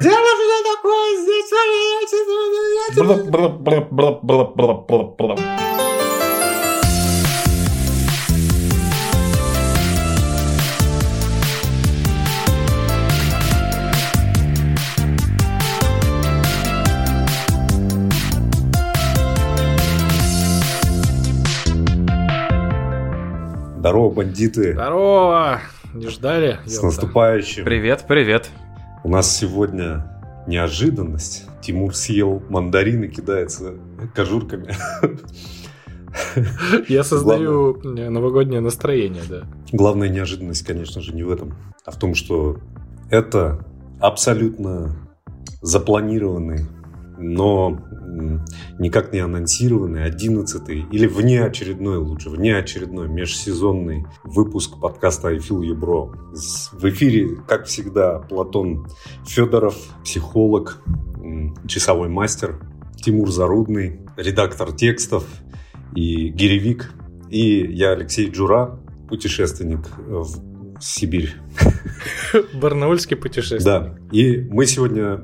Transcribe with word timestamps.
Дело 0.00 0.32
что 0.36 0.62
такое 0.74 1.16
здесь? 1.22 1.38
Здорово, 23.78 24.10
бандиты. 24.10 24.72
Здорово! 24.72 25.60
Не 25.94 26.08
ждали? 26.08 26.58
С 26.66 26.72
ёпта. 26.72 26.86
наступающим. 26.86 27.64
Привет, 27.64 28.06
привет. 28.08 28.50
У 29.04 29.08
нас 29.08 29.34
сегодня 29.34 30.20
неожиданность. 30.48 31.46
Тимур 31.60 31.94
съел 31.94 32.42
мандарин 32.48 33.04
и 33.04 33.08
кидается 33.08 33.74
кожурками. 34.16 34.74
Я 36.88 37.04
создаю 37.04 37.80
э, 37.80 38.10
новогоднее 38.10 38.60
настроение, 38.60 39.22
да. 39.28 39.44
Главная 39.70 40.08
неожиданность, 40.08 40.66
конечно 40.66 41.00
же, 41.00 41.14
не 41.14 41.22
в 41.22 41.30
этом, 41.30 41.54
а 41.84 41.92
в 41.92 41.98
том, 42.00 42.16
что 42.16 42.58
это 43.10 43.64
абсолютно 44.00 45.08
запланированный, 45.62 46.66
но 47.16 47.78
никак 48.78 49.12
не 49.12 49.20
анонсированный 49.20 50.04
11 50.04 50.68
или 50.68 51.06
внеочередной, 51.06 51.98
лучше, 51.98 52.30
внеочередной 52.30 53.08
межсезонный 53.08 54.04
выпуск 54.24 54.80
подкаста 54.80 55.28
I 55.28 55.36
Feel 55.38 55.60
You 55.60 55.74
Bro. 55.78 56.34
С- 56.34 56.70
В 56.72 56.84
эфире, 56.88 57.36
как 57.46 57.66
всегда, 57.66 58.18
Платон 58.20 58.86
Федоров, 59.26 59.76
психолог, 60.04 60.82
часовой 61.66 62.08
мастер, 62.08 62.60
Тимур 62.96 63.30
Зарудный, 63.30 64.00
редактор 64.16 64.72
текстов 64.72 65.24
и 65.94 66.28
гиревик, 66.30 66.92
и 67.30 67.66
я, 67.74 67.90
Алексей 67.92 68.30
Джура, 68.30 68.80
путешественник 69.08 69.80
в 69.98 70.80
Сибирь. 70.80 71.34
Барнаульский 72.54 73.16
путешествие. 73.16 73.60
Да. 73.64 73.96
И 74.12 74.40
мы 74.50 74.66
сегодня 74.66 75.20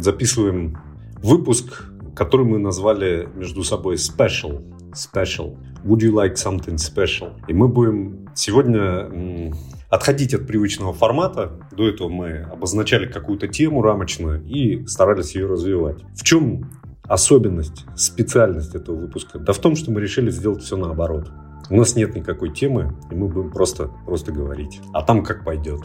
записываем 0.00 0.78
выпуск, 1.22 1.84
который 2.14 2.46
мы 2.46 2.58
назвали 2.58 3.28
между 3.34 3.64
собой 3.64 3.96
Special. 3.96 4.62
Special. 4.92 5.56
Would 5.84 6.00
you 6.00 6.12
like 6.12 6.34
something 6.34 6.76
special? 6.76 7.32
И 7.48 7.54
мы 7.54 7.68
будем 7.68 8.28
сегодня 8.34 9.52
отходить 9.88 10.34
от 10.34 10.46
привычного 10.46 10.92
формата. 10.92 11.52
До 11.72 11.88
этого 11.88 12.08
мы 12.08 12.46
обозначали 12.50 13.06
какую-то 13.06 13.48
тему 13.48 13.82
рамочную 13.82 14.44
и 14.44 14.86
старались 14.86 15.34
ее 15.34 15.46
развивать. 15.46 16.02
В 16.14 16.22
чем 16.22 16.70
особенность, 17.04 17.84
специальность 17.96 18.74
этого 18.74 18.96
выпуска? 18.96 19.38
Да 19.38 19.52
в 19.52 19.58
том, 19.58 19.76
что 19.76 19.90
мы 19.90 20.00
решили 20.00 20.30
сделать 20.30 20.62
все 20.62 20.76
наоборот. 20.76 21.30
У 21.70 21.76
нас 21.76 21.96
нет 21.96 22.14
никакой 22.14 22.52
темы, 22.52 22.94
и 23.10 23.14
мы 23.14 23.28
будем 23.28 23.50
просто, 23.50 23.90
просто 24.04 24.32
говорить. 24.32 24.80
А 24.92 25.02
там 25.02 25.22
как 25.22 25.44
пойдет. 25.44 25.80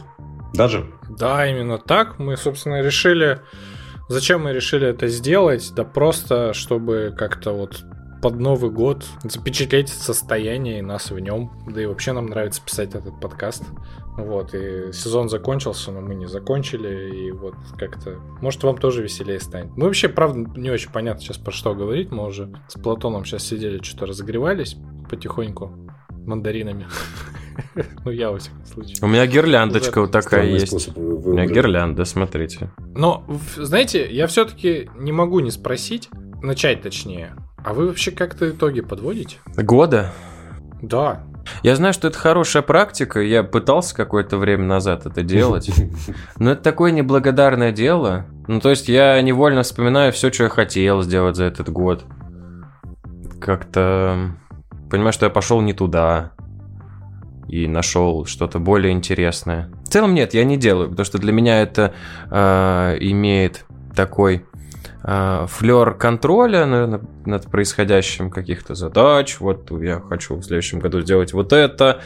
Даже 0.54 0.86
Да, 1.18 1.46
именно 1.46 1.78
так. 1.78 2.18
Мы, 2.18 2.36
собственно, 2.36 2.82
решили... 2.82 3.40
Зачем 4.08 4.44
мы 4.44 4.52
решили 4.52 4.88
это 4.88 5.06
сделать? 5.08 5.70
Да 5.76 5.84
просто, 5.84 6.54
чтобы 6.54 7.14
как-то 7.16 7.52
вот 7.52 7.84
под 8.22 8.36
Новый 8.40 8.70
год 8.70 9.04
запечатлеть 9.22 9.90
состояние 9.90 10.78
и 10.78 10.82
нас 10.82 11.10
в 11.10 11.18
нем. 11.18 11.52
Да 11.68 11.82
и 11.82 11.86
вообще 11.86 12.12
нам 12.12 12.26
нравится 12.26 12.62
писать 12.64 12.94
этот 12.94 13.20
подкаст. 13.20 13.64
Вот, 14.16 14.54
и 14.54 14.92
сезон 14.92 15.28
закончился, 15.28 15.92
но 15.92 16.00
мы 16.00 16.14
не 16.14 16.26
закончили, 16.26 17.26
и 17.26 17.30
вот 17.30 17.54
как-то... 17.76 18.16
Может, 18.40 18.64
вам 18.64 18.78
тоже 18.78 19.02
веселее 19.02 19.38
станет. 19.40 19.76
Мы 19.76 19.84
вообще, 19.84 20.08
правда, 20.08 20.58
не 20.58 20.70
очень 20.70 20.90
понятно 20.90 21.20
сейчас 21.22 21.36
про 21.36 21.52
что 21.52 21.74
говорить. 21.74 22.10
Мы 22.10 22.26
уже 22.26 22.50
с 22.66 22.80
Платоном 22.80 23.24
сейчас 23.24 23.44
сидели, 23.44 23.82
что-то 23.82 24.06
разогревались 24.06 24.76
потихоньку 25.08 25.87
мандаринами. 26.28 26.86
Ну, 28.04 28.12
я, 28.12 28.30
во 28.30 28.38
всяком 28.38 28.64
случае. 28.66 28.98
У 29.02 29.08
меня 29.08 29.26
гирляндочка 29.26 30.00
вот 30.00 30.12
такая 30.12 30.46
есть. 30.46 30.96
У 30.96 31.32
меня 31.32 31.44
гирлянда, 31.44 32.04
смотрите. 32.04 32.70
Но, 32.94 33.24
знаете, 33.56 34.08
я 34.08 34.28
все-таки 34.28 34.88
не 34.96 35.10
могу 35.10 35.40
не 35.40 35.50
спросить, 35.50 36.08
начать 36.40 36.82
точнее. 36.82 37.34
А 37.64 37.74
вы 37.74 37.88
вообще 37.88 38.12
как-то 38.12 38.48
итоги 38.50 38.80
подводите? 38.80 39.38
Года? 39.56 40.12
Да. 40.80 41.24
Я 41.62 41.76
знаю, 41.76 41.92
что 41.94 42.08
это 42.08 42.18
хорошая 42.18 42.62
практика, 42.62 43.20
я 43.20 43.42
пытался 43.42 43.94
какое-то 43.94 44.36
время 44.36 44.64
назад 44.64 45.06
это 45.06 45.22
делать, 45.22 45.70
но 46.38 46.52
это 46.52 46.62
такое 46.62 46.92
неблагодарное 46.92 47.72
дело. 47.72 48.26
Ну, 48.46 48.60
то 48.60 48.70
есть 48.70 48.88
я 48.88 49.20
невольно 49.22 49.62
вспоминаю 49.62 50.12
все, 50.12 50.32
что 50.32 50.44
я 50.44 50.48
хотел 50.50 51.02
сделать 51.02 51.36
за 51.36 51.44
этот 51.44 51.70
год. 51.70 52.04
Как-то 53.40 54.36
понимаю, 54.90 55.12
что 55.12 55.26
я 55.26 55.30
пошел 55.30 55.60
не 55.60 55.72
туда 55.72 56.32
и 57.48 57.66
нашел 57.66 58.26
что-то 58.26 58.58
более 58.58 58.92
интересное. 58.92 59.70
В 59.84 59.88
целом 59.88 60.14
нет, 60.14 60.34
я 60.34 60.44
не 60.44 60.56
делаю, 60.56 60.90
потому 60.90 61.04
что 61.04 61.18
для 61.18 61.32
меня 61.32 61.62
это 61.62 61.94
э, 62.30 62.98
имеет 63.00 63.64
такой 63.96 64.44
э, 65.02 65.46
флер 65.48 65.94
контроля 65.94 66.66
наверное, 66.66 67.00
над 67.24 67.50
происходящим 67.50 68.30
каких-то 68.30 68.74
задач. 68.74 69.40
Вот 69.40 69.70
я 69.80 70.00
хочу 70.00 70.36
в 70.36 70.42
следующем 70.42 70.78
году 70.78 71.00
сделать 71.00 71.32
вот 71.32 71.52
это. 71.52 72.00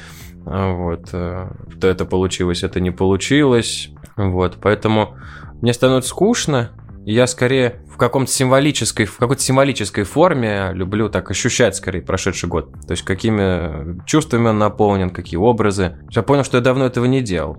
а 0.46 0.72
Вот, 0.72 1.08
э, 1.12 1.48
то 1.80 1.88
это 1.88 2.04
получилось, 2.04 2.62
это 2.62 2.78
не 2.78 2.92
получилось. 2.92 3.90
Вот, 4.16 4.58
поэтому 4.60 5.16
мне 5.60 5.72
становится 5.72 6.10
скучно. 6.10 6.70
Я 7.04 7.26
скорее 7.26 7.80
в 7.88 7.96
каком-то 7.96 8.30
символической, 8.30 9.06
в 9.06 9.16
какой-то 9.16 9.42
символической 9.42 10.04
форме 10.04 10.70
люблю 10.72 11.08
так 11.08 11.30
ощущать 11.30 11.74
скорее 11.74 12.00
прошедший 12.02 12.48
год. 12.48 12.72
То 12.86 12.92
есть 12.92 13.02
какими 13.02 14.04
чувствами 14.06 14.48
он 14.48 14.58
наполнен, 14.58 15.10
какие 15.10 15.38
образы. 15.38 15.98
Я 16.10 16.22
понял, 16.22 16.44
что 16.44 16.58
я 16.58 16.62
давно 16.62 16.86
этого 16.86 17.06
не 17.06 17.20
делал. 17.20 17.56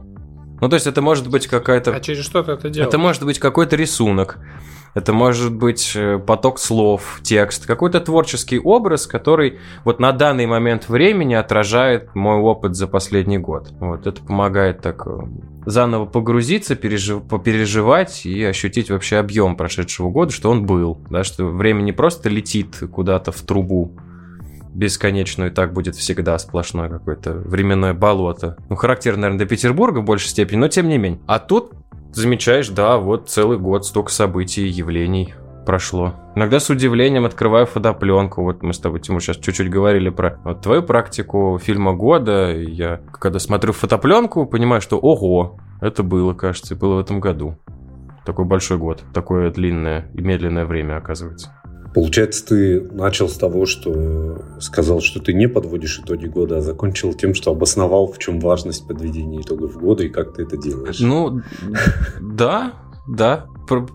Ну, 0.62 0.70
то 0.70 0.76
есть 0.76 0.88
это 0.88 1.02
может 1.02 1.30
быть 1.30 1.48
какая-то 1.48 1.94
А 1.94 2.00
через 2.00 2.24
что 2.24 2.42
ты 2.42 2.54
это 2.54 2.70
делаешь? 2.70 2.88
это 2.88 2.98
может 2.98 3.24
быть 3.24 3.38
какой-то 3.38 3.76
рисунок, 3.76 4.40
это 4.94 5.14
может 5.14 5.54
быть 5.54 5.94
э, 5.96 6.20
поток 6.20 6.60
слов, 6.60 7.20
текст, 7.24 7.66
какой-то 7.66 8.00
творческий 8.00 8.60
образ, 8.60 9.08
который 9.08 9.60
вот 9.84 10.00
на 10.00 10.12
данный 10.12 10.46
момент 10.46 10.88
времени 10.90 11.34
отражает 11.34 12.14
мой 12.16 12.38
опыт 12.38 12.76
за 12.76 12.88
последний 12.88 13.38
год. 13.38 13.74
Вот 13.80 14.06
это 14.06 14.22
помогает 14.22 14.82
так 14.82 15.08
э, 15.08 15.20
заново 15.66 16.06
погрузиться, 16.06 16.76
пережив- 16.76 17.28
попереживать 17.28 18.26
и 18.26 18.44
ощутить 18.44 18.92
вообще 18.92 19.18
объем 19.18 19.56
прошедшего 19.56 20.10
года, 20.10 20.32
что 20.32 20.52
он 20.52 20.66
был, 20.66 21.00
да, 21.10 21.24
что 21.24 21.46
время 21.46 21.82
не 21.82 21.92
просто 21.92 22.30
летит 22.30 22.78
куда-то 22.92 23.32
в 23.32 23.42
трубу, 23.42 23.94
бесконечную, 24.74 25.52
и 25.52 25.54
так 25.54 25.74
будет 25.74 25.96
всегда 25.96 26.38
сплошное 26.40 26.90
какое-то 26.90 27.34
временное 27.34 27.94
болото. 27.94 28.58
Ну, 28.70 28.76
характерно, 28.76 29.22
наверное, 29.22 29.40
для 29.40 29.48
Петербурга 29.48 30.00
в 30.00 30.06
большей 30.06 30.30
степени, 30.30 30.58
но 30.58 30.68
тем 30.68 30.90
не 30.90 30.98
менее. 30.98 31.20
А 31.28 31.40
тут 31.40 31.74
замечаешь, 32.14 32.70
да, 32.70 32.98
вот 32.98 33.30
целый 33.30 33.58
год 33.58 33.86
столько 33.86 34.12
событий 34.12 34.68
и 34.68 34.72
явлений 34.72 35.34
прошло. 35.66 36.14
Иногда 36.36 36.60
с 36.60 36.70
удивлением 36.70 37.26
открываю 37.26 37.66
фотопленку. 37.66 38.44
Вот 38.44 38.64
мы 38.64 38.74
с 38.74 38.80
тобой, 38.80 39.00
Тимур, 39.00 39.22
сейчас 39.22 39.38
чуть-чуть 39.38 39.70
говорили 39.70 40.10
про 40.10 40.40
вот 40.44 40.62
твою 40.62 40.84
практику 40.84 41.60
фильма 41.62 41.94
года. 41.94 42.54
Я, 42.54 43.02
когда 43.14 43.40
смотрю 43.40 43.74
фотопленку, 43.74 44.46
понимаю, 44.46 44.82
что 44.82 44.98
ого, 44.98 45.58
это 45.82 46.04
было, 46.04 46.34
кажется, 46.34 46.76
было 46.76 46.96
в 46.96 47.00
этом 47.00 47.20
году. 47.20 47.58
Такой 48.26 48.46
большой 48.46 48.78
год, 48.78 49.04
такое 49.14 49.52
длинное 49.52 50.10
и 50.14 50.22
медленное 50.22 50.66
время, 50.66 50.98
оказывается. 50.98 51.52
Получается, 51.94 52.48
ты 52.48 52.82
начал 52.82 53.30
с 53.30 53.38
того, 53.38 53.66
что 53.66 54.42
сказал, 54.60 55.02
что 55.02 55.20
ты 55.20 55.34
не 55.34 55.48
подводишь 55.48 56.00
итоги 56.00 56.26
года, 56.26 56.58
а 56.58 56.62
закончил 56.62 57.14
тем, 57.14 57.36
что 57.36 57.52
обосновал, 57.52 58.12
в 58.12 58.18
чем 58.18 58.40
важность 58.40 58.88
подведения 58.88 59.42
итогов 59.42 59.78
года 59.78 60.04
и 60.04 60.10
как 60.10 60.34
ты 60.34 60.44
это 60.44 60.58
делаешь. 60.58 61.00
Ну, 61.00 61.42
да, 62.20 62.74
да. 63.08 63.46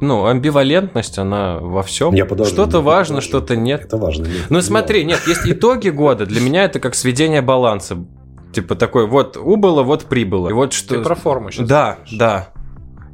Ну, 0.00 0.27
амбивалентность, 0.27 1.19
она 1.19 1.59
во 1.59 1.83
всем. 1.83 2.15
Я 2.15 2.25
подожду, 2.25 2.53
Что-то 2.53 2.81
важно, 2.81 3.21
что-то 3.21 3.56
нет. 3.56 3.85
Это 3.85 3.97
важно. 3.97 4.25
нет, 4.25 4.47
Ну, 4.49 4.61
смотри, 4.61 5.05
нет, 5.05 5.21
есть 5.27 5.43
итоги 5.45 5.91
года. 5.91 6.25
Для 6.25 6.41
меня 6.41 6.65
это 6.65 6.81
как 6.81 6.95
сведение 6.95 7.43
баланса. 7.43 7.97
Типа 8.53 8.77
такой, 8.77 9.06
вот 9.06 9.37
убыло, 9.37 9.83
вот 9.83 10.05
прибыло. 10.05 10.49
И 10.49 10.53
вот 10.53 10.73
что... 10.73 10.95
Ты 10.95 11.03
про 11.03 11.15
форму 11.15 11.50
сейчас. 11.50 11.69
Да, 11.69 11.99
да. 12.12 12.53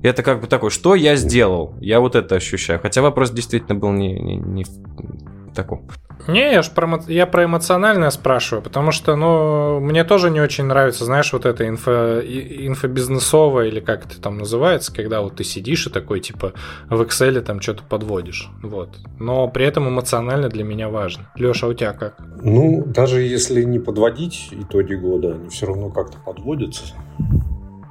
Это 0.05 0.23
как 0.23 0.43
бы 0.43 0.47
такой, 0.47 0.69
что 0.71 0.95
я 0.95 1.17
сделал? 1.17 1.75
Я 1.81 1.99
вот 1.99 2.15
это 2.15 2.35
ощущаю. 2.35 2.79
Хотя 2.79 3.01
вопрос 3.01 3.31
действительно 3.31 3.75
был 3.75 3.91
не, 3.91 4.13
не, 4.13 4.37
не 4.37 4.65
в- 4.65 5.55
таком. 5.55 5.89
Не, 6.29 6.53
я, 6.53 6.63
ж 6.63 6.71
про, 6.71 7.01
я 7.09 7.27
про 7.27 7.45
эмоциональное 7.45 8.11
спрашиваю, 8.11 8.63
потому 8.63 8.91
что, 8.93 9.17
ну, 9.17 9.81
мне 9.81 10.05
тоже 10.05 10.31
не 10.31 10.41
очень 10.41 10.65
нравится, 10.65 11.05
знаешь, 11.05 11.33
вот 11.33 11.47
это 11.47 11.67
инфо, 11.69 12.21
инфобизнесовое, 12.21 13.69
или 13.69 13.81
как 13.81 14.07
это 14.07 14.21
там 14.21 14.39
называется, 14.39 14.93
когда 14.95 15.23
вот 15.23 15.37
ты 15.37 15.45
сидишь 15.45 15.87
и 15.87 15.91
такой, 15.91 16.21
типа, 16.21 16.53
в 16.91 17.01
Excel 17.03 17.41
там 17.41 17.61
что-то 17.61 17.83
подводишь, 17.89 18.51
вот. 18.63 18.91
Но 19.19 19.49
при 19.49 19.65
этом 19.65 19.89
эмоционально 19.89 20.49
для 20.49 20.65
меня 20.65 20.89
важно. 20.89 21.31
Леша, 21.37 21.67
а 21.67 21.71
у 21.71 21.75
тебя 21.75 21.93
как? 21.93 22.17
Ну, 22.43 22.85
даже 22.87 23.23
если 23.23 23.63
не 23.63 23.79
подводить 23.79 24.49
итоги 24.51 24.95
года, 24.95 25.35
они 25.35 25.49
все 25.49 25.67
равно 25.67 25.91
как-то 25.91 26.19
подводятся. 26.19 26.95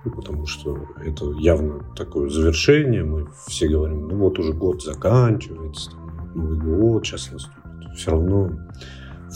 Ну, 0.05 0.11
Потому 0.11 0.45
что 0.45 0.77
это 1.03 1.31
явно 1.39 1.85
такое 1.95 2.29
завершение. 2.29 3.03
Мы 3.03 3.27
все 3.47 3.67
говорим, 3.67 4.07
ну 4.07 4.17
вот 4.17 4.37
уже 4.39 4.53
год 4.53 4.83
заканчивается, 4.83 5.91
там, 5.91 6.31
Новый 6.35 6.57
год 6.57 7.05
сейчас 7.05 7.31
наступит. 7.31 7.63
Все 7.95 8.11
равно 8.11 8.51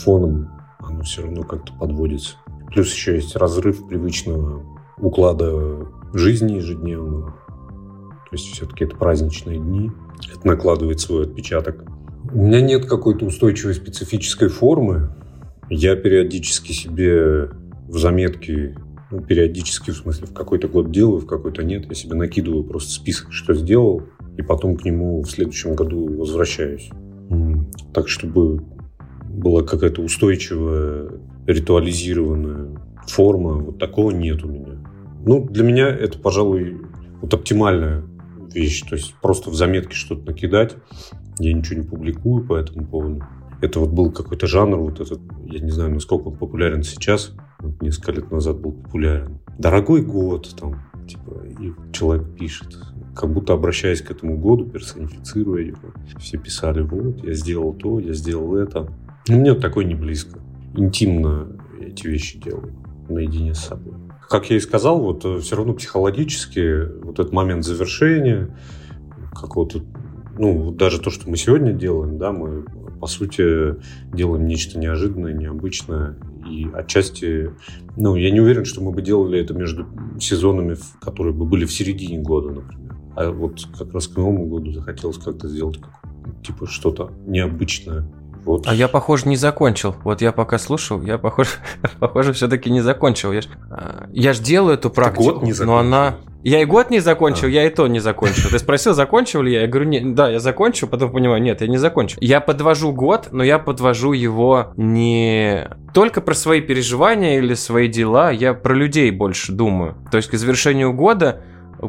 фоном 0.04 0.50
оно 0.80 1.02
все 1.02 1.24
равно 1.24 1.44
как-то 1.44 1.74
подводится. 1.74 2.36
Плюс 2.68 2.92
еще 2.94 3.16
есть 3.16 3.36
разрыв 3.36 3.88
привычного 3.88 4.64
уклада 4.98 5.88
жизни 6.14 6.54
ежедневного. 6.54 7.32
То 8.30 8.34
есть 8.34 8.46
все-таки 8.46 8.86
это 8.86 8.96
праздничные 8.96 9.58
дни. 9.58 9.92
Это 10.34 10.48
накладывает 10.48 11.00
свой 11.00 11.24
отпечаток. 11.24 11.84
У 12.32 12.44
меня 12.44 12.62
нет 12.62 12.86
какой-то 12.86 13.26
устойчивой 13.26 13.74
специфической 13.74 14.50
формы. 14.50 15.10
Я 15.70 15.96
периодически 15.96 16.72
себе 16.72 17.50
в 17.88 17.98
заметки, 17.98 18.78
ну, 19.12 19.22
периодически, 19.22 19.92
в 19.92 19.98
смысле, 19.98 20.28
в 20.28 20.34
какой-то 20.34 20.68
год 20.68 20.92
делаю, 20.92 21.20
в 21.20 21.26
какой-то 21.26 21.64
нет. 21.64 21.86
Я 21.88 21.96
себе 21.96 22.16
накидываю 22.16 22.64
просто 22.64 22.92
список, 22.92 23.32
что 23.32 23.54
сделал, 23.54 24.04
и 24.38 24.42
потом 24.42 24.76
к 24.76 24.84
нему 24.84 25.22
в 25.22 25.30
следующем 25.30 25.76
году 25.76 26.18
возвращаюсь. 26.18 26.90
Так, 27.94 28.10
чтобы 28.10 28.64
была 29.30 29.64
какая-то 29.64 30.02
устойчивая, 30.02 31.12
ритуализированная 31.46 32.80
форма, 33.08 33.54
вот 33.54 33.80
такого 33.80 34.12
нет 34.12 34.44
у 34.44 34.50
меня. 34.50 34.84
Ну, 35.26 35.48
для 35.48 35.64
меня 35.64 35.88
это, 35.88 36.20
пожалуй, 36.20 36.82
вот 37.22 37.34
оптимальная 37.34 38.04
вещь. 38.54 38.84
То 38.90 38.96
есть 38.96 39.16
просто 39.22 39.50
в 39.50 39.56
заметке 39.56 39.96
что-то 39.96 40.26
накидать. 40.26 40.76
Я 41.40 41.54
ничего 41.54 41.82
не 41.82 41.88
публикую 41.88 42.46
по 42.46 42.56
этому 42.56 42.86
поводу. 42.86 43.24
Это 43.62 43.80
вот 43.80 43.90
был 43.90 44.12
какой-то 44.12 44.48
жанр, 44.48 44.78
вот 44.78 45.00
этот, 45.00 45.20
я 45.46 45.60
не 45.60 45.72
знаю, 45.72 45.94
насколько 45.94 46.28
он 46.28 46.38
популярен 46.38 46.84
сейчас. 46.84 47.34
Несколько 47.82 48.12
лет 48.12 48.32
назад 48.32 48.60
был 48.60 48.72
популярен. 48.72 49.40
Дорогой 49.58 50.04
год, 50.04 50.56
там, 50.60 50.82
типа, 51.08 51.44
и 51.60 51.74
человек 51.92 52.36
пишет, 52.36 52.78
как 53.16 53.34
будто 53.34 53.54
обращаясь 53.54 54.02
к 54.02 54.12
этому 54.12 54.38
году, 54.38 54.66
персонифицируя 54.66 55.64
его. 55.64 55.92
Все 56.20 56.38
писали, 56.38 56.82
вот, 56.82 57.24
я 57.24 57.34
сделал 57.34 57.74
то, 57.74 58.00
я 58.00 58.14
сделал 58.14 58.56
это. 58.56 58.88
Ну, 59.28 59.40
мне 59.40 59.54
такое 59.56 59.86
не 59.86 59.96
близко. 59.96 60.40
Интимно 60.76 61.48
эти 61.82 62.08
вещи 62.08 62.40
делаю, 62.40 62.74
наедине 63.10 63.56
с 63.56 63.60
собой. 63.60 63.96
Как 64.30 64.50
я 64.50 64.58
и 64.58 64.60
сказал, 64.60 65.02
вот 65.02 65.24
все 65.42 65.56
равно 65.56 65.74
психологически 65.74 67.02
вот 67.02 67.20
этот 67.20 67.34
момент 67.34 67.64
завершения, 67.66 68.56
какого-то, 69.34 69.82
ну, 70.38 70.72
даже 70.72 71.00
то, 71.00 71.10
что 71.10 71.30
мы 71.30 71.38
сегодня 71.38 71.72
делаем, 71.72 72.18
да, 72.18 72.32
мы, 72.32 72.66
по 73.00 73.08
сути, 73.08 73.76
делаем 74.14 74.46
нечто 74.46 74.78
неожиданное, 74.78 75.34
необычное, 75.34 76.18
и 76.48 76.68
отчасти, 76.74 77.52
ну, 77.96 78.16
я 78.16 78.32
не 78.32 78.40
уверен, 78.40 78.66
что 78.66 78.82
мы 78.82 78.92
бы 78.92 79.02
делали 79.02 79.40
это 79.40 79.54
между 79.54 79.86
сезонами, 80.20 80.78
которые 81.02 81.34
бы 81.34 81.46
были 81.46 81.66
в 81.66 81.74
середине 81.74 82.20
года, 82.20 82.50
например. 82.50 82.96
А 83.16 83.32
вот 83.32 83.68
как 83.78 83.94
раз 83.94 84.08
к 84.08 84.16
Новому 84.16 84.46
году 84.46 84.72
захотелось 84.72 85.18
как-то 85.18 85.48
сделать 85.48 85.80
типа 86.44 86.68
что-то 86.68 87.12
необычное. 87.26 88.08
Вот. 88.48 88.66
А 88.66 88.74
я, 88.74 88.88
похоже, 88.88 89.28
не 89.28 89.36
закончил. 89.36 89.96
Вот 90.06 90.22
я 90.22 90.32
пока 90.32 90.58
слушал, 90.58 91.02
я, 91.02 91.18
похоже, 91.18 91.50
похоже 92.00 92.32
все-таки 92.32 92.72
не 92.72 92.80
закончил. 92.80 93.34
Я 93.34 93.42
ж, 93.42 93.48
а, 93.70 94.08
я 94.14 94.32
ж 94.32 94.40
делаю 94.40 94.76
эту 94.76 94.90
практику, 94.90 95.34
год 95.34 95.44
не 95.44 95.54
но 95.66 95.78
она... 95.78 96.16
Я 96.44 96.62
и 96.62 96.66
год 96.66 96.90
не 96.90 97.00
закончил, 97.00 97.48
А. 97.48 97.50
я 97.50 97.66
и 97.66 97.70
то 97.70 97.88
не 97.88 98.00
закончил. 98.00 98.50
Ты 98.50 98.58
спросил, 98.58 98.94
закончил 98.94 99.42
ли 99.42 99.52
я? 99.52 99.62
Я 99.64 99.68
говорю, 99.68 99.90
не, 99.90 100.00
да, 100.00 100.30
я 100.30 100.40
закончил, 100.40 100.88
потом 100.88 101.12
понимаю, 101.12 101.42
нет, 101.42 101.60
я 101.60 101.68
не 101.68 101.76
закончил. 101.76 102.20
Я 102.22 102.40
подвожу 102.40 102.94
год, 102.94 103.30
но 103.32 103.44
я 103.44 103.60
подвожу 103.60 104.14
его 104.14 104.68
не 104.78 105.68
только 105.94 106.22
про 106.22 106.34
свои 106.34 106.62
переживания 106.62 107.40
или 107.40 107.54
свои 107.54 107.90
дела, 107.90 108.32
я 108.32 108.54
про 108.54 108.74
людей 108.74 109.12
больше 109.12 109.52
думаю. 109.52 109.98
То 110.10 110.16
есть 110.16 110.30
к 110.30 110.36
завершению 110.36 110.94
года 110.94 111.42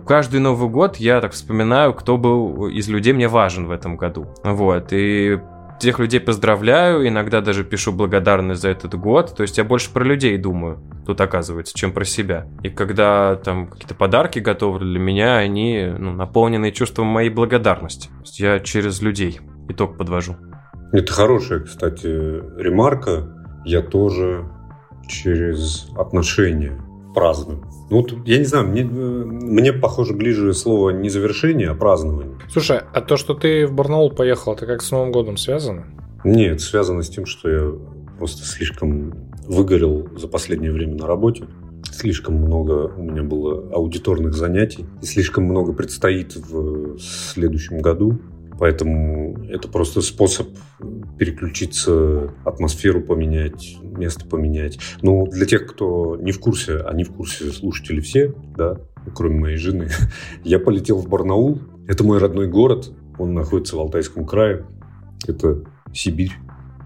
каждый 0.06 0.40
Новый 0.40 0.68
год 0.68 0.96
я 0.96 1.20
так 1.20 1.32
вспоминаю, 1.32 1.94
кто 1.94 2.16
был 2.16 2.66
из 2.66 2.88
людей 2.88 3.12
мне 3.12 3.28
важен 3.28 3.66
в 3.66 3.70
этом 3.70 3.96
году. 3.96 4.26
Вот, 4.42 4.88
и 4.92 5.38
тех 5.78 5.98
людей 5.98 6.20
поздравляю, 6.20 7.06
иногда 7.06 7.40
даже 7.40 7.64
пишу 7.64 7.92
благодарность 7.92 8.62
за 8.62 8.70
этот 8.70 8.94
год. 8.94 9.34
То 9.36 9.42
есть 9.42 9.58
я 9.58 9.64
больше 9.64 9.92
про 9.92 10.04
людей 10.04 10.36
думаю, 10.36 10.80
тут 11.06 11.20
оказывается, 11.20 11.76
чем 11.76 11.92
про 11.92 12.04
себя. 12.04 12.46
И 12.62 12.70
когда 12.70 13.36
там 13.36 13.68
какие-то 13.68 13.94
подарки 13.94 14.38
готовы 14.38 14.80
для 14.80 14.98
меня, 14.98 15.36
они 15.36 15.86
ну, 15.98 16.12
наполнены 16.12 16.72
чувством 16.72 17.06
моей 17.06 17.30
благодарности. 17.30 18.08
То 18.08 18.20
есть 18.20 18.40
я 18.40 18.60
через 18.60 19.00
людей 19.02 19.40
итог 19.68 19.96
подвожу. 19.96 20.36
Это 20.92 21.12
хорошая, 21.12 21.60
кстати, 21.60 22.06
ремарка. 22.06 23.34
Я 23.64 23.82
тоже 23.82 24.48
через 25.08 25.88
отношения 25.96 26.80
праздную. 27.14 27.62
Ну, 27.90 27.98
вот, 27.98 28.12
я 28.26 28.38
не 28.38 28.44
знаю, 28.44 28.68
мне, 28.68 28.82
э, 28.82 28.84
мне, 28.84 29.72
похоже, 29.72 30.14
ближе 30.14 30.52
слово 30.52 30.90
не 30.90 31.08
завершение, 31.08 31.70
а 31.70 31.74
празднование. 31.74 32.36
Слушай, 32.50 32.80
а 32.92 33.00
то, 33.00 33.16
что 33.16 33.34
ты 33.34 33.66
в 33.66 33.72
Барнаул 33.72 34.10
поехал, 34.10 34.52
это 34.52 34.66
как 34.66 34.82
с 34.82 34.90
Новым 34.90 35.10
годом 35.10 35.36
связано? 35.36 35.86
Нет, 36.24 36.60
связано 36.60 37.02
с 37.02 37.08
тем, 37.08 37.24
что 37.24 37.48
я 37.48 37.72
просто 38.18 38.44
слишком 38.44 39.14
выгорел 39.46 40.08
за 40.16 40.28
последнее 40.28 40.72
время 40.72 40.96
на 40.96 41.06
работе. 41.06 41.46
Слишком 41.90 42.34
много 42.34 42.92
у 42.94 43.02
меня 43.02 43.22
было 43.22 43.72
аудиторных 43.72 44.34
занятий. 44.34 44.84
И 45.00 45.06
слишком 45.06 45.44
много 45.44 45.72
предстоит 45.72 46.36
в 46.36 46.98
следующем 46.98 47.78
году. 47.78 48.20
Поэтому 48.58 49.44
это 49.48 49.68
просто 49.68 50.00
способ 50.00 50.48
переключиться, 51.18 52.34
атмосферу 52.44 53.02
поменять, 53.02 53.78
место 53.82 54.26
поменять. 54.26 54.78
Но 55.00 55.26
для 55.26 55.46
тех, 55.46 55.66
кто 55.66 56.16
не 56.16 56.32
в 56.32 56.40
курсе, 56.40 56.78
а 56.78 56.92
не 56.92 57.04
в 57.04 57.12
курсе 57.12 57.50
слушатели 57.52 58.00
все, 58.00 58.34
да, 58.56 58.80
кроме 59.14 59.38
моей 59.38 59.56
жены, 59.56 59.90
я 60.44 60.58
полетел 60.58 60.98
в 60.98 61.08
Барнаул. 61.08 61.60
Это 61.86 62.04
мой 62.04 62.18
родной 62.18 62.48
город. 62.48 62.92
Он 63.18 63.34
находится 63.34 63.76
в 63.76 63.80
Алтайском 63.80 64.26
крае. 64.26 64.66
Это 65.26 65.62
Сибирь, 65.92 66.32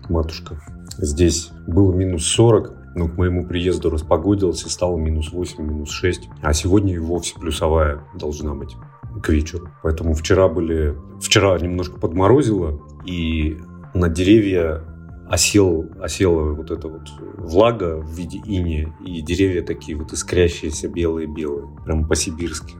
матушка. 0.08 0.60
Здесь 0.98 1.50
было 1.66 1.92
минус 1.92 2.26
40, 2.26 2.94
но 2.94 3.08
к 3.08 3.16
моему 3.16 3.46
приезду 3.46 3.90
распогодилось 3.90 4.64
и 4.64 4.68
стало 4.68 4.96
минус 4.96 5.32
8, 5.32 5.62
минус 5.62 5.90
6. 5.90 6.28
А 6.42 6.52
сегодня 6.52 6.94
и 6.94 6.98
вовсе 6.98 7.38
плюсовая 7.38 8.04
должна 8.18 8.54
быть 8.54 8.76
к 9.20 9.28
вечеру. 9.28 9.68
Поэтому 9.82 10.14
вчера 10.14 10.48
были... 10.48 10.96
Вчера 11.20 11.58
немножко 11.58 11.98
подморозило, 11.98 12.80
и 13.04 13.58
на 13.94 14.08
деревья 14.08 14.82
осел, 15.28 15.86
осела 16.00 16.52
вот 16.52 16.70
эта 16.70 16.88
вот 16.88 17.08
влага 17.38 17.96
в 17.96 18.10
виде 18.12 18.38
иния, 18.44 18.94
и 19.04 19.22
деревья 19.22 19.62
такие 19.62 19.96
вот 19.96 20.12
искрящиеся 20.12 20.88
белые-белые, 20.88 21.68
прям 21.84 22.06
по-сибирски. 22.06 22.74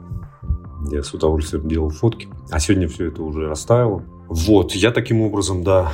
Я 0.90 1.02
с 1.02 1.14
удовольствием 1.14 1.68
делал 1.68 1.90
фотки. 1.90 2.28
А 2.50 2.58
сегодня 2.58 2.88
все 2.88 3.06
это 3.06 3.22
уже 3.22 3.48
растаяло. 3.48 4.04
Вот, 4.28 4.72
я 4.72 4.90
таким 4.90 5.22
образом, 5.22 5.62
да, 5.62 5.92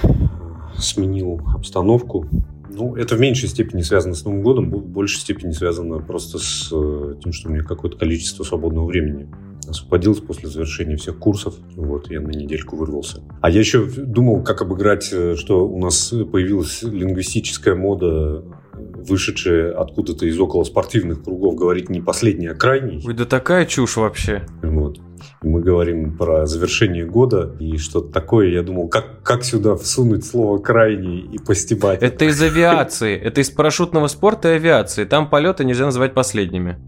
сменил 0.78 1.40
обстановку. 1.54 2.26
Ну, 2.70 2.96
это 2.96 3.16
в 3.16 3.20
меньшей 3.20 3.48
степени 3.48 3.82
связано 3.82 4.14
с 4.14 4.24
Новым 4.24 4.42
годом, 4.42 4.70
в 4.70 4.86
большей 4.86 5.20
степени 5.20 5.52
связано 5.52 5.98
просто 5.98 6.38
с 6.38 6.70
э, 6.72 7.14
тем, 7.22 7.32
что 7.32 7.48
у 7.48 7.52
меня 7.52 7.64
какое-то 7.64 7.96
количество 7.96 8.44
свободного 8.44 8.86
времени 8.86 9.28
освободилось 9.70 10.20
после 10.20 10.48
завершения 10.48 10.96
всех 10.96 11.18
курсов. 11.18 11.54
Вот, 11.76 12.10
я 12.10 12.20
на 12.20 12.30
недельку 12.30 12.76
вырвался. 12.76 13.22
А 13.40 13.50
я 13.50 13.60
еще 13.60 13.84
думал, 13.86 14.42
как 14.42 14.62
обыграть, 14.62 15.10
э, 15.12 15.34
что 15.36 15.66
у 15.66 15.78
нас 15.78 16.12
появилась 16.32 16.82
лингвистическая 16.82 17.74
мода, 17.74 18.06
э, 18.06 18.42
вышедшая 18.74 19.72
откуда-то 19.72 20.26
из 20.26 20.38
около 20.38 20.64
спортивных 20.64 21.24
кругов, 21.24 21.56
говорить 21.56 21.88
не 21.88 22.00
последний, 22.00 22.46
а 22.46 22.54
крайний. 22.54 23.02
Ой, 23.06 23.14
да 23.14 23.24
такая 23.24 23.66
чушь 23.66 23.96
вообще. 23.96 24.46
Вот. 24.62 24.98
Мы 25.42 25.60
говорим 25.60 26.16
про 26.16 26.46
завершение 26.46 27.04
года 27.04 27.56
и 27.58 27.76
что-то 27.76 28.12
такое. 28.12 28.48
Я 28.48 28.62
думал, 28.62 28.88
как, 28.88 29.22
как 29.22 29.44
сюда 29.44 29.76
всунуть 29.76 30.24
слово 30.24 30.58
«крайний» 30.58 31.20
и 31.20 31.38
постебать. 31.38 32.02
Это 32.02 32.24
из 32.24 32.40
авиации, 32.42 33.16
это 33.16 33.40
из 33.40 33.50
парашютного 33.50 34.08
спорта 34.08 34.52
и 34.52 34.56
авиации. 34.56 35.04
Там 35.04 35.28
полеты 35.28 35.64
нельзя 35.64 35.86
называть 35.86 36.14
последними. 36.14 36.78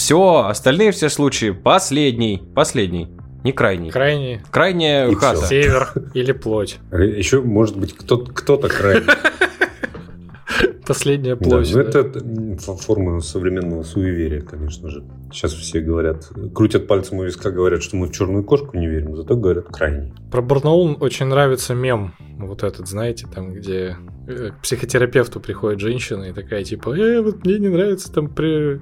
Все, 0.00 0.46
остальные 0.48 0.92
все 0.92 1.10
случаи 1.10 1.50
последний, 1.50 2.42
последний, 2.54 3.10
не 3.44 3.52
крайний. 3.52 3.90
Крайний, 3.90 4.40
Крайняя 4.50 5.06
И 5.10 5.14
хата. 5.14 5.36
всё. 5.40 5.46
север 5.48 5.92
или 6.14 6.32
плоть. 6.32 6.78
Еще, 6.90 7.42
может 7.42 7.76
быть, 7.76 7.92
кто- 7.94 8.16
кто-то 8.24 8.68
крайний. 8.68 9.06
Последняя 10.86 11.36
Да, 11.36 11.48
площадь. 11.48 11.76
ну 11.76 11.84
да. 11.84 11.98
это 12.00 12.76
форма 12.78 13.20
современного 13.20 13.82
суеверия, 13.84 14.40
конечно 14.40 14.88
же. 14.88 15.04
Сейчас 15.32 15.52
все 15.52 15.80
говорят, 15.80 16.28
крутят 16.54 16.88
пальцем 16.88 17.18
у 17.18 17.24
виска, 17.24 17.50
говорят, 17.52 17.82
что 17.82 17.96
мы 17.96 18.06
в 18.08 18.10
черную 18.12 18.42
кошку 18.42 18.76
не 18.78 18.88
верим, 18.88 19.14
зато 19.16 19.36
говорят 19.36 19.66
крайне. 19.66 20.12
Про 20.32 20.42
Барнаул 20.42 20.96
очень 20.98 21.26
нравится 21.26 21.74
мем, 21.74 22.14
вот 22.38 22.64
этот, 22.64 22.88
знаете, 22.88 23.28
там, 23.32 23.52
где 23.52 23.74
э, 23.76 23.94
к 24.30 24.62
психотерапевту 24.62 25.40
приходит 25.40 25.80
женщина 25.80 26.24
и 26.24 26.32
такая, 26.32 26.64
типа, 26.64 26.96
э, 26.96 27.20
вот 27.20 27.44
мне 27.44 27.58
не 27.58 27.68
нравится, 27.68 28.12
там, 28.12 28.28
при... 28.28 28.80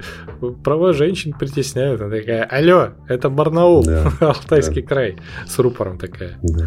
права 0.63 0.93
женщин 0.93 1.33
притесняют. 1.33 2.01
Она 2.01 2.17
такая, 2.17 2.45
алло, 2.45 2.91
это 3.09 3.31
Барнаул, 3.31 3.85
Да, 3.85 4.13
Алтайский 4.21 4.83
край, 4.83 5.17
с 5.47 5.59
рупором 5.59 5.99
такая. 5.99 6.39
Да. 6.43 6.67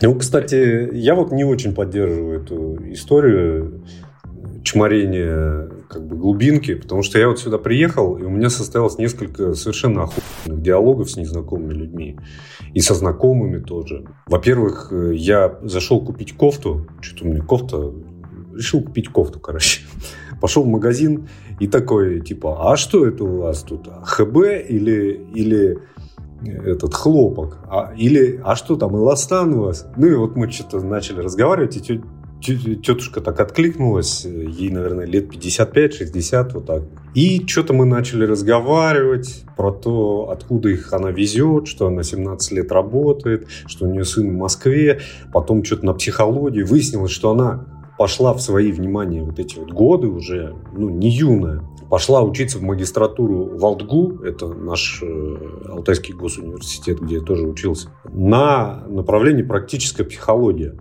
Ну, 0.00 0.16
кстати, 0.16 0.90
я 0.92 1.14
вот 1.14 1.30
не 1.30 1.44
очень 1.44 1.74
поддерживаю 1.74 2.40
эту 2.40 2.76
историю 2.92 3.84
чморения 4.64 5.70
как 5.92 6.06
бы 6.06 6.16
глубинки, 6.16 6.74
потому 6.74 7.02
что 7.02 7.18
я 7.18 7.28
вот 7.28 7.38
сюда 7.38 7.58
приехал, 7.58 8.16
и 8.16 8.22
у 8.22 8.30
меня 8.30 8.48
состоялось 8.48 8.96
несколько 8.98 9.54
совершенно 9.54 10.04
охуенных 10.04 10.62
диалогов 10.62 11.10
с 11.10 11.16
незнакомыми 11.16 11.74
людьми. 11.74 12.18
И 12.72 12.80
со 12.80 12.94
знакомыми 12.94 13.58
тоже. 13.58 14.06
Во-первых, 14.26 14.88
э, 14.90 15.12
я 15.14 15.58
зашел 15.62 16.00
купить 16.00 16.34
кофту. 16.36 16.86
Что-то 17.00 17.24
у 17.24 17.28
меня 17.28 17.42
кофта... 17.42 17.92
Решил 18.54 18.82
купить 18.82 19.08
кофту, 19.08 19.40
короче. 19.40 19.82
Пошел 20.40 20.62
в 20.62 20.68
магазин 20.68 21.28
и 21.60 21.66
такой, 21.66 22.20
типа, 22.20 22.72
а 22.72 22.76
что 22.76 23.06
это 23.06 23.24
у 23.24 23.40
вас 23.42 23.62
тут? 23.62 23.88
ХБ 24.04 24.36
или, 24.68 25.20
или 25.34 25.78
этот 26.42 26.94
хлопок? 26.94 27.58
А, 27.68 27.92
или, 27.96 28.40
а 28.44 28.56
что 28.56 28.76
там, 28.76 28.96
эластан 28.96 29.54
у 29.54 29.62
вас? 29.64 29.86
Ну 29.96 30.06
и 30.06 30.14
вот 30.14 30.36
мы 30.36 30.50
что-то 30.50 30.80
начали 30.80 31.20
разговаривать, 31.20 31.76
и 31.76 32.00
тетушка 32.42 33.20
так 33.20 33.40
откликнулась, 33.40 34.24
ей, 34.24 34.70
наверное, 34.70 35.06
лет 35.06 35.32
55-60, 35.32 36.52
вот 36.54 36.66
так. 36.66 36.82
И 37.14 37.46
что-то 37.46 37.72
мы 37.72 37.84
начали 37.84 38.24
разговаривать 38.24 39.44
про 39.56 39.70
то, 39.70 40.30
откуда 40.30 40.70
их 40.70 40.92
она 40.92 41.10
везет, 41.10 41.68
что 41.68 41.86
она 41.86 42.02
17 42.02 42.52
лет 42.52 42.72
работает, 42.72 43.48
что 43.66 43.86
у 43.86 43.90
нее 43.90 44.04
сын 44.04 44.28
в 44.28 44.38
Москве, 44.38 45.00
потом 45.32 45.64
что-то 45.64 45.86
на 45.86 45.94
психологии. 45.94 46.62
Выяснилось, 46.62 47.12
что 47.12 47.30
она 47.30 47.66
пошла 47.98 48.32
в 48.34 48.40
свои, 48.40 48.72
внимание, 48.72 49.22
вот 49.22 49.38
эти 49.38 49.58
вот 49.58 49.70
годы 49.70 50.08
уже, 50.08 50.54
ну, 50.72 50.88
не 50.88 51.10
юная, 51.10 51.62
пошла 51.88 52.22
учиться 52.22 52.58
в 52.58 52.62
магистратуру 52.62 53.56
в 53.58 53.64
Алтгу, 53.64 54.22
это 54.24 54.48
наш 54.48 55.02
э, 55.02 55.36
Алтайский 55.68 56.14
госуниверситет, 56.14 57.00
где 57.00 57.16
я 57.16 57.20
тоже 57.20 57.46
учился, 57.46 57.90
на 58.10 58.82
направлении 58.88 59.42
практическая 59.42 60.04
психология. 60.04 60.74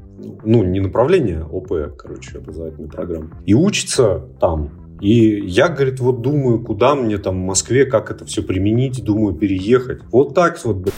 Ну, 0.43 0.63
не 0.63 0.79
направление, 0.79 1.43
ОП, 1.43 1.97
короче, 1.97 2.37
образовательная 2.37 2.89
программа. 2.89 3.29
И 3.45 3.53
учится 3.53 4.27
там. 4.39 4.97
И 5.01 5.47
я, 5.47 5.67
говорит, 5.67 5.99
вот 5.99 6.21
думаю, 6.21 6.63
куда 6.63 6.93
мне 6.93 7.17
там 7.17 7.41
в 7.41 7.45
Москве, 7.45 7.85
как 7.85 8.11
это 8.11 8.23
все 8.25 8.43
применить, 8.43 9.03
думаю, 9.03 9.33
переехать. 9.33 10.01
Вот 10.11 10.35
так 10.35 10.63
вот, 10.63 10.77
блядь. 10.77 10.93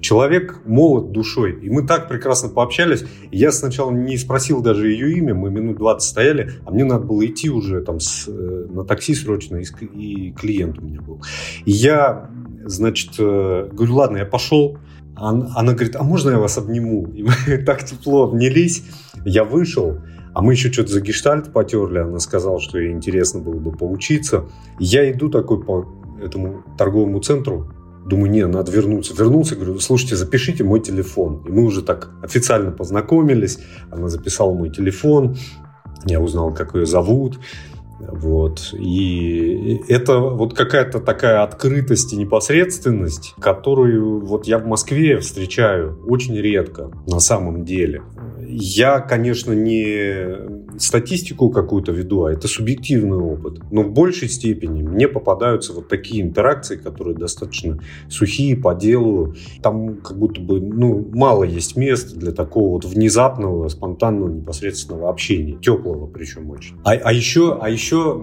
Человек 0.00 0.60
молод 0.64 1.10
душой. 1.10 1.58
И 1.62 1.70
мы 1.70 1.84
так 1.84 2.08
прекрасно 2.08 2.48
пообщались. 2.48 3.04
Я 3.32 3.50
сначала 3.50 3.90
не 3.90 4.16
спросил 4.18 4.62
даже 4.62 4.88
ее 4.88 5.18
имя, 5.18 5.34
мы 5.34 5.50
минут 5.50 5.78
20 5.78 6.08
стояли, 6.08 6.52
а 6.64 6.70
мне 6.70 6.84
надо 6.84 7.04
было 7.04 7.24
идти 7.26 7.50
уже 7.50 7.80
там 7.82 7.98
с, 7.98 8.28
э, 8.28 8.66
на 8.68 8.84
такси 8.84 9.14
срочно, 9.14 9.56
и, 9.56 9.64
и 9.84 10.32
клиент 10.32 10.78
у 10.78 10.82
меня 10.82 11.00
был. 11.00 11.22
И 11.64 11.72
я, 11.72 12.30
значит, 12.64 13.14
э, 13.18 13.68
говорю, 13.72 13.94
ладно, 13.94 14.18
я 14.18 14.26
пошел. 14.26 14.78
Она, 15.16 15.72
говорит, 15.72 15.96
а 15.96 16.02
можно 16.02 16.30
я 16.30 16.38
вас 16.38 16.58
обниму? 16.58 17.06
И 17.14 17.22
мы 17.22 17.58
так 17.66 17.84
тепло 17.84 18.24
обнялись. 18.24 18.84
Я 19.24 19.44
вышел, 19.44 19.98
а 20.34 20.42
мы 20.42 20.52
еще 20.52 20.70
что-то 20.70 20.92
за 20.92 21.00
гештальт 21.00 21.52
потерли. 21.52 21.98
Она 21.98 22.18
сказала, 22.20 22.60
что 22.60 22.78
ей 22.78 22.92
интересно 22.92 23.40
было 23.40 23.58
бы 23.58 23.72
поучиться. 23.72 24.44
Я 24.78 25.10
иду 25.10 25.30
такой 25.30 25.62
по 25.62 25.86
этому 26.22 26.62
торговому 26.76 27.20
центру, 27.20 27.72
Думаю, 28.06 28.30
не, 28.30 28.46
надо 28.46 28.70
вернуться. 28.70 29.14
Вернулся, 29.18 29.56
говорю, 29.56 29.80
слушайте, 29.80 30.14
запишите 30.14 30.62
мой 30.62 30.78
телефон. 30.78 31.42
И 31.44 31.50
мы 31.50 31.64
уже 31.64 31.82
так 31.82 32.12
официально 32.22 32.70
познакомились. 32.70 33.58
Она 33.90 34.08
записала 34.08 34.54
мой 34.54 34.70
телефон. 34.70 35.36
Я 36.04 36.20
узнал, 36.20 36.54
как 36.54 36.76
ее 36.76 36.86
зовут. 36.86 37.40
Вот. 37.98 38.74
И 38.74 39.82
это 39.88 40.18
вот 40.18 40.54
какая-то 40.54 41.00
такая 41.00 41.42
открытость 41.42 42.12
и 42.12 42.16
непосредственность, 42.16 43.34
которую 43.40 44.20
вот 44.24 44.46
я 44.46 44.58
в 44.58 44.66
Москве 44.66 45.18
встречаю 45.18 45.98
очень 46.06 46.36
редко 46.36 46.90
на 47.06 47.20
самом 47.20 47.64
деле. 47.64 48.02
Я, 48.48 49.00
конечно, 49.00 49.52
не 49.52 50.78
статистику 50.78 51.50
какую-то 51.50 51.92
веду, 51.92 52.24
а 52.24 52.32
это 52.32 52.48
субъективный 52.48 53.18
опыт. 53.18 53.60
Но 53.70 53.82
в 53.82 53.92
большей 53.92 54.28
степени 54.28 54.82
мне 54.82 55.08
попадаются 55.08 55.72
вот 55.72 55.88
такие 55.88 56.22
интеракции, 56.22 56.76
которые 56.76 57.16
достаточно 57.16 57.78
сухие 58.08 58.56
по 58.56 58.74
делу. 58.74 59.34
Там 59.62 59.96
как 59.96 60.18
будто 60.18 60.40
бы 60.40 60.60
ну, 60.60 61.08
мало 61.12 61.44
есть 61.44 61.76
мест 61.76 62.16
для 62.16 62.32
такого 62.32 62.74
вот 62.74 62.84
внезапного, 62.84 63.68
спонтанного, 63.68 64.28
непосредственного 64.28 65.10
общения. 65.10 65.56
Теплого 65.56 66.06
причем 66.06 66.50
очень. 66.50 66.76
А, 66.84 66.92
а 66.92 67.12
еще, 67.12 67.58
а 67.60 67.68
еще 67.68 68.20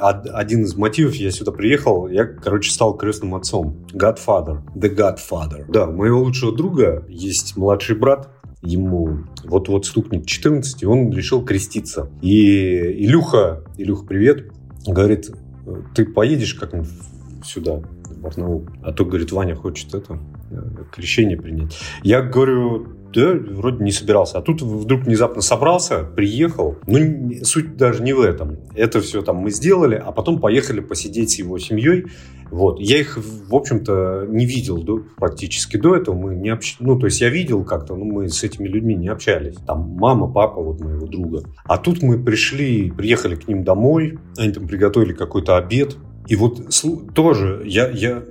а, 0.00 0.10
один 0.34 0.62
из 0.62 0.76
мотивов, 0.76 1.14
я 1.14 1.30
сюда 1.30 1.52
приехал, 1.52 2.08
я, 2.08 2.24
короче, 2.24 2.70
стал 2.70 2.96
крестным 2.96 3.34
отцом. 3.34 3.86
Godfather. 3.92 4.60
The 4.74 4.94
Godfather. 4.94 5.64
Да, 5.68 5.86
у 5.86 5.92
моего 5.92 6.20
лучшего 6.20 6.54
друга 6.54 7.04
есть 7.08 7.56
младший 7.56 7.96
брат, 7.96 8.30
ему 8.62 9.24
вот-вот 9.44 9.86
стукнет 9.86 10.26
14, 10.26 10.82
и 10.82 10.86
он 10.86 11.12
решил 11.12 11.44
креститься. 11.44 12.10
И 12.22 13.04
Илюха, 13.04 13.64
Илюха, 13.76 14.06
привет, 14.06 14.50
говорит, 14.86 15.30
ты 15.94 16.04
поедешь 16.04 16.54
как-нибудь 16.54 16.88
сюда, 17.44 17.82
в 18.04 18.18
Барнаул? 18.20 18.66
А 18.82 18.92
то, 18.92 19.04
говорит, 19.04 19.32
Ваня 19.32 19.54
хочет 19.54 19.94
это, 19.94 20.18
э, 20.50 20.84
крещение 20.92 21.36
принять. 21.36 21.76
Я 22.02 22.22
говорю, 22.22 22.95
да, 23.12 23.32
вроде 23.34 23.82
не 23.82 23.92
собирался. 23.92 24.38
А 24.38 24.42
тут 24.42 24.62
вдруг 24.62 25.04
внезапно 25.04 25.42
собрался, 25.42 26.04
приехал. 26.04 26.76
Ну, 26.86 27.44
суть 27.44 27.76
даже 27.76 28.02
не 28.02 28.12
в 28.12 28.20
этом. 28.20 28.58
Это 28.74 29.00
все 29.00 29.22
там 29.22 29.36
мы 29.36 29.50
сделали, 29.50 29.94
а 29.94 30.12
потом 30.12 30.40
поехали 30.40 30.80
посидеть 30.80 31.30
с 31.30 31.38
его 31.38 31.58
семьей. 31.58 32.06
Вот. 32.50 32.78
Я 32.78 32.98
их, 32.98 33.18
в 33.18 33.54
общем-то, 33.54 34.26
не 34.28 34.46
видел 34.46 34.82
до- 34.82 35.02
практически 35.16 35.76
до 35.76 35.96
этого. 35.96 36.14
Мы 36.14 36.36
не 36.36 36.50
общ... 36.50 36.76
Ну, 36.78 36.98
то 36.98 37.06
есть 37.06 37.20
я 37.20 37.28
видел 37.28 37.64
как-то, 37.64 37.96
но 37.96 38.04
мы 38.04 38.28
с 38.28 38.42
этими 38.44 38.68
людьми 38.68 38.94
не 38.94 39.08
общались. 39.08 39.56
Там 39.66 39.96
мама, 39.98 40.30
папа 40.30 40.62
вот 40.62 40.80
моего 40.80 41.06
друга. 41.06 41.42
А 41.64 41.78
тут 41.78 42.02
мы 42.02 42.22
пришли, 42.22 42.90
приехали 42.90 43.34
к 43.34 43.48
ним 43.48 43.64
домой. 43.64 44.18
Они 44.36 44.52
там 44.52 44.68
приготовили 44.68 45.12
какой-то 45.12 45.56
обед. 45.56 45.96
И 46.28 46.36
вот 46.36 46.68
тоже 47.14 47.62
я, 47.64 47.88
я 47.88 48.22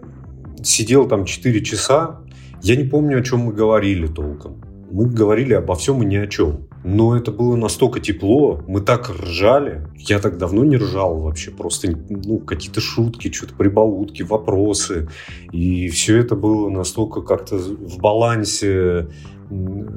сидел 0.63 1.08
там 1.08 1.25
4 1.25 1.62
часа. 1.62 2.22
Я 2.62 2.75
не 2.75 2.83
помню, 2.83 3.19
о 3.19 3.21
чем 3.21 3.41
мы 3.41 3.53
говорили 3.53 4.07
толком. 4.07 4.62
Мы 4.91 5.09
говорили 5.09 5.53
обо 5.53 5.75
всем 5.75 6.03
и 6.03 6.05
ни 6.05 6.15
о 6.15 6.27
чем. 6.27 6.67
Но 6.83 7.17
это 7.17 7.31
было 7.31 7.55
настолько 7.55 8.00
тепло, 8.00 8.62
мы 8.67 8.79
так 8.79 9.09
ржали. 9.09 9.88
Я 9.97 10.19
так 10.19 10.38
давно 10.38 10.63
не 10.63 10.77
ржал 10.77 11.19
вообще. 11.19 11.50
Просто 11.51 11.97
ну, 12.09 12.38
какие-то 12.39 12.79
шутки, 12.79 13.31
что-то 13.31 13.55
прибаутки, 13.55 14.21
вопросы. 14.21 15.09
И 15.51 15.89
все 15.89 16.17
это 16.17 16.35
было 16.35 16.69
настолько 16.69 17.21
как-то 17.21 17.57
в 17.57 17.97
балансе, 17.97 19.07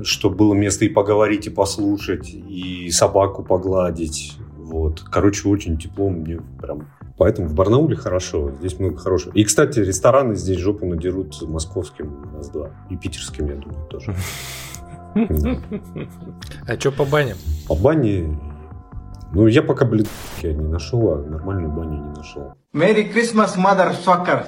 что 0.03 0.31
было 0.31 0.55
место 0.55 0.87
и 0.87 0.89
поговорить, 0.89 1.47
и 1.47 1.51
послушать, 1.51 2.33
и 2.33 2.91
собаку 2.91 3.45
погладить. 3.45 4.39
Вот. 4.57 5.01
Короче, 5.01 5.49
очень 5.49 5.77
тепло 5.79 6.09
мне 6.09 6.41
прям 6.61 6.89
Поэтому 7.19 7.49
в 7.49 7.55
Барнауле 7.55 7.97
хорошо, 7.97 8.53
здесь 8.61 8.79
много 8.79 8.97
хорошего. 8.97 9.33
И, 9.35 9.43
кстати, 9.43 9.81
рестораны 9.81 10.37
здесь 10.37 10.59
жопу 10.59 10.87
надерут 10.87 11.43
московским 11.43 12.33
раз-два. 12.35 12.71
И 12.91 12.97
питерским, 12.97 13.47
я 13.47 13.57
думаю, 13.57 13.87
тоже. 13.89 14.15
А 16.67 16.79
что 16.79 16.93
по 16.93 17.05
баням? 17.05 17.37
По 17.67 17.75
бане... 17.75 18.39
Ну, 19.33 19.47
я 19.47 19.63
пока, 19.63 19.85
блин, 19.85 20.07
я 20.43 20.55
не 20.55 20.69
нашел, 20.69 21.13
а 21.13 21.19
нормальную 21.19 21.71
баню 21.71 22.03
не 22.03 22.17
нашел. 22.17 22.55
Merry 22.73 23.13
Christmas, 23.13 23.57
motherfucker. 23.59 24.47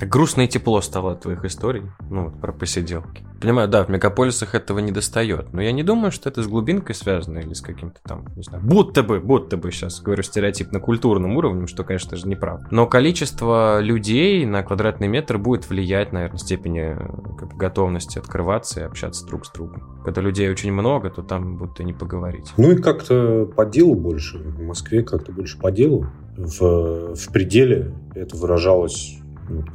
Грустно 0.00 0.42
и 0.42 0.48
тепло 0.48 0.80
стало 0.80 1.12
от 1.12 1.22
твоих 1.22 1.44
историй, 1.44 1.82
ну, 2.10 2.24
вот 2.24 2.40
про 2.40 2.52
посиделки. 2.52 3.24
Понимаю, 3.40 3.68
да, 3.68 3.84
в 3.84 3.88
мегаполисах 3.88 4.54
этого 4.54 4.78
не 4.78 4.92
достает, 4.92 5.52
но 5.52 5.60
я 5.62 5.72
не 5.72 5.82
думаю, 5.82 6.10
что 6.10 6.28
это 6.28 6.42
с 6.42 6.46
глубинкой 6.46 6.94
связано 6.94 7.38
или 7.38 7.52
с 7.52 7.60
каким-то 7.60 8.00
там, 8.02 8.26
не 8.34 8.42
знаю, 8.42 8.62
будто 8.64 9.02
бы, 9.02 9.20
будто 9.20 9.56
бы 9.56 9.70
сейчас 9.70 10.00
говорю 10.00 10.22
стереотипно-культурным 10.22 11.36
уровнем, 11.36 11.66
что, 11.66 11.84
конечно 11.84 12.16
же, 12.16 12.26
неправда. 12.28 12.66
Но 12.70 12.86
количество 12.86 13.80
людей 13.80 14.44
на 14.46 14.62
квадратный 14.62 15.08
метр 15.08 15.38
будет 15.38 15.68
влиять, 15.68 16.12
наверное, 16.12 16.38
степени 16.38 16.96
э, 16.96 17.36
как 17.38 17.56
готовности 17.56 18.18
открываться 18.18 18.80
и 18.80 18.82
общаться 18.84 19.26
друг 19.26 19.46
с 19.46 19.52
другом. 19.52 20.00
Когда 20.04 20.20
людей 20.20 20.50
очень 20.50 20.72
много, 20.72 21.10
то 21.10 21.22
там 21.22 21.56
будто 21.56 21.84
не 21.84 21.92
поговорить. 21.92 22.52
Ну 22.56 22.72
и 22.72 22.76
как-то 22.76 23.46
по 23.54 23.66
делу 23.66 23.94
больше. 23.94 24.38
В 24.38 24.62
Москве 24.62 25.02
как-то 25.02 25.32
больше 25.32 25.58
по 25.58 25.70
делу. 25.70 26.06
В, 26.36 27.14
в 27.14 27.32
пределе 27.32 27.94
это 28.14 28.36
выражалось, 28.36 29.18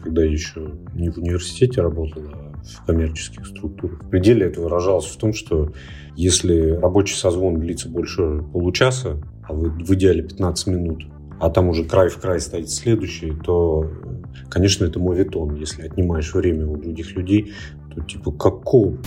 когда 0.04 0.24
еще 0.24 0.72
не 0.94 1.10
в 1.10 1.18
университете 1.18 1.82
работал, 1.82 2.24
а 2.34 2.52
в 2.64 2.86
коммерческих 2.86 3.46
структурах. 3.46 4.04
В 4.04 4.10
пределе 4.10 4.48
это 4.48 4.62
выражалось 4.62 5.06
в 5.06 5.18
том, 5.18 5.34
что 5.34 5.74
если 6.16 6.72
рабочий 6.72 7.16
созвон 7.16 7.60
длится 7.60 7.90
больше 7.90 8.42
получаса, 8.54 9.22
а 9.48 9.54
в, 9.54 9.64
в 9.84 9.94
идеале 9.96 10.24
15 10.24 10.68
минут, 10.68 11.04
а 11.40 11.50
там 11.50 11.70
уже 11.70 11.86
край 11.86 12.10
в 12.10 12.18
край 12.18 12.40
стоит 12.40 12.70
следующий, 12.70 13.34
то, 13.44 13.90
конечно, 14.50 14.86
это 14.86 15.00
моветон. 15.00 15.56
Если 15.56 15.84
отнимаешь 15.84 16.34
время 16.34 16.68
у 16.68 16.78
других 16.78 17.16
людей, 17.16 17.54
то 17.94 18.02
типа 18.02 18.32
какого 18.32 18.98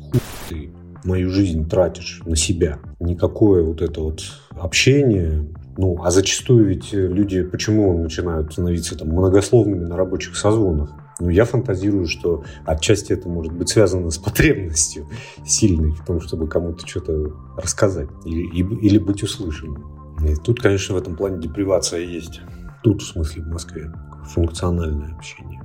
хуй 0.00 0.20
ты 0.48 0.70
мою 1.04 1.30
жизнь 1.30 1.68
тратишь 1.68 2.22
на 2.26 2.34
себя? 2.34 2.80
Никакое 2.98 3.62
вот 3.62 3.82
это 3.82 4.00
вот 4.00 4.20
общение, 4.50 5.46
ну, 5.76 6.02
а 6.02 6.10
зачастую 6.10 6.66
ведь 6.66 6.92
люди 6.92 7.42
почему 7.42 8.02
начинают 8.02 8.52
становиться 8.52 8.96
там 8.96 9.08
многословными 9.08 9.84
на 9.84 9.96
рабочих 9.96 10.36
созвонах? 10.36 10.90
Ну, 11.18 11.30
я 11.30 11.44
фантазирую, 11.44 12.06
что 12.06 12.44
отчасти 12.64 13.12
это 13.12 13.28
может 13.28 13.52
быть 13.52 13.68
связано 13.68 14.10
с 14.10 14.18
потребностью 14.18 15.06
сильной 15.44 15.92
в 15.92 16.04
том, 16.04 16.20
чтобы 16.20 16.46
кому-то 16.46 16.86
что-то 16.86 17.32
рассказать 17.56 18.08
или, 18.24 18.62
или 18.80 18.98
быть 18.98 19.22
услышанным. 19.22 20.16
И 20.22 20.34
тут, 20.34 20.60
конечно, 20.60 20.94
в 20.94 20.98
этом 20.98 21.16
плане 21.16 21.40
депривация 21.40 22.00
есть. 22.00 22.40
Тут, 22.82 23.02
в 23.02 23.06
смысле, 23.06 23.42
в 23.42 23.48
Москве 23.48 23.92
функциональное 24.26 25.14
общение. 25.14 25.62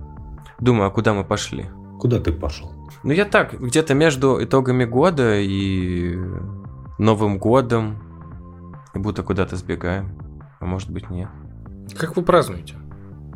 Думаю, 0.60 0.88
а 0.88 0.92
куда 0.92 1.14
мы 1.14 1.24
пошли? 1.24 1.66
Куда 2.00 2.20
ты 2.20 2.32
пошел? 2.32 2.72
Ну, 3.04 3.12
я 3.12 3.26
так, 3.26 3.60
где-то 3.60 3.94
между 3.94 4.44
итогами 4.44 4.86
года 4.86 5.40
и 5.40 6.18
Новым 6.98 7.40
годом, 7.40 7.98
как 8.94 9.02
будто 9.02 9.24
куда-то 9.24 9.56
сбегаем. 9.56 10.18
А 10.60 10.66
может 10.66 10.90
быть, 10.90 11.10
нет. 11.10 11.30
Как 11.98 12.16
вы 12.16 12.24
празднуете? 12.24 12.76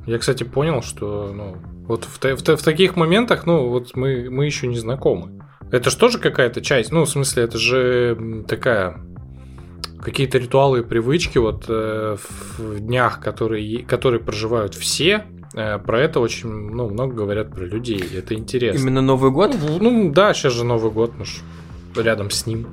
Я, 0.05 0.19
кстати, 0.19 0.43
понял, 0.43 0.81
что 0.81 1.31
ну, 1.33 1.57
вот 1.87 2.05
в, 2.05 2.19
в, 2.21 2.57
в 2.57 2.63
таких 2.63 2.95
моментах, 2.95 3.45
ну, 3.45 3.69
вот 3.69 3.95
мы, 3.95 4.29
мы 4.29 4.45
еще 4.45 4.67
не 4.67 4.77
знакомы. 4.77 5.41
Это 5.71 5.89
же 5.89 5.97
тоже 5.97 6.19
какая-то 6.19 6.61
часть, 6.61 6.91
ну, 6.91 7.05
в 7.05 7.09
смысле, 7.09 7.43
это 7.43 7.57
же 7.57 8.43
такая 8.47 9.01
какие-то 10.01 10.37
ритуалы 10.37 10.79
и 10.79 10.83
привычки 10.83 11.39
вот 11.39 11.65
э, 11.67 12.17
в 12.57 12.79
днях, 12.79 13.19
которые, 13.19 13.83
которые 13.83 14.21
проживают 14.21 14.75
все, 14.75 15.25
э, 15.55 15.79
про 15.79 15.99
это 15.99 16.19
очень 16.19 16.49
ну, 16.49 16.89
много 16.89 17.15
говорят 17.15 17.51
про 17.51 17.65
людей. 17.65 18.03
Это 18.15 18.35
интересно. 18.35 18.79
Именно 18.79 19.01
Новый 19.01 19.31
год? 19.31 19.55
Ну, 19.59 19.79
ну 19.79 20.11
да, 20.11 20.35
сейчас 20.35 20.53
же 20.53 20.63
Новый 20.63 20.91
год, 20.91 21.13
мы 21.17 21.25
ж 21.25 21.39
рядом 21.95 22.29
с 22.29 22.45
ним. 22.45 22.67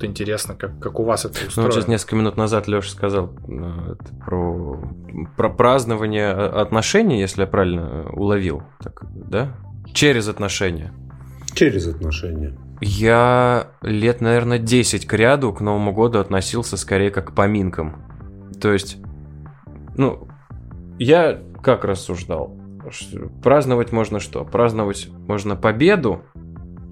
Вот 0.00 0.08
интересно, 0.08 0.54
как, 0.54 0.78
как 0.78 0.98
у 0.98 1.04
вас 1.04 1.26
это 1.26 1.46
устроено. 1.46 1.68
Ну, 1.68 1.72
сейчас 1.72 1.86
несколько 1.86 2.16
минут 2.16 2.38
назад 2.38 2.66
Леша 2.68 2.90
сказал 2.90 3.34
э, 3.48 3.96
про, 4.24 4.80
про 5.36 5.50
празднование 5.50 6.30
отношений, 6.30 7.20
если 7.20 7.42
я 7.42 7.46
правильно 7.46 8.08
уловил. 8.10 8.62
Так, 8.82 9.02
да? 9.12 9.54
Через 9.92 10.28
отношения. 10.28 10.90
Через 11.52 11.86
отношения. 11.86 12.56
Я 12.80 13.72
лет, 13.82 14.22
наверное, 14.22 14.58
10 14.58 15.06
к 15.06 15.12
ряду 15.12 15.52
к 15.52 15.60
Новому 15.60 15.92
году 15.92 16.18
относился 16.18 16.78
скорее 16.78 17.10
как 17.10 17.32
к 17.32 17.34
поминкам. 17.34 18.02
То 18.58 18.72
есть, 18.72 18.96
ну, 19.98 20.28
я 20.98 21.42
как 21.62 21.84
рассуждал? 21.84 22.56
Праздновать 23.42 23.92
можно 23.92 24.18
что? 24.18 24.46
Праздновать 24.46 25.10
можно 25.28 25.56
победу, 25.56 26.22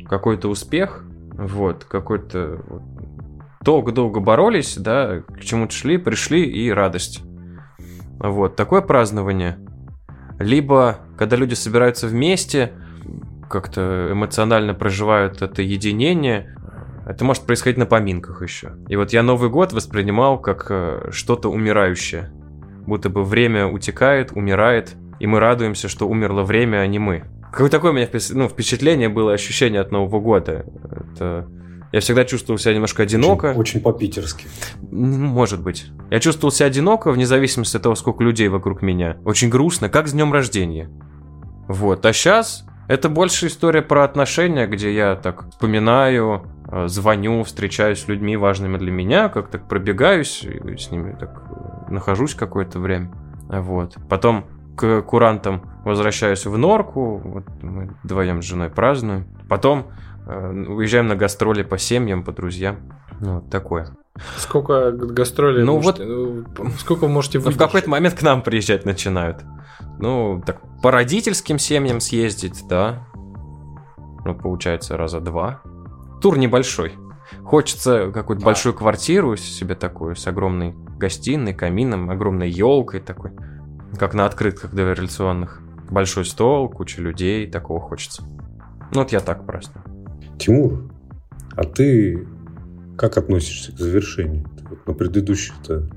какой-то 0.06 0.50
успех, 0.50 1.06
вот, 1.38 1.84
какой-то... 1.84 2.60
Долго-долго 3.68 4.20
боролись, 4.20 4.78
да, 4.78 5.20
к 5.20 5.44
чему-то 5.44 5.74
шли, 5.74 5.98
пришли 5.98 6.42
и 6.42 6.70
радость. 6.70 7.20
Вот, 8.18 8.56
такое 8.56 8.80
празднование. 8.80 9.58
Либо, 10.38 11.00
когда 11.18 11.36
люди 11.36 11.52
собираются 11.52 12.06
вместе, 12.06 12.72
как-то 13.50 14.08
эмоционально 14.10 14.72
проживают 14.72 15.42
это 15.42 15.60
единение. 15.60 16.56
Это 17.04 17.26
может 17.26 17.42
происходить 17.42 17.76
на 17.76 17.84
поминках 17.84 18.40
еще. 18.40 18.72
И 18.88 18.96
вот 18.96 19.12
я 19.12 19.22
Новый 19.22 19.50
год 19.50 19.74
воспринимал 19.74 20.38
как 20.38 20.68
э, 20.70 21.10
что-то 21.10 21.50
умирающее. 21.50 22.30
Будто 22.86 23.10
бы 23.10 23.22
время 23.22 23.66
утекает, 23.66 24.32
умирает, 24.32 24.96
и 25.20 25.26
мы 25.26 25.40
радуемся, 25.40 25.88
что 25.88 26.08
умерло 26.08 26.42
время, 26.42 26.78
а 26.78 26.86
не 26.86 26.98
мы. 26.98 27.24
Какое 27.52 27.68
такое 27.68 27.90
у 27.90 27.94
меня 27.94 28.08
ну, 28.30 28.48
впечатление 28.48 29.10
было, 29.10 29.34
ощущение 29.34 29.82
от 29.82 29.92
Нового 29.92 30.20
года. 30.20 30.64
Это... 31.12 31.46
Я 31.92 32.00
всегда 32.00 32.24
чувствовал 32.24 32.58
себя 32.58 32.74
немножко 32.74 33.02
одиноко. 33.02 33.46
Очень, 33.46 33.60
очень 33.60 33.80
по-питерски. 33.80 34.46
Может 34.90 35.62
быть. 35.62 35.86
Я 36.10 36.20
чувствовал 36.20 36.52
себя 36.52 36.66
одиноко, 36.66 37.10
вне 37.10 37.26
зависимости 37.26 37.76
от 37.76 37.82
того, 37.82 37.94
сколько 37.94 38.22
людей 38.22 38.48
вокруг 38.48 38.82
меня. 38.82 39.16
Очень 39.24 39.48
грустно, 39.48 39.88
как 39.88 40.08
с 40.08 40.12
днем 40.12 40.32
рождения. 40.32 40.90
Вот. 41.66 42.04
А 42.04 42.12
сейчас 42.12 42.66
это 42.88 43.08
больше 43.08 43.46
история 43.46 43.82
про 43.82 44.04
отношения, 44.04 44.66
где 44.66 44.94
я 44.94 45.14
так 45.16 45.50
вспоминаю, 45.50 46.46
э, 46.70 46.88
звоню, 46.88 47.42
встречаюсь 47.44 48.00
с 48.00 48.08
людьми 48.08 48.36
важными 48.36 48.76
для 48.78 48.90
меня, 48.90 49.28
как 49.28 49.48
так 49.48 49.68
пробегаюсь, 49.68 50.42
и 50.42 50.76
с 50.76 50.90
ними 50.90 51.16
так 51.18 51.42
э, 51.50 51.92
нахожусь 51.92 52.34
какое-то 52.34 52.80
время. 52.80 53.12
Вот. 53.48 53.96
Потом 54.08 54.46
к 54.76 55.02
курантам 55.02 55.62
возвращаюсь 55.84 56.46
в 56.46 56.56
норку, 56.56 57.18
вот 57.18 57.44
мы 57.62 57.94
вдвоем 58.02 58.42
с 58.42 58.46
женой 58.46 58.70
празднуем. 58.70 59.26
Потом 59.48 59.88
уезжаем 60.28 61.08
на 61.08 61.16
гастроли 61.16 61.62
по 61.62 61.78
семьям, 61.78 62.22
по 62.22 62.32
друзьям. 62.32 62.92
Ну, 63.20 63.36
вот 63.36 63.50
такое. 63.50 63.96
Сколько 64.36 64.92
гастролей? 64.92 65.64
Ну 65.64 65.76
можете, 65.76 66.04
вот, 66.04 66.72
сколько 66.78 67.02
вы 67.02 67.08
можете 67.08 67.38
выдержать? 67.38 67.60
Ну, 67.60 67.64
в 67.64 67.68
какой-то 67.68 67.90
момент 67.90 68.14
к 68.14 68.22
нам 68.22 68.42
приезжать 68.42 68.84
начинают. 68.84 69.44
Ну, 69.98 70.42
так 70.44 70.60
по 70.82 70.90
родительским 70.90 71.58
семьям 71.58 72.00
съездить, 72.00 72.64
да. 72.68 73.06
Ну, 74.24 74.34
получается, 74.34 74.96
раза 74.96 75.20
два. 75.20 75.62
Тур 76.20 76.36
небольшой. 76.36 76.92
Хочется 77.44 78.10
какую-то 78.12 78.44
а. 78.44 78.46
большую 78.46 78.74
квартиру 78.74 79.36
себе 79.36 79.74
такую, 79.74 80.16
с 80.16 80.26
огромной 80.26 80.74
гостиной, 80.98 81.54
камином, 81.54 82.10
огромной 82.10 82.50
елкой 82.50 83.00
такой. 83.00 83.32
Как 83.98 84.14
на 84.14 84.26
открытках 84.26 84.72
дореволюционных. 84.72 85.62
Большой 85.90 86.24
стол, 86.24 86.68
куча 86.68 87.00
людей, 87.00 87.50
такого 87.50 87.80
хочется. 87.80 88.22
Ну, 88.92 89.00
вот 89.00 89.12
я 89.12 89.20
так 89.20 89.46
просто. 89.46 89.82
Тимур, 90.38 90.90
а 91.56 91.64
ты 91.64 92.26
как 92.96 93.18
относишься 93.18 93.72
к 93.72 93.78
завершению? 93.78 94.44
Ты 94.56 94.64
вот 94.68 94.86
на 94.86 94.94
предыдущих-то 94.94 95.88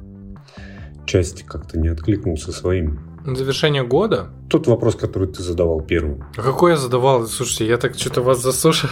части 1.06 1.44
как-то 1.44 1.80
не 1.80 1.88
откликнулся 1.88 2.52
своим 2.52 3.12
Завершение 3.26 3.84
года? 3.84 4.30
Тот 4.50 4.66
вопрос, 4.68 4.96
который 4.96 5.28
ты 5.28 5.44
задавал 5.44 5.82
первым. 5.82 6.24
А 6.36 6.42
какой 6.42 6.72
я 6.72 6.78
задавал? 6.78 7.28
Слушайте, 7.28 7.68
я 7.68 7.78
так 7.78 7.96
что-то 7.96 8.22
вас 8.22 8.42
заслушал. 8.42 8.90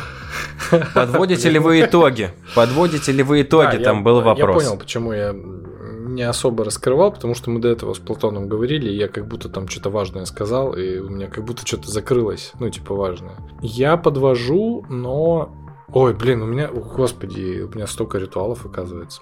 Подводите 0.93 1.49
ли 1.49 1.57
вы 1.57 1.81
итоги? 1.81 2.31
Подводите 2.53 3.11
ли 3.11 3.23
вы 3.23 3.41
итоги? 3.41 3.77
Там 3.83 4.03
был 4.03 4.21
вопрос. 4.21 4.63
Я 4.63 4.69
понял, 4.69 4.79
почему 4.79 5.13
я 5.13 5.33
не 6.19 6.23
особо 6.23 6.65
раскрывал, 6.65 7.13
потому 7.13 7.33
что 7.33 7.49
мы 7.49 7.61
до 7.61 7.69
этого 7.69 7.93
с 7.93 7.99
Платоном 7.99 8.49
говорили, 8.49 8.89
и 8.89 8.95
я 8.95 9.07
как 9.07 9.25
будто 9.25 9.47
там 9.47 9.69
что-то 9.69 9.89
важное 9.89 10.25
сказал, 10.25 10.73
и 10.73 10.99
у 10.99 11.09
меня 11.09 11.27
как 11.27 11.45
будто 11.45 11.65
что-то 11.65 11.89
закрылось, 11.89 12.51
ну, 12.59 12.69
типа 12.69 12.93
важное. 12.93 13.37
Я 13.61 13.95
подвожу, 13.95 14.85
но 14.89 15.55
Ой, 15.91 16.13
блин, 16.13 16.43
у 16.43 16.45
меня, 16.45 16.67
господи, 16.67 17.61
у 17.61 17.75
меня 17.75 17.87
столько 17.87 18.19
ритуалов 18.19 18.63
оказывается. 18.63 19.21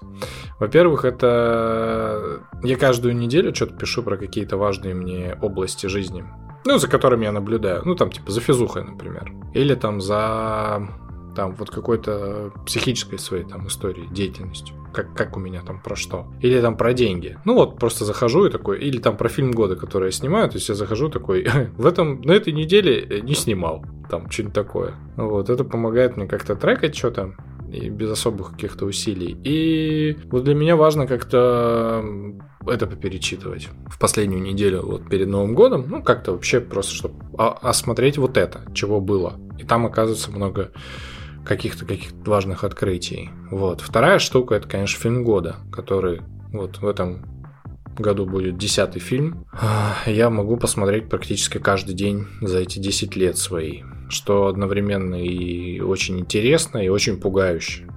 Во-первых, 0.58 1.06
это 1.06 2.42
я 2.62 2.76
каждую 2.76 3.16
неделю 3.16 3.54
что-то 3.54 3.74
пишу 3.74 4.02
про 4.02 4.18
какие-то 4.18 4.58
важные 4.58 4.92
мне 4.94 5.38
области 5.40 5.86
жизни. 5.86 6.26
Ну, 6.66 6.78
за 6.78 6.86
которыми 6.86 7.24
я 7.24 7.32
наблюдаю. 7.32 7.80
Ну, 7.86 7.94
там, 7.94 8.10
типа, 8.10 8.30
за 8.30 8.42
физухой, 8.42 8.84
например. 8.84 9.32
Или 9.54 9.74
там 9.76 10.02
за 10.02 10.86
там 11.34 11.54
вот 11.54 11.70
какой-то 11.70 12.52
психической 12.66 13.18
своей 13.18 13.44
там 13.44 13.66
истории, 13.68 14.06
деятельностью. 14.10 14.76
Как, 14.92 15.14
как 15.14 15.36
у 15.36 15.40
меня 15.40 15.62
там 15.62 15.80
про 15.80 15.96
что. 15.96 16.26
Или 16.40 16.60
там 16.60 16.76
про 16.76 16.92
деньги. 16.92 17.38
Ну 17.44 17.54
вот, 17.54 17.78
просто 17.78 18.04
захожу 18.04 18.46
и 18.46 18.50
такой, 18.50 18.78
или 18.80 18.98
там 18.98 19.16
про 19.16 19.28
фильм 19.28 19.52
года, 19.52 19.76
который 19.76 20.06
я 20.06 20.12
снимаю, 20.12 20.48
то 20.48 20.56
есть 20.56 20.68
я 20.68 20.74
захожу 20.74 21.08
такой, 21.08 21.46
в 21.76 21.86
этом, 21.86 22.20
на 22.22 22.32
этой 22.32 22.52
неделе 22.52 23.20
не 23.22 23.34
снимал, 23.34 23.84
там 24.10 24.30
что-нибудь 24.30 24.54
такое. 24.54 24.94
Вот, 25.16 25.50
это 25.50 25.64
помогает 25.64 26.16
мне 26.16 26.26
как-то 26.26 26.54
трекать 26.56 26.96
что-то, 26.96 27.34
и 27.70 27.90
без 27.90 28.10
особых 28.10 28.52
каких-то 28.52 28.86
усилий. 28.86 29.36
И 29.44 30.16
вот 30.30 30.44
для 30.44 30.54
меня 30.54 30.76
важно 30.76 31.06
как-то 31.06 32.04
это 32.66 32.86
поперечитывать 32.86 33.68
в 33.86 33.98
последнюю 33.98 34.42
неделю 34.42 34.82
вот 34.82 35.08
перед 35.08 35.28
Новым 35.28 35.54
годом, 35.54 35.86
ну 35.88 36.02
как-то 36.02 36.32
вообще 36.32 36.60
просто, 36.60 36.94
чтобы 36.94 37.14
осмотреть 37.36 38.18
вот 38.18 38.36
это, 38.36 38.62
чего 38.74 39.00
было. 39.00 39.34
И 39.58 39.64
там 39.64 39.86
оказывается 39.86 40.30
много 40.30 40.72
каких-то 41.48 41.84
каких 41.86 42.12
важных 42.26 42.62
открытий. 42.62 43.30
Вот. 43.50 43.80
Вторая 43.80 44.18
штука 44.18 44.54
это, 44.54 44.68
конечно, 44.68 45.00
фильм 45.00 45.24
года, 45.24 45.56
который 45.72 46.20
вот 46.52 46.78
в 46.78 46.86
этом 46.86 47.24
году 47.96 48.26
будет 48.26 48.58
десятый 48.58 49.00
фильм. 49.00 49.44
Я 50.06 50.30
могу 50.30 50.56
посмотреть 50.56 51.08
практически 51.08 51.58
каждый 51.58 51.94
день 51.94 52.26
за 52.40 52.58
эти 52.58 52.78
10 52.78 53.16
лет 53.16 53.36
свои, 53.38 53.82
что 54.08 54.46
одновременно 54.46 55.16
и 55.16 55.80
очень 55.80 56.20
интересно, 56.20 56.78
и 56.78 56.88
очень 56.88 57.18
пугающе. 57.18 57.88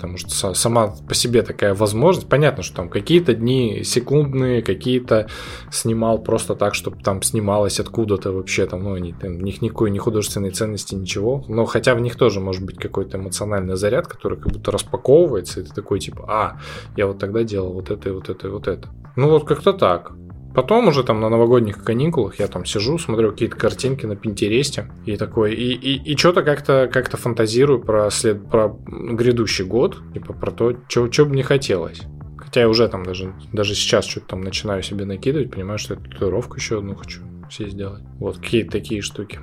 Потому 0.00 0.16
что 0.16 0.30
са- 0.30 0.54
сама 0.54 0.94
по 1.06 1.14
себе 1.14 1.42
такая 1.42 1.74
возможность. 1.74 2.26
Понятно, 2.26 2.62
что 2.62 2.76
там 2.76 2.88
какие-то 2.88 3.34
дни 3.34 3.82
секундные, 3.84 4.62
какие-то 4.62 5.28
снимал 5.70 6.18
просто 6.18 6.54
так, 6.54 6.74
чтобы 6.74 7.02
там 7.02 7.20
снималось 7.22 7.80
откуда-то 7.80 8.32
вообще, 8.32 8.64
там, 8.64 8.84
ну, 8.84 8.94
они, 8.94 9.12
там, 9.12 9.36
у 9.36 9.40
них 9.40 9.60
никакой 9.60 9.90
ни 9.90 9.98
художественной 9.98 10.52
ценности, 10.52 10.94
ничего. 10.94 11.44
Но 11.48 11.66
хотя 11.66 11.94
в 11.94 12.00
них 12.00 12.16
тоже 12.16 12.40
может 12.40 12.64
быть 12.64 12.78
какой-то 12.78 13.18
эмоциональный 13.18 13.76
заряд, 13.76 14.06
который 14.06 14.38
как 14.38 14.52
будто 14.52 14.70
распаковывается, 14.70 15.60
и 15.60 15.64
ты 15.64 15.74
такой 15.74 16.00
типа, 16.00 16.24
а, 16.28 16.60
я 16.96 17.06
вот 17.06 17.18
тогда 17.18 17.42
делал 17.42 17.74
вот 17.74 17.90
это 17.90 18.08
и 18.08 18.12
вот 18.12 18.30
это 18.30 18.48
и 18.48 18.50
вот 18.50 18.68
это. 18.68 18.88
Ну 19.16 19.28
вот 19.28 19.44
как-то 19.44 19.74
так. 19.74 20.12
Потом 20.54 20.88
уже 20.88 21.04
там 21.04 21.20
на 21.20 21.28
новогодних 21.28 21.84
каникулах 21.84 22.40
я 22.40 22.48
там 22.48 22.64
сижу, 22.64 22.98
смотрю 22.98 23.30
какие-то 23.30 23.56
картинки 23.56 24.04
на 24.06 24.16
Пинтересте 24.16 24.90
и 25.06 25.16
такой, 25.16 25.54
и, 25.54 25.72
и, 25.72 26.12
и 26.12 26.16
что-то 26.16 26.42
как-то 26.42 26.90
как 26.92 27.08
фантазирую 27.10 27.80
про, 27.80 28.10
след, 28.10 28.48
про 28.48 28.76
грядущий 28.86 29.64
год, 29.64 29.98
типа 30.12 30.32
про 30.32 30.50
то, 30.50 30.76
что 30.88 31.24
бы 31.24 31.32
мне 31.32 31.44
хотелось. 31.44 32.02
Хотя 32.36 32.62
я 32.62 32.68
уже 32.68 32.88
там 32.88 33.04
даже, 33.04 33.32
даже 33.52 33.74
сейчас 33.74 34.06
что-то 34.06 34.28
там 34.28 34.40
начинаю 34.40 34.82
себе 34.82 35.04
накидывать, 35.04 35.52
понимаю, 35.52 35.78
что 35.78 35.94
я 35.94 36.00
татуировку 36.00 36.56
еще 36.56 36.78
одну 36.78 36.96
хочу 36.96 37.20
себе 37.48 37.70
сделать. 37.70 38.02
Вот 38.18 38.38
какие-то 38.38 38.72
такие 38.72 39.02
штуки. 39.02 39.38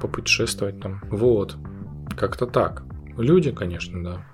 Попутешествовать 0.00 0.80
там. 0.80 1.00
Вот. 1.10 1.56
Как-то 2.16 2.46
так. 2.46 2.84
Люди, 3.16 3.50
конечно, 3.52 4.02
да. 4.02 4.26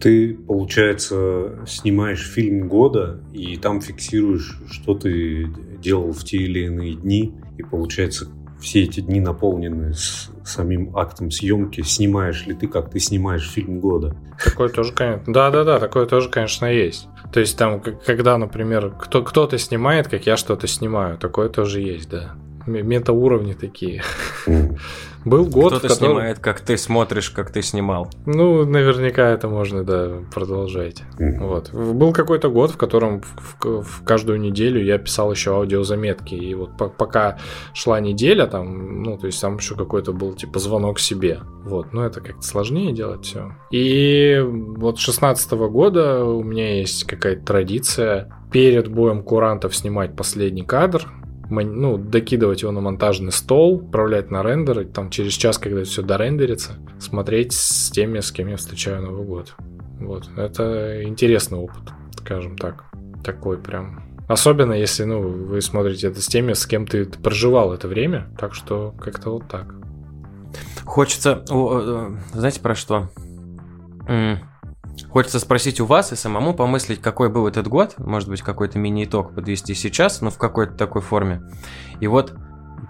Ты, 0.00 0.34
получается, 0.34 1.64
снимаешь 1.66 2.26
фильм 2.26 2.68
года, 2.68 3.20
и 3.32 3.56
там 3.56 3.80
фиксируешь, 3.80 4.60
что 4.70 4.94
ты 4.94 5.48
делал 5.82 6.12
в 6.12 6.24
те 6.24 6.38
или 6.38 6.66
иные 6.66 6.94
дни, 6.94 7.34
и, 7.58 7.62
получается, 7.62 8.28
все 8.60 8.82
эти 8.82 9.00
дни 9.00 9.20
наполнены 9.20 9.92
с 9.94 10.30
самим 10.44 10.96
актом 10.96 11.30
съемки. 11.30 11.82
Снимаешь 11.82 12.46
ли 12.46 12.54
ты, 12.54 12.66
как 12.68 12.90
ты 12.90 12.98
снимаешь 12.98 13.48
фильм 13.50 13.80
года? 13.80 14.16
Такое 14.42 14.68
тоже, 14.68 14.92
конечно. 14.92 15.32
Да-да-да, 15.32 15.78
такое 15.78 16.06
тоже, 16.06 16.28
конечно, 16.28 16.66
есть. 16.66 17.08
То 17.32 17.40
есть 17.40 17.58
там, 17.58 17.80
когда, 17.80 18.38
например, 18.38 18.90
кто, 18.90 19.22
кто-то 19.22 19.58
снимает, 19.58 20.08
как 20.08 20.26
я 20.26 20.36
что-то 20.36 20.66
снимаю, 20.66 21.18
такое 21.18 21.48
тоже 21.48 21.80
есть, 21.80 22.08
да. 22.08 22.34
Метауровни 22.66 23.54
такие. 23.54 24.02
Был 25.26 25.46
год, 25.46 25.72
Кто-то 25.72 25.88
который... 25.88 26.10
снимает, 26.10 26.38
как 26.38 26.60
ты 26.60 26.76
смотришь, 26.76 27.30
как 27.30 27.50
ты 27.50 27.60
снимал. 27.60 28.08
Ну, 28.26 28.64
наверняка 28.64 29.28
это 29.30 29.48
можно, 29.48 29.82
да, 29.82 30.18
продолжать. 30.32 31.02
Вот. 31.18 31.72
Был 31.72 32.12
какой-то 32.12 32.48
год, 32.48 32.70
в 32.70 32.76
котором 32.76 33.22
в, 33.22 33.64
в, 33.64 33.82
в 33.82 34.04
каждую 34.04 34.38
неделю 34.38 34.80
я 34.84 34.98
писал 34.98 35.32
еще 35.32 35.50
аудиозаметки. 35.56 36.36
И 36.36 36.54
вот 36.54 36.76
по, 36.76 36.88
пока 36.88 37.38
шла 37.74 37.98
неделя, 37.98 38.46
там, 38.46 39.02
ну, 39.02 39.18
то 39.18 39.26
есть 39.26 39.40
там 39.40 39.56
еще 39.56 39.74
какой-то 39.74 40.12
был 40.12 40.32
типа 40.34 40.60
звонок 40.60 41.00
себе. 41.00 41.40
Вот. 41.64 41.92
Но 41.92 42.06
это 42.06 42.20
как-то 42.20 42.42
сложнее 42.42 42.92
делать 42.92 43.24
все. 43.24 43.52
И 43.72 44.40
вот 44.40 45.00
16 45.00 45.52
-го 45.54 45.68
года 45.68 46.24
у 46.24 46.44
меня 46.44 46.78
есть 46.78 47.02
какая-то 47.02 47.44
традиция 47.44 48.32
перед 48.52 48.86
боем 48.86 49.24
курантов 49.24 49.74
снимать 49.74 50.14
последний 50.14 50.62
кадр, 50.62 51.08
ну, 51.48 51.98
докидывать 51.98 52.62
его 52.62 52.72
на 52.72 52.80
монтажный 52.80 53.32
стол, 53.32 53.80
отправлять 53.84 54.30
на 54.30 54.42
рендер, 54.42 54.80
и 54.80 54.84
там 54.84 55.10
через 55.10 55.32
час, 55.32 55.58
когда 55.58 55.84
все 55.84 56.02
дорендерится, 56.02 56.72
смотреть 56.98 57.52
с 57.52 57.90
теми, 57.90 58.20
с 58.20 58.32
кем 58.32 58.48
я 58.48 58.56
встречаю 58.56 59.02
Новый 59.02 59.26
год. 59.26 59.54
Вот. 60.00 60.28
Это 60.36 61.02
интересный 61.04 61.58
опыт, 61.58 61.92
скажем 62.18 62.56
так. 62.56 62.84
Такой 63.24 63.58
прям. 63.58 64.02
Особенно 64.28 64.72
если, 64.72 65.04
ну, 65.04 65.20
вы 65.20 65.60
смотрите 65.60 66.08
это 66.08 66.20
с 66.20 66.26
теми, 66.26 66.52
с 66.52 66.66
кем 66.66 66.86
ты 66.86 67.04
проживал 67.04 67.72
это 67.72 67.86
время. 67.88 68.28
Так 68.38 68.54
что 68.54 68.94
как-то 69.00 69.30
вот 69.30 69.48
так. 69.48 69.74
Хочется... 70.84 71.44
Знаете, 72.32 72.60
про 72.60 72.74
что? 72.74 73.08
Хочется 75.16 75.40
спросить 75.40 75.80
у 75.80 75.86
вас 75.86 76.12
и 76.12 76.14
самому 76.14 76.52
помыслить, 76.52 77.00
какой 77.00 77.30
был 77.30 77.48
этот 77.48 77.68
год, 77.68 77.94
может 77.96 78.28
быть, 78.28 78.42
какой-то 78.42 78.78
мини-итог 78.78 79.34
подвести 79.34 79.72
сейчас, 79.72 80.20
но 80.20 80.28
в 80.28 80.36
какой-то 80.36 80.74
такой 80.74 81.00
форме. 81.00 81.40
И 82.00 82.06
вот 82.06 82.34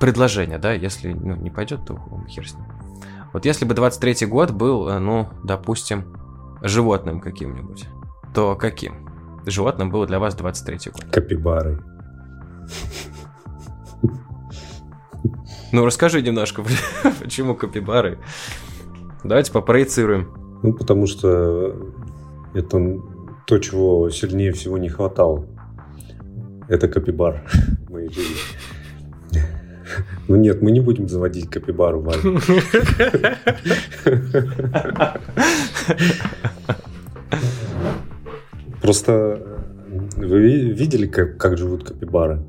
предложение, 0.01 0.59
да, 0.59 0.73
если 0.73 1.13
ну, 1.13 1.37
не 1.37 1.51
пойдет, 1.51 1.87
то 1.87 2.01
хер 2.29 2.49
с 2.49 2.55
ним. 2.55 2.65
Вот 3.33 3.45
если 3.45 3.65
бы 3.65 3.77
23-й 3.77 4.27
год 4.27 4.51
был, 4.51 4.89
э, 4.89 4.99
ну, 4.99 5.29
допустим, 5.45 6.17
животным 6.63 7.21
каким-нибудь, 7.21 7.87
то 8.35 8.57
каким? 8.57 9.09
Животным 9.47 9.91
было 9.91 10.05
для 10.05 10.19
вас 10.19 10.37
23-й 10.37 10.91
год? 10.91 11.05
Капибарой. 11.13 11.79
Ну, 15.71 15.87
расскажи 15.87 16.23
немножко, 16.23 16.65
почему 17.21 17.55
капибары. 17.55 18.19
Давайте 19.23 19.53
попроецируем. 19.53 20.59
Ну, 20.65 20.73
потому 20.73 21.07
что 21.07 21.77
это 22.57 23.01
то, 23.47 23.59
чего 23.59 24.11
сильнее 24.11 24.53
всего 24.53 24.79
не 24.79 24.89
хватало. 24.89 25.47
Это 26.69 26.89
капибар 26.89 27.43
в 27.87 27.93
моей 27.93 28.09
жизни. 28.09 28.37
Ну 30.29 30.37
нет, 30.37 30.63
мы 30.63 30.73
не 30.73 30.81
будем 30.81 31.09
заводить 31.09 31.49
капибару, 31.49 32.01
Ваня. 32.01 32.41
Просто 38.83 39.39
вы 40.17 40.41
видели, 40.73 41.07
как, 41.07 41.39
как 41.39 41.57
живут 41.57 41.85
капибары? 41.85 42.43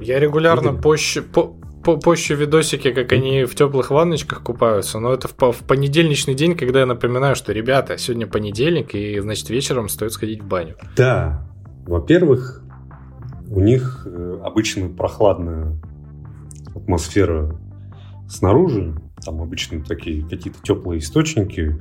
Я 0.00 0.18
регулярно 0.18 0.74
позже, 0.74 1.22
по, 1.22 1.44
по 1.44 1.59
позже 1.82 2.34
видосики, 2.34 2.92
как 2.92 3.12
они 3.12 3.44
в 3.44 3.54
теплых 3.54 3.90
ванночках 3.90 4.42
купаются, 4.42 4.98
но 4.98 5.12
это 5.12 5.28
в, 5.28 5.52
в 5.52 5.64
понедельничный 5.64 6.34
день, 6.34 6.56
когда 6.56 6.80
я 6.80 6.86
напоминаю, 6.86 7.34
что, 7.34 7.52
ребята, 7.52 7.98
сегодня 7.98 8.26
понедельник, 8.26 8.94
и, 8.94 9.18
значит, 9.20 9.48
вечером 9.50 9.88
стоит 9.88 10.12
сходить 10.12 10.42
в 10.42 10.46
баню. 10.46 10.76
Да. 10.96 11.48
Во-первых, 11.86 12.62
у 13.50 13.60
них 13.60 14.06
э, 14.06 14.40
обычно 14.44 14.88
прохладная 14.88 15.76
атмосфера 16.74 17.58
снаружи, 18.28 18.94
там 19.24 19.42
обычно 19.42 19.82
такие 19.82 20.24
какие-то 20.24 20.60
теплые 20.62 21.00
источники, 21.00 21.76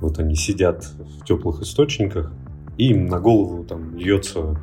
вот 0.00 0.18
они 0.18 0.34
сидят 0.36 0.84
в 0.84 1.24
теплых 1.24 1.62
источниках, 1.62 2.32
и 2.76 2.90
им 2.90 3.06
на 3.06 3.20
голову 3.20 3.64
там 3.64 3.96
льется 3.96 4.60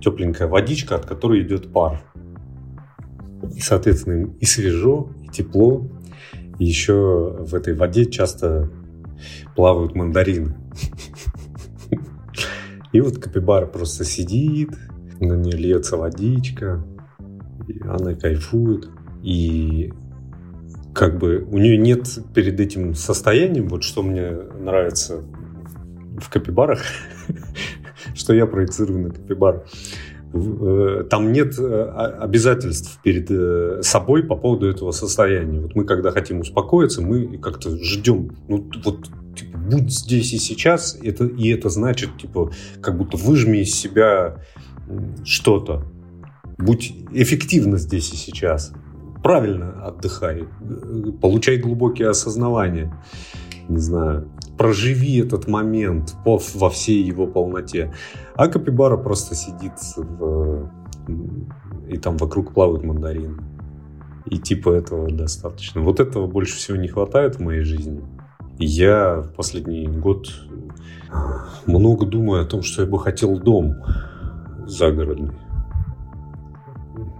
тепленькая 0.00 0.48
водичка, 0.48 0.96
от 0.96 1.06
которой 1.06 1.42
идет 1.42 1.72
пар. 1.72 2.02
И, 3.54 3.60
соответственно, 3.60 4.32
и 4.40 4.44
свежо, 4.44 5.10
и 5.22 5.28
тепло. 5.28 5.90
И 6.58 6.64
еще 6.64 7.36
в 7.40 7.54
этой 7.54 7.74
воде 7.74 8.06
часто 8.06 8.70
плавают 9.54 9.94
мандарины. 9.94 10.56
И 12.92 13.00
вот 13.00 13.18
капибара 13.18 13.66
просто 13.66 14.04
сидит, 14.04 14.70
на 15.18 15.34
нее 15.34 15.56
льется 15.56 15.96
водичка, 15.96 16.84
и 17.66 17.80
она 17.84 18.14
кайфует. 18.14 18.90
И 19.22 19.92
как 20.94 21.18
бы 21.18 21.46
у 21.50 21.58
нее 21.58 21.78
нет 21.78 22.06
перед 22.34 22.60
этим 22.60 22.94
состоянием, 22.94 23.68
вот 23.68 23.82
что 23.82 24.02
мне 24.02 24.30
нравится 24.30 25.22
в 26.18 26.28
капибарах, 26.28 26.82
что 28.14 28.34
я 28.34 28.46
проецирую 28.46 29.00
на 29.00 29.10
капибар. 29.10 29.64
Э, 30.34 31.04
там 31.10 31.32
нет 31.32 31.58
э, 31.58 31.82
обязательств 32.20 32.98
перед 33.02 33.30
э, 33.30 33.80
собой 33.82 34.22
по 34.22 34.34
поводу 34.36 34.66
этого 34.66 34.90
состояния. 34.92 35.60
Вот 35.60 35.74
мы, 35.74 35.84
когда 35.84 36.10
хотим 36.10 36.40
успокоиться, 36.40 37.02
мы 37.02 37.38
как-то 37.38 37.76
ждем, 37.76 38.30
ну 38.48 38.66
вот 38.82 39.08
типа, 39.36 39.58
будь 39.58 39.92
здесь 39.92 40.32
и 40.32 40.38
сейчас, 40.38 40.98
это, 41.02 41.26
и 41.26 41.48
это 41.48 41.68
значит, 41.68 42.16
типа, 42.18 42.50
как 42.80 42.96
будто 42.96 43.16
выжми 43.16 43.58
из 43.58 43.74
себя 43.74 44.42
что-то. 45.24 45.84
Будь 46.58 46.94
эффективно 47.12 47.76
здесь 47.76 48.12
и 48.12 48.16
сейчас. 48.16 48.72
Правильно 49.22 49.86
отдыхай. 49.86 50.44
Получай 51.20 51.58
глубокие 51.58 52.08
осознавания. 52.08 52.92
Не 53.68 53.78
знаю 53.78 54.30
проживи 54.62 55.18
этот 55.18 55.48
момент 55.48 56.14
во 56.24 56.70
всей 56.70 57.02
его 57.02 57.26
полноте. 57.26 57.92
А 58.36 58.46
Капибара 58.46 58.96
просто 58.96 59.34
сидит 59.34 59.72
в... 59.96 60.70
и 61.88 61.98
там 61.98 62.16
вокруг 62.16 62.54
плавают 62.54 62.84
мандарины. 62.84 63.42
И 64.26 64.38
типа 64.38 64.70
этого 64.70 65.10
достаточно. 65.10 65.80
Вот 65.80 65.98
этого 65.98 66.28
больше 66.28 66.54
всего 66.54 66.76
не 66.76 66.86
хватает 66.86 67.36
в 67.36 67.40
моей 67.40 67.62
жизни. 67.62 68.02
Я 68.56 69.22
в 69.22 69.34
последний 69.34 69.88
год 69.88 70.28
много 71.66 72.06
думаю 72.06 72.42
о 72.42 72.46
том, 72.46 72.62
что 72.62 72.82
я 72.82 72.88
бы 72.88 73.00
хотел 73.00 73.36
дом 73.40 73.74
загородный. 74.64 75.34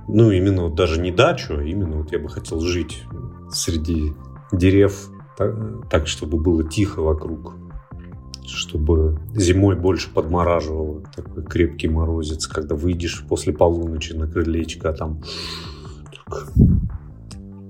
Ну, 0.07 0.31
именно 0.31 0.63
вот 0.63 0.77
даже 0.77 1.01
не 1.01 1.11
дачу, 1.11 1.57
а 1.59 1.63
именно 1.65 1.97
вот 1.97 2.13
я 2.13 2.21
бы 2.21 2.29
хотел 2.29 2.61
жить 2.61 3.03
среди 3.51 4.13
дерев, 4.53 5.11
так, 5.43 5.91
так 5.91 6.07
чтобы 6.07 6.39
было 6.39 6.69
тихо 6.69 7.03
вокруг, 7.03 7.55
чтобы 8.47 9.19
зимой 9.35 9.77
больше 9.77 10.13
подмораживало 10.13 11.03
такой 11.15 11.45
крепкий 11.45 11.89
морозец, 11.89 12.47
когда 12.47 12.75
выйдешь 12.75 13.25
после 13.29 13.53
полуночи 13.53 14.13
на 14.13 14.27
крылечко, 14.27 14.91
а 14.91 14.93
там 14.93 15.23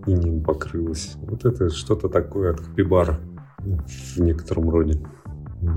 и 0.07 0.13
ним 0.13 0.43
покрылось. 0.43 1.17
Вот 1.23 1.45
это 1.45 1.71
что-то 1.71 2.09
такое 2.09 2.53
от 2.53 2.61
капибара 2.61 3.21
в 3.59 4.21
некотором 4.21 4.71
роде. 4.71 5.01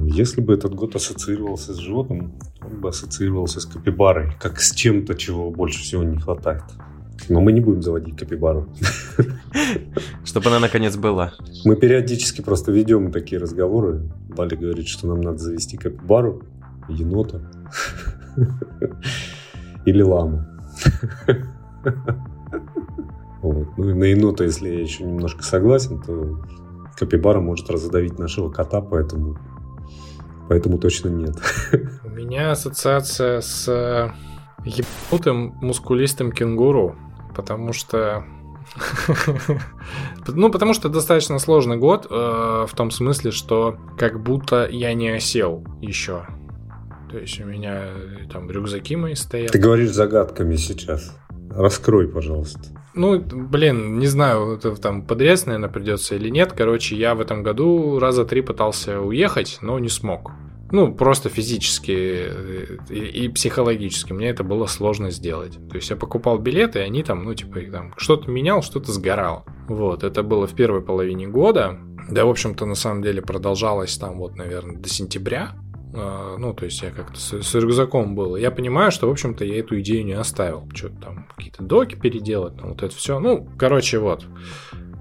Если 0.05 0.41
бы 0.41 0.53
этот 0.53 0.73
год 0.73 0.95
ассоциировался 0.95 1.73
с 1.73 1.77
животным, 1.77 2.33
он 2.61 2.81
бы 2.81 2.89
ассоциировался 2.89 3.59
с 3.59 3.65
капибарой, 3.65 4.31
как 4.39 4.59
с 4.59 4.73
чем-то, 4.73 5.13
чего 5.13 5.51
больше 5.51 5.83
всего 5.83 6.03
не 6.03 6.17
хватает. 6.17 6.63
Но 7.29 7.41
мы 7.41 7.51
не 7.51 7.61
будем 7.61 7.81
заводить 7.81 8.17
капибару. 8.17 8.67
Чтобы 10.23 10.49
она 10.49 10.59
наконец 10.59 10.95
была. 10.95 11.33
Мы 11.63 11.75
периодически 11.75 12.41
просто 12.41 12.71
ведем 12.71 13.11
такие 13.11 13.41
разговоры. 13.41 14.09
Валя 14.29 14.55
говорит, 14.57 14.87
что 14.87 15.07
нам 15.07 15.21
надо 15.21 15.37
завести 15.37 15.77
капибару, 15.77 16.43
енота 16.89 17.41
или 19.85 20.01
ламу. 20.01 20.45
Вот. 23.41 23.77
Ну 23.77 23.89
и 23.91 23.93
на 23.93 24.05
енота, 24.05 24.43
если 24.43 24.69
я 24.69 24.81
еще 24.81 25.03
немножко 25.03 25.43
согласен, 25.43 26.01
то 26.01 26.43
капибара 26.95 27.39
может 27.39 27.69
разодавить 27.69 28.17
нашего 28.17 28.49
кота, 28.49 28.81
поэтому, 28.81 29.37
поэтому 30.49 30.79
точно 30.79 31.09
нет. 31.09 31.35
У 32.03 32.09
меня 32.09 32.51
ассоциация 32.51 33.41
с 33.41 33.67
э, 33.67 34.09
ебанутым 34.65 35.53
мускулистым 35.61 36.31
кенгуру, 36.31 36.95
потому 37.35 37.73
что 37.73 38.25
ну, 40.27 40.51
потому 40.51 40.73
что 40.73 40.89
достаточно 40.89 41.39
сложный 41.39 41.77
год, 41.77 42.07
э, 42.09 42.13
в 42.13 42.71
том 42.75 42.91
смысле, 42.91 43.31
что 43.31 43.77
как 43.97 44.21
будто 44.21 44.67
я 44.69 44.93
не 44.93 45.09
осел 45.09 45.63
еще. 45.81 46.25
То 47.11 47.19
есть 47.19 47.39
у 47.39 47.45
меня 47.45 47.85
э, 47.85 48.27
там 48.31 48.49
рюкзаки 48.49 48.95
мои 48.95 49.15
стоят. 49.15 49.51
Ты 49.51 49.59
говоришь 49.59 49.91
загадками 49.91 50.55
сейчас. 50.55 51.15
Раскрой, 51.49 52.07
пожалуйста. 52.07 52.59
Ну, 52.95 53.19
блин, 53.19 53.99
не 53.99 54.07
знаю, 54.07 54.53
это 54.57 54.75
там 54.75 55.05
подрез, 55.05 55.45
наверное, 55.45 55.69
придется 55.69 56.15
или 56.15 56.29
нет. 56.29 56.53
Короче, 56.53 56.95
я 56.95 57.13
в 57.13 57.21
этом 57.21 57.43
году 57.43 57.99
раза 57.99 58.25
три 58.25 58.41
пытался 58.41 59.01
уехать, 59.01 59.59
но 59.61 59.79
не 59.79 59.89
смог. 59.89 60.31
Ну, 60.71 60.93
просто 60.93 61.29
физически 61.29 61.91
э, 61.91 62.77
и, 62.89 63.25
и 63.25 63.29
психологически 63.29 64.13
мне 64.13 64.29
это 64.29 64.43
было 64.43 64.65
сложно 64.65 65.11
сделать. 65.11 65.57
То 65.69 65.75
есть 65.75 65.89
я 65.89 65.95
покупал 65.95 66.39
билеты, 66.39 66.79
и 66.79 66.81
они 66.81 67.03
там, 67.03 67.23
ну, 67.23 67.33
типа, 67.33 67.59
там 67.71 67.93
что-то 67.97 68.29
менял, 68.31 68.63
что-то 68.63 68.91
сгорал. 68.91 69.45
Вот, 69.67 70.03
это 70.03 70.23
было 70.23 70.47
в 70.47 70.55
первой 70.55 70.81
половине 70.81 71.27
года. 71.27 71.77
Да, 72.09 72.25
в 72.25 72.29
общем-то, 72.29 72.65
на 72.65 72.75
самом 72.75 73.03
деле 73.03 73.21
продолжалось 73.21 73.97
там 73.97 74.17
вот, 74.17 74.35
наверное, 74.35 74.77
до 74.77 74.89
сентября. 74.89 75.55
А, 75.93 76.35
ну, 76.37 76.53
то 76.53 76.65
есть 76.65 76.81
я 76.81 76.91
как-то 76.91 77.19
с, 77.19 77.41
с 77.41 77.55
рюкзаком 77.55 78.15
был. 78.15 78.35
Я 78.35 78.51
понимаю, 78.51 78.91
что, 78.91 79.07
в 79.07 79.11
общем-то, 79.11 79.45
я 79.45 79.59
эту 79.59 79.79
идею 79.79 80.05
не 80.05 80.13
оставил. 80.13 80.67
Что-то 80.73 80.95
там, 80.95 81.27
какие-то 81.35 81.63
доки 81.63 81.95
переделать, 81.95 82.57
там, 82.57 82.69
вот 82.69 82.83
это 82.83 82.95
все. 82.95 83.19
Ну, 83.19 83.47
короче, 83.57 83.99
вот. 83.99 84.25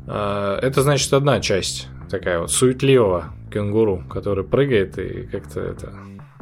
А, 0.06 0.58
это, 0.60 0.82
значит, 0.82 1.12
одна 1.12 1.40
часть 1.40 1.88
такая 2.08 2.40
вот 2.40 2.50
суетливого 2.50 3.32
кенгуру, 3.52 4.02
который 4.10 4.44
прыгает 4.44 4.98
и 4.98 5.22
как-то 5.26 5.60
это... 5.60 5.92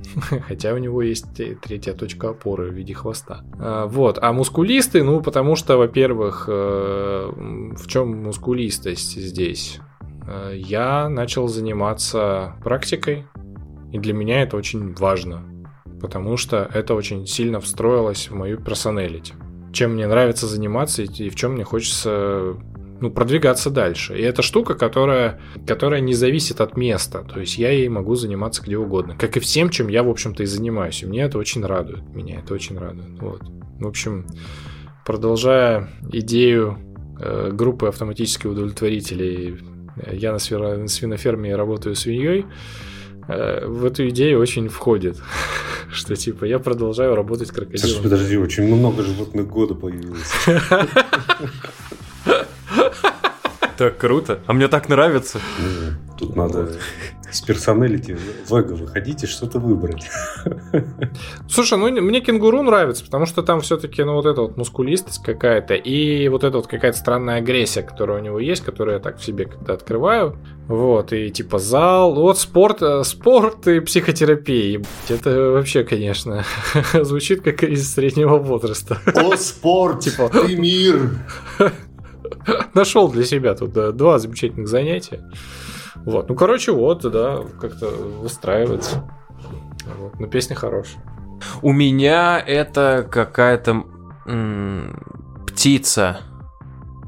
Хотя 0.48 0.74
у 0.74 0.78
него 0.78 1.00
есть 1.02 1.26
третья 1.62 1.92
точка 1.92 2.30
опоры 2.30 2.70
в 2.70 2.74
виде 2.74 2.92
хвоста. 2.92 3.44
А, 3.58 3.86
вот. 3.86 4.18
А 4.20 4.32
мускулисты, 4.32 5.02
ну, 5.04 5.20
потому 5.20 5.54
что, 5.54 5.76
во-первых, 5.76 6.46
э, 6.48 7.32
в 7.76 7.86
чем 7.86 8.24
мускулистость 8.24 9.16
здесь? 9.16 9.80
Э, 10.26 10.52
я 10.54 11.08
начал 11.08 11.46
заниматься 11.46 12.56
практикой 12.64 13.26
и 13.92 13.98
для 13.98 14.14
меня 14.14 14.42
это 14.42 14.56
очень 14.56 14.94
важно, 14.94 15.42
потому 16.00 16.38
что 16.38 16.68
это 16.72 16.94
очень 16.94 17.26
сильно 17.26 17.60
встроилось 17.60 18.30
в 18.30 18.34
мою 18.34 18.58
персоналити. 18.58 19.34
Чем 19.72 19.94
мне 19.94 20.06
нравится 20.06 20.46
заниматься 20.46 21.02
и 21.02 21.28
в 21.28 21.34
чем 21.36 21.52
мне 21.52 21.64
хочется 21.64 22.56
ну, 23.02 23.10
продвигаться 23.10 23.68
дальше. 23.68 24.16
И 24.16 24.22
это 24.22 24.42
штука, 24.42 24.74
которая, 24.74 25.40
которая 25.66 26.00
не 26.00 26.14
зависит 26.14 26.60
от 26.60 26.76
места. 26.76 27.26
То 27.28 27.40
есть 27.40 27.58
я 27.58 27.70
ей 27.70 27.88
могу 27.88 28.14
заниматься 28.14 28.62
где 28.62 28.78
угодно. 28.78 29.16
Как 29.18 29.36
и 29.36 29.40
всем, 29.40 29.70
чем 29.70 29.88
я, 29.88 30.04
в 30.04 30.08
общем-то, 30.08 30.44
и 30.44 30.46
занимаюсь. 30.46 31.02
И 31.02 31.06
мне 31.06 31.22
это 31.22 31.36
очень 31.36 31.66
радует. 31.66 32.08
Меня 32.14 32.38
это 32.38 32.54
очень 32.54 32.78
радует. 32.78 33.20
Вот. 33.20 33.42
В 33.80 33.86
общем, 33.88 34.24
продолжая 35.04 35.90
идею 36.12 36.78
э, 37.18 37.50
группы 37.52 37.88
автоматических 37.88 38.52
удовлетворителей, 38.52 39.58
я 40.12 40.30
на, 40.30 40.38
свиноферме 40.38 41.56
работаю 41.56 41.96
свиньей. 41.96 42.46
Э, 43.26 43.66
в 43.66 43.84
эту 43.84 44.08
идею 44.10 44.38
очень 44.38 44.68
входит, 44.68 45.18
что 45.90 46.14
типа 46.14 46.44
я 46.44 46.60
продолжаю 46.60 47.16
работать 47.16 47.50
крокодилом. 47.50 47.88
Слушай, 47.88 48.02
подожди, 48.04 48.36
очень 48.36 48.72
много 48.72 49.02
животных 49.02 49.48
года 49.48 49.74
появилось. 49.74 50.30
Так 53.82 53.98
круто. 53.98 54.38
А 54.46 54.52
мне 54.52 54.68
так 54.68 54.88
нравится. 54.88 55.40
Тут 56.16 56.36
надо 56.36 56.70
с 57.32 57.40
персоналити 57.40 58.16
в 58.46 58.54
эго 58.54 58.74
выходить 58.74 59.24
и 59.24 59.26
что-то 59.26 59.58
выбрать. 59.58 60.08
Слушай, 61.48 61.78
ну 61.78 61.90
мне 62.00 62.20
кенгуру 62.20 62.62
нравится, 62.62 63.04
потому 63.04 63.26
что 63.26 63.42
там 63.42 63.60
все-таки 63.60 64.04
ну 64.04 64.14
вот 64.14 64.26
эта 64.26 64.42
вот 64.42 64.56
мускулистость 64.56 65.20
какая-то 65.20 65.74
и 65.74 66.28
вот 66.28 66.44
эта 66.44 66.58
вот 66.58 66.68
какая-то 66.68 66.96
странная 66.96 67.38
агрессия, 67.38 67.82
которая 67.82 68.20
у 68.20 68.22
него 68.22 68.38
есть, 68.38 68.62
которую 68.62 68.94
я 68.94 69.00
так 69.00 69.18
в 69.18 69.24
себе 69.24 69.46
когда 69.46 69.72
открываю. 69.74 70.36
Вот, 70.68 71.12
и 71.12 71.30
типа 71.30 71.58
зал, 71.58 72.14
вот 72.14 72.38
спорт, 72.38 72.82
э, 72.82 73.02
спорт 73.02 73.66
и 73.66 73.80
психотерапия. 73.80 74.80
Это 75.08 75.50
вообще, 75.50 75.82
конечно, 75.82 76.44
звучит 76.94 77.42
как 77.42 77.64
из 77.64 77.92
среднего 77.92 78.36
возраста. 78.38 78.98
О, 79.12 79.36
спорт, 79.36 80.00
типа, 80.02 80.28
ты 80.28 80.54
мир. 80.54 81.10
Нашел 82.74 83.10
для 83.10 83.24
себя 83.24 83.54
тут 83.54 83.72
два 83.96 84.18
замечательных 84.18 84.68
занятия. 84.68 85.28
Вот. 86.04 86.28
Ну, 86.28 86.34
короче, 86.34 86.72
вот, 86.72 87.02
да, 87.02 87.40
как-то 87.60 87.88
выстраивается. 87.88 89.08
Вот. 89.98 90.18
Но 90.18 90.26
песня 90.26 90.56
хорошая. 90.56 91.02
У 91.60 91.72
меня 91.72 92.38
это 92.38 93.06
какая-то 93.10 93.84
м- 94.26 95.44
птица. 95.46 96.20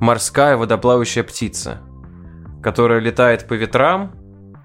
Морская 0.00 0.56
водоплавающая 0.56 1.22
птица. 1.22 1.80
Которая 2.62 3.00
летает 3.00 3.46
по 3.46 3.54
ветрам 3.54 4.12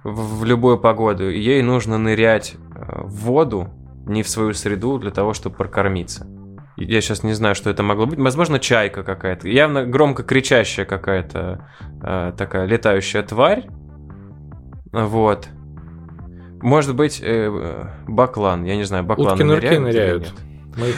в, 0.04 0.40
в 0.40 0.46
любую 0.46 0.80
погоду. 0.80 1.30
И 1.30 1.40
ей 1.40 1.62
нужно 1.62 1.98
нырять 1.98 2.56
э, 2.76 3.02
в 3.04 3.26
воду, 3.26 3.70
не 4.06 4.24
в 4.24 4.30
свою 4.30 4.54
среду, 4.54 4.98
для 4.98 5.12
того, 5.12 5.34
чтобы 5.34 5.56
прокормиться. 5.56 6.28
Я 6.80 7.02
сейчас 7.02 7.24
не 7.24 7.34
знаю, 7.34 7.56
что 7.56 7.70
это 7.70 7.84
могло 7.84 8.06
быть. 8.06 8.20
Возможно, 8.20 8.60
чайка 8.60 9.04
какая-то. 9.04 9.48
Явно 9.48 9.86
громко 9.86 10.24
кричащая 10.24 10.86
какая-то 10.86 11.70
э, 12.02 12.34
такая 12.38 12.66
летающая 12.66 13.22
тварь. 13.22 13.68
Вот. 14.92 15.50
Может 16.62 16.96
быть, 16.96 17.22
э, 17.22 17.90
баклан. 18.08 18.64
Я 18.64 18.76
не 18.76 18.84
знаю, 18.84 19.04
бакланы 19.04 19.32
Утки 19.32 19.44
ныряют. 19.44 19.84
ныряют. 19.84 20.34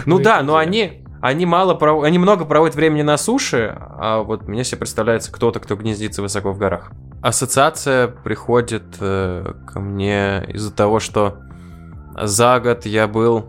Ну 0.06 0.20
да, 0.20 0.44
но 0.44 0.58
они, 0.58 1.04
они 1.22 1.46
мало 1.46 1.74
пров... 1.74 2.04
они 2.04 2.20
много 2.20 2.46
проводят 2.46 2.76
времени 2.76 3.02
на 3.02 3.18
суше, 3.18 3.76
а 3.78 4.22
вот 4.22 4.48
мне 4.48 4.64
себе 4.64 4.80
представляется 4.80 5.32
кто-то, 5.32 5.60
кто 5.60 5.76
гнездится 5.76 6.22
высоко 6.22 6.52
в 6.52 6.58
горах. 6.58 6.92
Ассоциация 7.22 8.08
приходит 8.08 8.98
э, 9.00 9.54
ко 9.68 9.80
мне 9.80 10.44
из-за 10.50 10.74
того, 10.74 11.00
что 11.00 11.40
за 12.20 12.60
год 12.60 12.86
я 12.86 13.08
был 13.08 13.46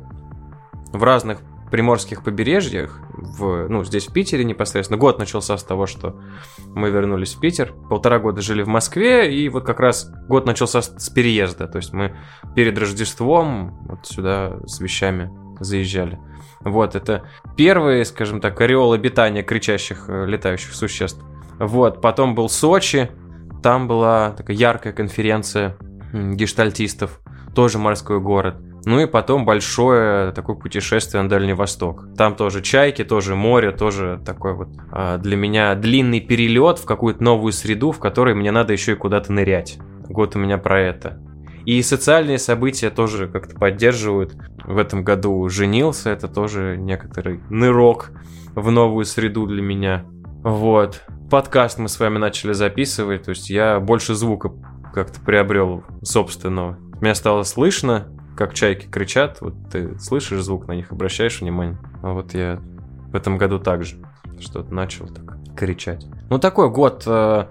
в 0.93 1.03
разных 1.03 1.39
приморских 1.73 2.23
побережьях, 2.23 3.01
в, 3.15 3.67
ну, 3.67 3.83
здесь 3.83 4.07
в 4.07 4.13
Питере 4.13 4.45
непосредственно. 4.45 4.99
Год 4.99 5.19
начался 5.19 5.57
с 5.57 5.65
того, 5.65 5.87
что 5.87 6.21
мы 6.67 6.91
вернулись 6.91 7.35
в 7.35 7.41
Питер. 7.41 7.73
Полтора 7.89 8.19
года 8.19 8.43
жили 8.43 8.63
в 8.63 8.69
Москве, 8.69 9.35
и 9.35 9.49
вот 9.49 9.65
как 9.65 9.81
раз 9.81 10.13
год 10.29 10.45
начался 10.45 10.83
с, 10.83 10.95
с 10.99 11.09
переезда. 11.09 11.67
То 11.67 11.79
есть 11.79 11.95
мы 11.95 12.15
перед 12.55 12.79
Рождеством 12.79 13.87
вот 13.89 14.07
сюда 14.07 14.59
с 14.67 14.81
вещами 14.81 15.31
заезжали. 15.61 16.21
Вот, 16.61 16.95
это 16.95 17.25
первый, 17.57 18.05
скажем 18.05 18.43
так, 18.43 18.61
ореол 18.61 18.93
обитания 18.93 19.43
кричащих 19.43 20.05
э, 20.09 20.27
летающих 20.27 20.75
существ. 20.75 21.25
Вот, 21.59 22.03
потом 22.03 22.35
был 22.35 22.51
Сочи, 22.51 23.11
там 23.63 23.89
была 23.89 24.33
такая 24.33 24.57
яркая 24.57 24.93
конференция 24.93 25.79
гештальтистов, 26.13 27.21
тоже 27.55 27.79
морской 27.79 28.21
город. 28.21 28.57
Ну 28.85 29.01
и 29.01 29.07
потом 29.07 29.45
большое 29.45 30.33
такое 30.33 30.57
путешествие 30.57 31.23
на 31.23 31.29
Дальний 31.29 31.53
Восток. 31.53 32.07
Там 32.17 32.35
тоже 32.35 32.63
чайки, 32.63 33.05
тоже 33.05 33.35
море, 33.37 33.71
тоже 33.71 34.21
такой 34.25 34.55
вот 34.55 34.69
а, 34.91 35.19
для 35.19 35.37
меня 35.37 35.75
длинный 35.75 36.21
перелет 36.21 36.79
в 36.79 36.85
какую-то 36.85 37.23
новую 37.23 37.53
среду, 37.53 37.93
в 37.93 38.01
которой 38.01 38.35
мне 38.35 38.51
надо 38.51 38.73
еще 38.73 38.93
и 38.93 38.97
куда-то 38.97 39.33
нырять. 39.33 39.79
Год 40.09 40.35
у 40.35 40.41
меня 40.41 40.59
про 40.59 40.81
это. 40.81 41.21
И 41.65 41.81
социальные 41.83 42.39
события 42.39 42.91
тоже 42.91 43.29
как-то 43.29 43.55
поддерживают. 43.55 44.35
В 44.65 44.79
этом 44.79 45.05
году 45.05 45.49
женился, 45.49 46.11
это 46.11 46.27
тоже 46.27 46.77
некоторый 46.77 47.41
нырок 47.51 48.11
в 48.55 48.71
новую 48.71 49.05
среду 49.05 49.47
для 49.47 49.63
меня. 49.63 50.05
Вот. 50.43 51.03
Подкаст 51.31 51.79
мы 51.79 51.89
с 51.89 51.99
вами 52.01 52.19
начали 52.19 52.53
записывать, 52.53 53.23
то 53.23 53.31
есть 53.31 53.49
я 53.49 53.79
больше 53.79 54.15
звука 54.15 54.53
как-то 54.93 55.21
приобрел 55.21 55.85
собственного. 56.03 56.79
Меня 57.01 57.15
стало 57.15 57.45
слышно, 57.45 58.09
как 58.43 58.55
чайки 58.55 58.87
кричат, 58.91 59.41
вот 59.41 59.55
ты 59.71 59.97
слышишь 60.01 60.43
звук, 60.43 60.67
на 60.67 60.73
них 60.73 60.91
обращаешь 60.91 61.41
внимание. 61.41 61.79
А 62.03 62.13
вот 62.13 62.35
я 62.35 62.59
в 63.13 63.15
этом 63.15 63.39
году 63.39 63.61
также 63.61 63.99
что-то 64.41 64.75
начал 64.75 65.07
так 65.07 65.37
кричать. 65.57 66.09
Ну, 66.29 66.41
такой 66.41 66.69
год 66.69 67.05
э, 67.07 67.45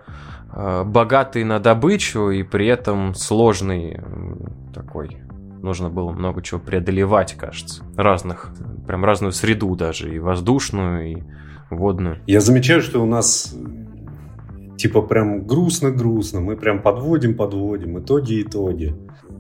э, 0.54 0.84
богатый 0.84 1.46
на 1.46 1.60
добычу 1.62 2.30
и 2.30 2.44
при 2.44 2.68
этом 2.68 3.16
сложный 3.16 3.94
м, 3.94 4.72
такой. 4.74 5.16
Нужно 5.62 5.90
было 5.90 6.12
много 6.12 6.42
чего 6.42 6.60
преодолевать, 6.60 7.36
кажется. 7.36 7.86
Разных, 7.96 8.50
прям 8.86 9.06
разную 9.06 9.32
среду 9.32 9.74
даже, 9.78 10.14
и 10.14 10.20
воздушную, 10.20 11.10
и 11.10 11.24
водную. 11.70 12.18
Я 12.28 12.42
замечаю, 12.42 12.82
что 12.82 13.02
у 13.02 13.06
нас 13.06 13.56
э, 13.56 14.76
типа 14.76 15.04
прям 15.04 15.48
грустно-грустно. 15.48 16.42
Мы 16.42 16.58
прям 16.58 16.82
подводим, 16.82 17.38
подводим. 17.38 17.96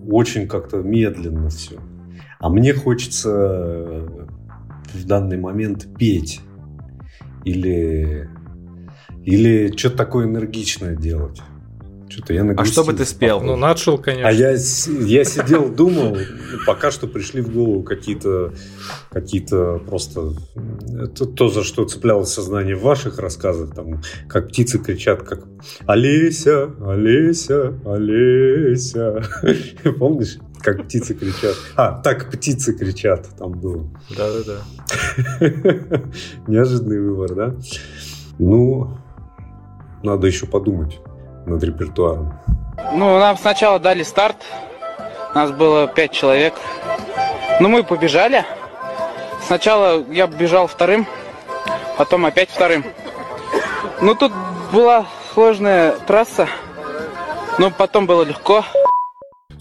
Очень 0.08 0.48
как-то 0.48 0.78
медленно 0.78 1.50
все. 1.50 1.80
А 2.40 2.50
мне 2.50 2.74
хочется 2.74 3.30
э, 3.30 4.28
в 4.94 5.06
данный 5.06 5.38
момент 5.38 5.88
петь. 5.98 6.42
Или, 7.44 8.30
или 9.24 9.76
что-то 9.76 9.98
такое 9.98 10.26
энергичное 10.26 10.96
делать. 10.96 11.42
Что-то 12.12 12.34
я 12.34 12.43
А 12.58 12.65
что 12.65 12.84
бы 12.84 12.91
ты 12.91 13.06
спел? 13.06 13.39
Ну, 13.39 13.56
начал, 13.56 13.97
конечно. 13.97 14.28
А 14.28 14.32
я, 14.34 14.52
я 14.52 15.24
сидел, 15.24 15.69
думал, 15.69 16.17
пока 16.65 16.91
что 16.91 17.08
пришли 17.08 17.41
в 17.41 17.54
голову 17.54 17.84
какие-то 17.84 18.54
какие-то 19.10 19.82
просто 19.88 20.34
это 20.93 21.26
то, 21.26 21.47
за 21.47 21.63
что 21.63 21.86
цеплялось 21.86 22.34
сознание 22.34 22.76
в 22.76 22.82
ваших 22.82 23.17
рассказах, 23.17 23.74
там, 23.74 24.02
как 24.28 24.50
птицы 24.50 24.80
кричат, 24.80 25.24
как 25.24 25.45
Олеся, 25.86 26.71
Олеся, 26.86 27.80
Олеся. 27.86 29.24
Помнишь, 29.97 30.38
как 30.60 30.84
птицы 30.84 31.13
кричат? 31.13 31.56
А, 31.78 32.02
так 32.02 32.30
птицы 32.30 32.74
кричат, 32.74 33.30
там 33.38 33.54
было. 33.54 33.89
Да-да-да. 34.17 35.47
Неожиданный 36.47 37.00
выбор, 37.00 37.36
да? 37.36 37.56
Ну, 38.38 38.97
надо 40.04 40.28
еще 40.28 40.45
подумать 40.45 41.00
над 41.46 41.64
репертуаром. 41.64 42.40
Ну, 42.94 43.20
нам 43.20 43.38
сначала 43.38 43.80
дали 43.80 44.04
старт. 44.04 44.38
Нас 45.34 45.52
было 45.52 45.88
пять 45.88 46.12
человек. 46.12 46.54
Ну, 47.60 47.70
мы 47.70 47.84
побежали. 47.84 48.46
Сначала 49.46 50.04
я 50.12 50.28
бежал 50.28 50.68
вторым, 50.68 51.06
потом 51.98 52.26
опять 52.26 52.50
вторым. 52.50 52.86
Ну, 54.02 54.16
тут 54.16 54.32
была 54.72 55.06
сложная 55.34 55.94
трасса, 56.08 56.48
но 57.58 57.72
потом 57.72 58.06
было 58.06 58.24
легко. 58.24 58.64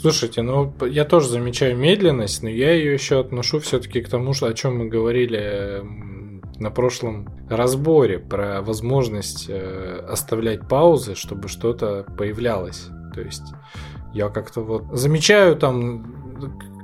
Слушайте, 0.01 0.41
ну 0.41 0.73
я 0.87 1.05
тоже 1.05 1.29
замечаю 1.29 1.77
медленность, 1.77 2.43
но 2.43 2.49
я 2.49 2.73
ее 2.73 2.95
еще 2.95 3.21
отношу 3.21 3.61
все-таки 3.61 4.01
к 4.01 4.09
тому, 4.09 4.33
что, 4.33 4.47
о 4.47 4.55
чем 4.55 4.79
мы 4.79 4.87
говорили 4.87 5.83
на 6.59 6.71
прошлом 6.71 7.29
разборе 7.49 8.19
про 8.19 8.63
возможность 8.63 9.47
э, 9.49 10.05
оставлять 10.09 10.69
паузы, 10.69 11.15
чтобы 11.15 11.49
что-то 11.49 12.05
появлялось. 12.17 12.89
То 13.15 13.21
есть 13.21 13.45
я 14.13 14.29
как-то 14.29 14.61
вот 14.63 14.85
замечаю 14.93 15.57
там 15.57 16.21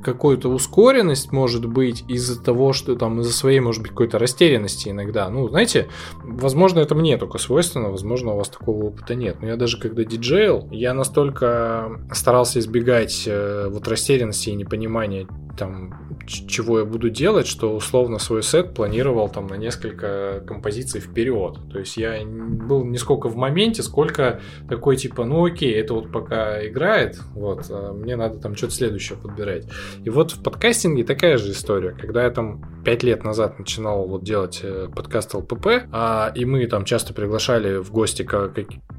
какую-то 0.07 0.49
ускоренность, 0.51 1.33
может 1.33 1.67
быть, 1.67 2.05
из-за 2.07 2.41
того, 2.41 2.73
что 2.73 2.95
там 2.95 3.21
из-за 3.21 3.33
своей, 3.33 3.59
может 3.59 3.83
быть, 3.83 3.91
какой-то 3.91 4.21
растерянности 4.21 4.89
иногда. 4.89 5.29
Ну, 5.29 5.49
знаете, 5.49 5.89
возможно, 6.23 6.79
это 6.79 6.95
мне 6.95 7.19
только 7.19 7.39
свойственно, 7.39 7.91
возможно, 7.91 8.33
у 8.33 8.37
вас 8.37 8.49
такого 8.49 8.85
опыта 8.85 9.17
нет. 9.17 9.39
Но 9.41 9.49
я 9.49 9.57
даже 9.57 9.81
когда 9.81 10.05
диджейл, 10.05 10.69
я 10.71 10.95
настолько 10.95 11.91
старался 12.13 12.61
избегать 12.61 13.25
э, 13.27 13.69
вот 13.69 13.89
растерянности 13.89 14.51
и 14.51 14.55
непонимания 14.55 15.27
там, 15.57 16.19
чего 16.27 16.81
я 16.81 16.85
буду 16.85 17.11
делать, 17.11 17.47
что 17.47 17.75
условно 17.75 18.19
свой 18.19 18.43
сет 18.43 18.75
планировал 18.75 19.29
там 19.29 19.47
на 19.47 19.55
несколько 19.55 20.43
композиций 20.47 21.01
вперед. 21.01 21.59
То 21.73 21.79
есть 21.79 21.97
я 21.97 22.21
был 22.25 22.85
не 22.85 22.99
сколько 22.99 23.29
в 23.29 23.37
моменте, 23.37 23.83
сколько 23.83 24.41
такой 24.69 24.97
типа, 24.97 25.25
ну 25.25 25.45
окей, 25.45 25.75
это 25.75 25.95
вот 25.95 26.13
пока 26.13 26.67
играет, 26.67 27.19
вот, 27.35 27.67
а 27.71 27.93
мне 27.93 28.17
надо 28.17 28.39
там 28.39 28.57
что-то 28.57 28.75
следующее 28.75 29.19
подбирать. 29.19 29.67
И 30.05 30.11
вот 30.11 30.33
в 30.33 30.43
подкастинге 30.43 31.05
такая 31.05 31.39
же 31.39 31.53
история. 31.53 31.93
Когда 31.93 32.25
я 32.25 32.31
там 32.31 32.83
пять 32.85 33.03
лет 33.03 33.25
назад 33.25 33.59
начинал 33.59 34.07
вот 34.07 34.23
делать 34.23 34.61
э, 34.63 34.89
подкаст 34.95 35.35
ЛПП, 35.35 35.67
а, 35.91 36.31
и 36.35 36.45
мы 36.45 36.67
там 36.67 36.85
часто 36.85 37.15
приглашали 37.15 37.79
в 37.79 37.91
гости 37.91 38.23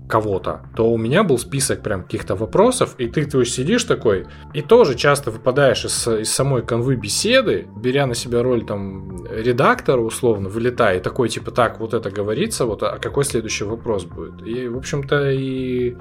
кого-то, 0.10 0.62
то 0.76 0.91
у 0.91 0.98
меня 0.98 1.24
был 1.24 1.38
список 1.38 1.84
прям 1.84 2.04
каких-то 2.04 2.36
вопросов, 2.36 2.96
и 2.98 3.08
ты, 3.08 3.26
ты 3.26 3.46
сидишь 3.46 3.84
такой, 3.84 4.26
и 4.54 4.62
тоже 4.62 4.96
часто 4.96 5.32
выпадаешь 5.32 5.86
из, 5.86 6.08
из 6.08 6.34
самой 6.48 6.62
конвы 6.64 6.96
беседы, 6.96 7.68
беря 7.76 8.08
на 8.08 8.16
себя 8.16 8.42
роль 8.42 8.66
там 8.66 9.26
редактора 9.26 10.00
условно, 10.00 10.48
вылетая, 10.48 11.02
такой 11.02 11.28
типа, 11.28 11.52
так, 11.52 11.80
вот 11.82 11.94
это 11.94 12.10
говорится, 12.10 12.66
вот, 12.66 12.84
а 12.84 13.00
какой 13.00 13.26
следующий 13.26 13.66
вопрос 13.66 14.06
будет? 14.06 14.48
И, 14.48 14.68
в 14.70 14.78
общем-то, 14.78 15.32
и 15.32 15.98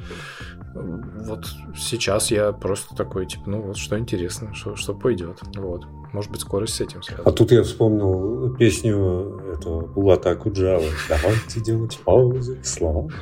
вот 0.74 1.46
сейчас 1.76 2.30
я 2.30 2.52
просто 2.52 2.94
такой, 2.94 3.26
типа, 3.26 3.50
ну 3.50 3.60
вот, 3.62 3.76
что 3.76 3.98
интересно, 3.98 4.54
что, 4.54 4.76
что 4.76 4.94
пойдет, 4.94 5.40
вот. 5.56 5.84
Может 6.12 6.30
быть, 6.30 6.40
скорость 6.40 6.76
с 6.76 6.80
этим 6.80 7.00
А 7.00 7.02
связана. 7.02 7.32
тут 7.32 7.50
я 7.50 7.62
вспомнил 7.64 8.54
песню 8.56 9.42
этого 9.52 9.86
Булата 9.86 10.30
Акуджава. 10.30 10.84
Давайте 11.08 11.60
делать 11.60 11.98
паузы 12.04 12.58
в 12.62 12.66
словах. 12.66 13.12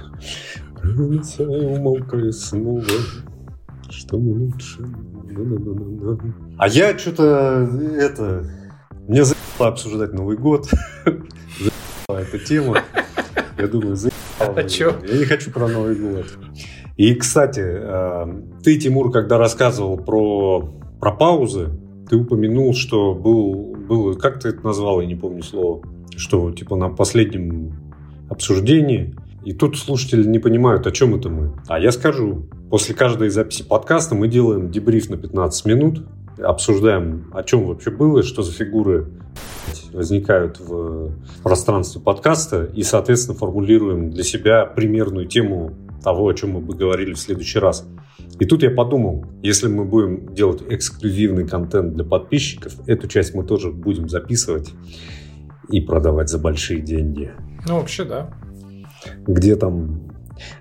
Снова. 2.32 2.84
Что 3.88 4.16
лучше? 4.16 4.86
А 6.58 6.68
я 6.68 6.98
что-то 6.98 7.68
это... 7.98 8.44
Мне 9.06 9.24
заебало 9.24 9.72
обсуждать 9.72 10.12
Новый 10.12 10.36
год. 10.36 10.68
Заебала 11.04 12.22
эта 12.22 12.38
тема. 12.38 12.78
Я 13.58 13.68
думаю, 13.68 13.96
заебала. 13.96 14.54
А 14.56 14.62
чё? 14.64 14.94
Я 15.06 15.18
не 15.18 15.24
хочу 15.24 15.50
про 15.50 15.68
Новый 15.68 15.94
год. 15.96 16.26
И, 16.96 17.14
кстати, 17.14 17.62
э, 17.64 18.42
ты, 18.62 18.78
Тимур, 18.78 19.10
когда 19.10 19.36
рассказывал 19.36 19.98
про, 19.98 20.60
про 21.00 21.12
паузы, 21.12 21.70
ты 22.08 22.16
упомянул, 22.16 22.74
что 22.74 23.14
был, 23.14 23.74
был, 23.74 24.16
как 24.16 24.40
ты 24.40 24.50
это 24.50 24.64
назвал, 24.64 25.00
я 25.00 25.06
не 25.06 25.16
помню 25.16 25.42
слово, 25.42 25.82
что 26.16 26.52
типа 26.52 26.76
на 26.76 26.88
последнем 26.90 27.74
обсуждении, 28.30 29.16
и 29.44 29.52
тут 29.52 29.76
слушатели 29.76 30.26
не 30.26 30.38
понимают, 30.38 30.86
о 30.86 30.90
чем 30.90 31.14
это 31.14 31.28
мы. 31.28 31.52
А 31.68 31.78
я 31.78 31.92
скажу, 31.92 32.46
после 32.70 32.94
каждой 32.94 33.28
записи 33.28 33.62
подкаста 33.62 34.14
мы 34.14 34.28
делаем 34.28 34.70
дебриф 34.70 35.10
на 35.10 35.16
15 35.16 35.66
минут, 35.66 36.06
обсуждаем, 36.38 37.30
о 37.32 37.42
чем 37.42 37.66
вообще 37.66 37.90
было, 37.90 38.22
что 38.22 38.42
за 38.42 38.52
фигуры 38.52 39.08
возникают 39.92 40.58
в 40.58 41.12
пространстве 41.42 42.00
подкаста, 42.00 42.64
и, 42.64 42.82
соответственно, 42.82 43.38
формулируем 43.38 44.10
для 44.10 44.24
себя 44.24 44.66
примерную 44.66 45.26
тему 45.26 45.74
того, 46.02 46.28
о 46.28 46.34
чем 46.34 46.52
мы 46.52 46.60
бы 46.60 46.74
говорили 46.74 47.12
в 47.12 47.18
следующий 47.18 47.58
раз. 47.58 47.86
И 48.38 48.44
тут 48.46 48.62
я 48.62 48.70
подумал, 48.70 49.26
если 49.42 49.68
мы 49.68 49.84
будем 49.84 50.34
делать 50.34 50.62
эксклюзивный 50.68 51.46
контент 51.46 51.94
для 51.94 52.04
подписчиков, 52.04 52.74
эту 52.86 53.06
часть 53.06 53.34
мы 53.34 53.44
тоже 53.44 53.70
будем 53.70 54.08
записывать 54.08 54.72
и 55.68 55.80
продавать 55.80 56.28
за 56.28 56.38
большие 56.38 56.80
деньги. 56.80 57.30
Ну, 57.66 57.76
вообще, 57.76 58.04
да. 58.04 58.34
Где 59.26 59.56
там, 59.56 60.00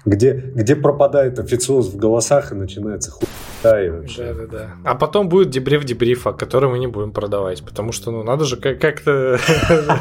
где, 0.06 0.34
где 0.56 0.76
пропадает 0.76 1.40
официоз 1.40 1.88
в 1.94 1.98
голосах 1.98 2.52
и 2.52 2.56
начинается 2.56 3.12
хуйня 3.12 3.86
и 3.86 3.90
вообще. 3.90 4.24
Да, 4.26 4.34
да, 4.34 4.46
да. 4.48 4.70
А 4.84 4.96
потом 4.96 5.30
будет 5.30 5.50
дебриф 5.50 5.84
дебрифа, 5.86 6.32
который 6.34 6.70
мы 6.70 6.80
не 6.80 6.88
будем 6.88 7.12
продавать, 7.12 7.64
потому 7.64 7.92
что, 7.92 8.12
ну, 8.12 8.24
надо 8.24 8.46
же 8.46 8.58
как- 8.58 8.80
как-то... 8.80 9.40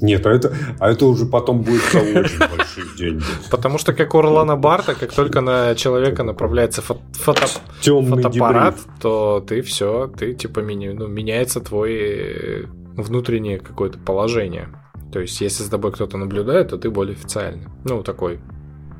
Нет, 0.00 0.26
а 0.26 0.30
это, 0.30 0.52
а 0.80 0.90
это 0.90 1.06
уже 1.06 1.26
потом 1.26 1.62
будет 1.62 1.82
за 1.92 1.98
очень 2.00 2.38
большие 2.38 2.86
деньги. 2.98 3.24
Потому 3.50 3.78
что, 3.78 3.92
как 3.92 4.14
у 4.14 4.18
Орлана 4.18 4.56
Барта, 4.56 4.94
как 4.94 5.12
только 5.12 5.40
на 5.40 5.74
человека 5.76 6.24
направляется 6.24 6.80
фо- 6.80 6.98
фото- 7.12 7.46
Темный 7.80 8.22
фотоаппарат, 8.22 8.74
дебриф. 8.76 9.00
то 9.00 9.44
ты 9.46 9.62
все, 9.62 10.08
ты 10.18 10.32
типа 10.32 10.60
мини- 10.60 10.92
ну, 10.92 11.06
меняется 11.06 11.60
твой 11.60 12.66
внутреннее 12.96 13.60
какое-то 13.60 13.98
положение. 13.98 14.68
То 15.12 15.20
есть, 15.20 15.40
если 15.40 15.62
за 15.62 15.70
тобой 15.70 15.92
кто-то 15.92 16.16
наблюдает, 16.16 16.68
то 16.70 16.78
ты 16.78 16.90
более 16.90 17.14
официальный. 17.14 17.66
Ну, 17.84 18.02
такой. 18.02 18.40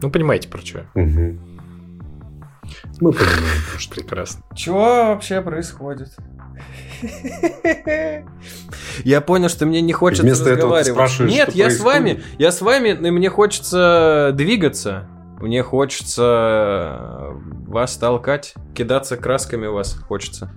Ну, 0.03 0.11
понимаете, 0.11 0.49
про 0.49 0.61
что? 0.61 0.87
Мгм. 0.95 1.41
Мы 3.01 3.13
понимаем, 3.13 3.79
что. 3.79 3.95
Прекрасно. 3.95 4.43
Чего 4.55 4.81
вообще 5.09 5.41
происходит? 5.41 6.11
Я 9.05 9.21
понял, 9.21 9.49
что 9.49 9.67
мне 9.67 9.81
не 9.81 9.93
хочется 9.93 10.23
Вместо 10.23 10.51
этого 10.51 10.83
ты 10.83 10.91
разговаривать. 10.91 10.93
спрашиваешь, 10.95 11.33
Нет, 11.33 11.49
что 11.51 11.59
я 11.59 11.71
с 11.71 11.81
вами, 11.81 12.13
происходит? 12.15 12.41
я 12.41 12.53
с 12.53 12.61
вами, 12.63 12.89
и 12.91 13.11
мне 13.11 13.29
хочется 13.31 14.31
двигаться. 14.35 15.09
Мне 15.41 15.63
хочется 15.65 17.33
вас 17.67 17.97
толкать, 17.97 18.55
кидаться 18.75 19.17
красками 19.17 19.67
вас 19.67 19.95
хочется. 19.95 20.53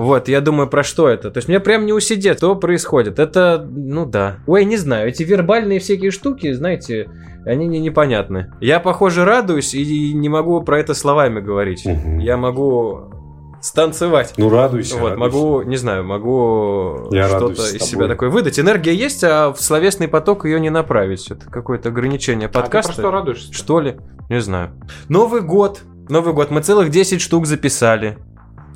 Вот, 0.00 0.28
я 0.28 0.40
думаю, 0.40 0.66
про 0.66 0.82
что 0.82 1.08
это? 1.08 1.30
То 1.30 1.38
есть 1.38 1.48
мне 1.48 1.60
прям 1.60 1.84
не 1.84 1.92
усидеть, 1.92 2.38
что 2.38 2.56
происходит. 2.56 3.18
Это, 3.18 3.68
ну 3.70 4.06
да. 4.06 4.38
Ой, 4.46 4.64
не 4.64 4.78
знаю, 4.78 5.08
эти 5.08 5.24
вербальные 5.24 5.78
всякие 5.78 6.10
штуки, 6.10 6.50
знаете, 6.52 7.10
они 7.44 7.68
мне 7.68 7.80
непонятны. 7.80 8.50
Я, 8.62 8.80
похоже, 8.80 9.26
радуюсь 9.26 9.74
и 9.74 10.14
не 10.14 10.30
могу 10.30 10.62
про 10.62 10.80
это 10.80 10.94
словами 10.94 11.40
говорить. 11.40 11.84
Мгм. 11.84 12.18
Я 12.18 12.38
могу 12.38 13.12
станцевать. 13.60 14.32
Ну, 14.38 14.48
радуйся. 14.48 14.96
Вот, 14.96 15.10
радуйся. 15.10 15.20
могу, 15.20 15.62
не 15.64 15.76
знаю, 15.76 16.02
могу 16.02 17.08
Я 17.10 17.28
что-то 17.28 17.60
из 17.60 17.82
себя 17.82 18.08
такое 18.08 18.30
выдать. 18.30 18.58
Энергия 18.58 18.94
есть, 18.94 19.22
а 19.22 19.52
в 19.52 19.60
словесный 19.60 20.08
поток 20.08 20.46
ее 20.46 20.58
не 20.60 20.70
направить. 20.70 21.30
Это 21.30 21.44
какое-то 21.50 21.90
ограничение 21.90 22.46
А 22.46 22.48
ты 22.48 22.54
про 22.54 22.62
подкаста. 22.62 22.92
что 22.94 23.10
радуешься? 23.10 23.52
Что 23.52 23.80
ли? 23.80 23.96
Не 24.30 24.40
знаю. 24.40 24.70
Новый 25.10 25.42
год. 25.42 25.82
Новый 26.08 26.32
год. 26.32 26.50
Мы 26.50 26.62
целых 26.62 26.88
10 26.88 27.20
штук 27.20 27.46
записали. 27.46 28.16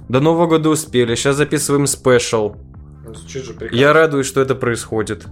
До 0.09 0.21
Нового 0.21 0.47
года 0.47 0.69
успели. 0.69 1.15
Сейчас 1.15 1.37
записываем 1.37 1.87
спешл. 1.87 2.57
Прекрасно. 3.05 3.77
Я 3.77 3.93
радуюсь, 3.93 4.27
что 4.27 4.41
это 4.41 4.55
происходит. 4.55 5.27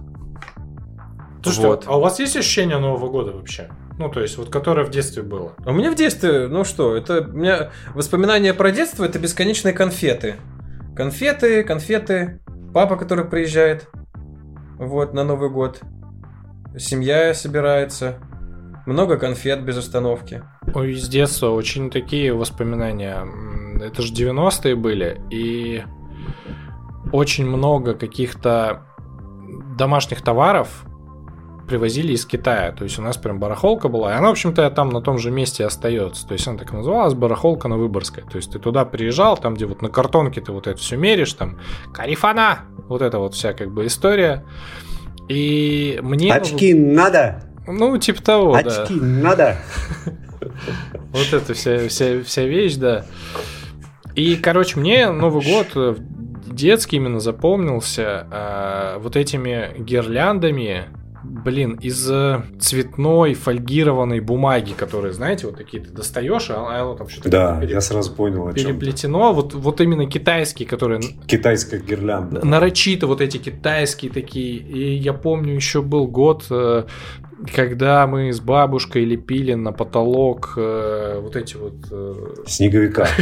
Слушайте, 1.43 1.67
Вот. 1.67 1.83
а 1.87 1.97
у 1.97 2.01
вас 2.01 2.19
есть 2.19 2.37
ощущение 2.37 2.77
Нового 2.77 3.09
года 3.09 3.31
вообще? 3.31 3.69
Ну, 3.99 4.09
то 4.09 4.21
есть, 4.21 4.37
вот 4.37 4.49
которое 4.49 4.85
в 4.85 4.89
детстве 4.89 5.23
было. 5.23 5.53
А 5.65 5.71
У 5.71 5.73
меня 5.73 5.91
в 5.91 5.95
детстве, 5.95 6.47
ну 6.47 6.63
что, 6.63 6.95
это 6.95 7.21
у 7.21 7.37
меня 7.37 7.71
воспоминания 7.93 8.53
про 8.53 8.71
детство 8.71 9.03
это 9.03 9.19
бесконечные 9.19 9.73
конфеты. 9.73 10.35
Конфеты, 10.95 11.63
конфеты. 11.63 12.39
Папа, 12.73 12.95
который 12.95 13.25
приезжает 13.25 13.87
вот 14.77 15.13
на 15.13 15.23
Новый 15.23 15.49
год. 15.49 15.81
Семья 16.77 17.33
собирается. 17.33 18.15
Много 18.85 19.17
конфет 19.17 19.63
без 19.63 19.77
остановки. 19.77 20.43
Ой, 20.73 20.93
из 20.93 21.07
детства 21.07 21.49
очень 21.49 21.89
такие 21.91 22.33
воспоминания. 22.33 23.25
Это 23.83 24.01
же 24.01 24.13
90-е 24.13 24.75
были, 24.75 25.21
и 25.29 25.83
очень 27.11 27.45
много 27.45 27.93
каких-то 27.93 28.83
домашних 29.77 30.21
товаров 30.21 30.85
привозили 31.67 32.13
из 32.13 32.25
Китая. 32.25 32.71
То 32.71 32.83
есть 32.83 32.99
у 32.99 33.01
нас 33.01 33.17
прям 33.17 33.39
барахолка 33.39 33.87
была, 33.87 34.13
и 34.13 34.15
она, 34.15 34.27
в 34.29 34.31
общем-то, 34.31 34.69
там 34.71 34.89
на 34.89 35.01
том 35.01 35.17
же 35.17 35.31
месте 35.31 35.65
остается. 35.65 36.27
То 36.27 36.33
есть 36.33 36.47
она 36.47 36.57
так 36.57 36.73
и 36.73 36.75
называлась, 36.75 37.13
барахолка 37.13 37.67
на 37.67 37.77
Выборгской. 37.77 38.23
То 38.23 38.37
есть 38.37 38.51
ты 38.51 38.59
туда 38.59 38.85
приезжал, 38.85 39.37
там, 39.37 39.55
где 39.55 39.65
вот 39.65 39.81
на 39.81 39.89
картонке 39.89 40.41
ты 40.41 40.51
вот 40.51 40.67
это 40.67 40.79
все 40.79 40.97
меришь, 40.97 41.33
там, 41.33 41.59
карифана, 41.93 42.59
вот 42.87 43.01
это 43.01 43.19
вот 43.19 43.33
вся 43.33 43.53
как 43.53 43.71
бы 43.71 43.85
история. 43.85 44.45
И 45.29 45.99
мне... 46.03 46.33
Очки 46.33 46.73
надо! 46.73 47.43
Ну, 47.65 47.97
типа 47.97 48.21
того, 48.21 48.53
да. 48.53 48.83
Очки 48.83 48.95
надо! 48.95 49.57
Вот 51.13 51.31
это 51.31 51.53
вся, 51.53 51.87
вся, 51.87 52.21
вся 52.21 52.43
вещь, 52.43 52.75
да. 52.75 53.05
И, 54.15 54.35
короче, 54.35 54.79
мне 54.79 55.09
Новый 55.11 55.43
год 55.43 55.67
э, 55.75 55.95
детский 56.45 56.97
именно 56.97 57.19
запомнился 57.19 58.27
а, 58.31 58.99
вот 58.99 59.15
этими 59.15 59.71
гирляндами, 59.79 60.83
блин, 61.23 61.79
из 61.81 62.09
э, 62.11 62.41
цветной 62.59 63.33
фольгированной 63.33 64.19
бумаги, 64.19 64.73
которые, 64.73 65.13
знаете, 65.13 65.47
вот 65.47 65.57
такие 65.57 65.81
ты 65.81 65.89
достаешь, 65.89 66.49
а 66.49 66.79
оно 66.81 66.95
там 66.95 67.07
что-то 67.09 67.29
Да, 67.29 67.61
я 67.63 67.81
сразу 67.81 68.13
понял, 68.13 68.47
о 68.47 68.53
чем. 68.53 68.67
переплетено. 68.77 69.33
Вот, 69.33 69.53
вот 69.53 69.81
именно 69.81 70.05
китайские, 70.05 70.67
которые 70.67 71.01
Китайская 71.25 71.79
гирлянда. 71.79 72.45
нарочито 72.45 73.07
вот 73.07 73.21
эти 73.21 73.37
китайские 73.37 74.11
такие. 74.11 74.57
И 74.57 74.95
я 74.95 75.13
помню, 75.13 75.55
еще 75.55 75.81
был 75.81 76.07
год, 76.07 76.45
э, 76.51 76.83
когда 77.55 78.05
мы 78.05 78.31
с 78.31 78.39
бабушкой 78.39 79.05
лепили 79.05 79.53
на 79.53 79.71
потолок 79.71 80.53
э, 80.57 81.19
вот 81.21 81.35
эти 81.35 81.55
вот... 81.55 81.73
э, 81.89 82.13
Снеговика. 82.45 83.07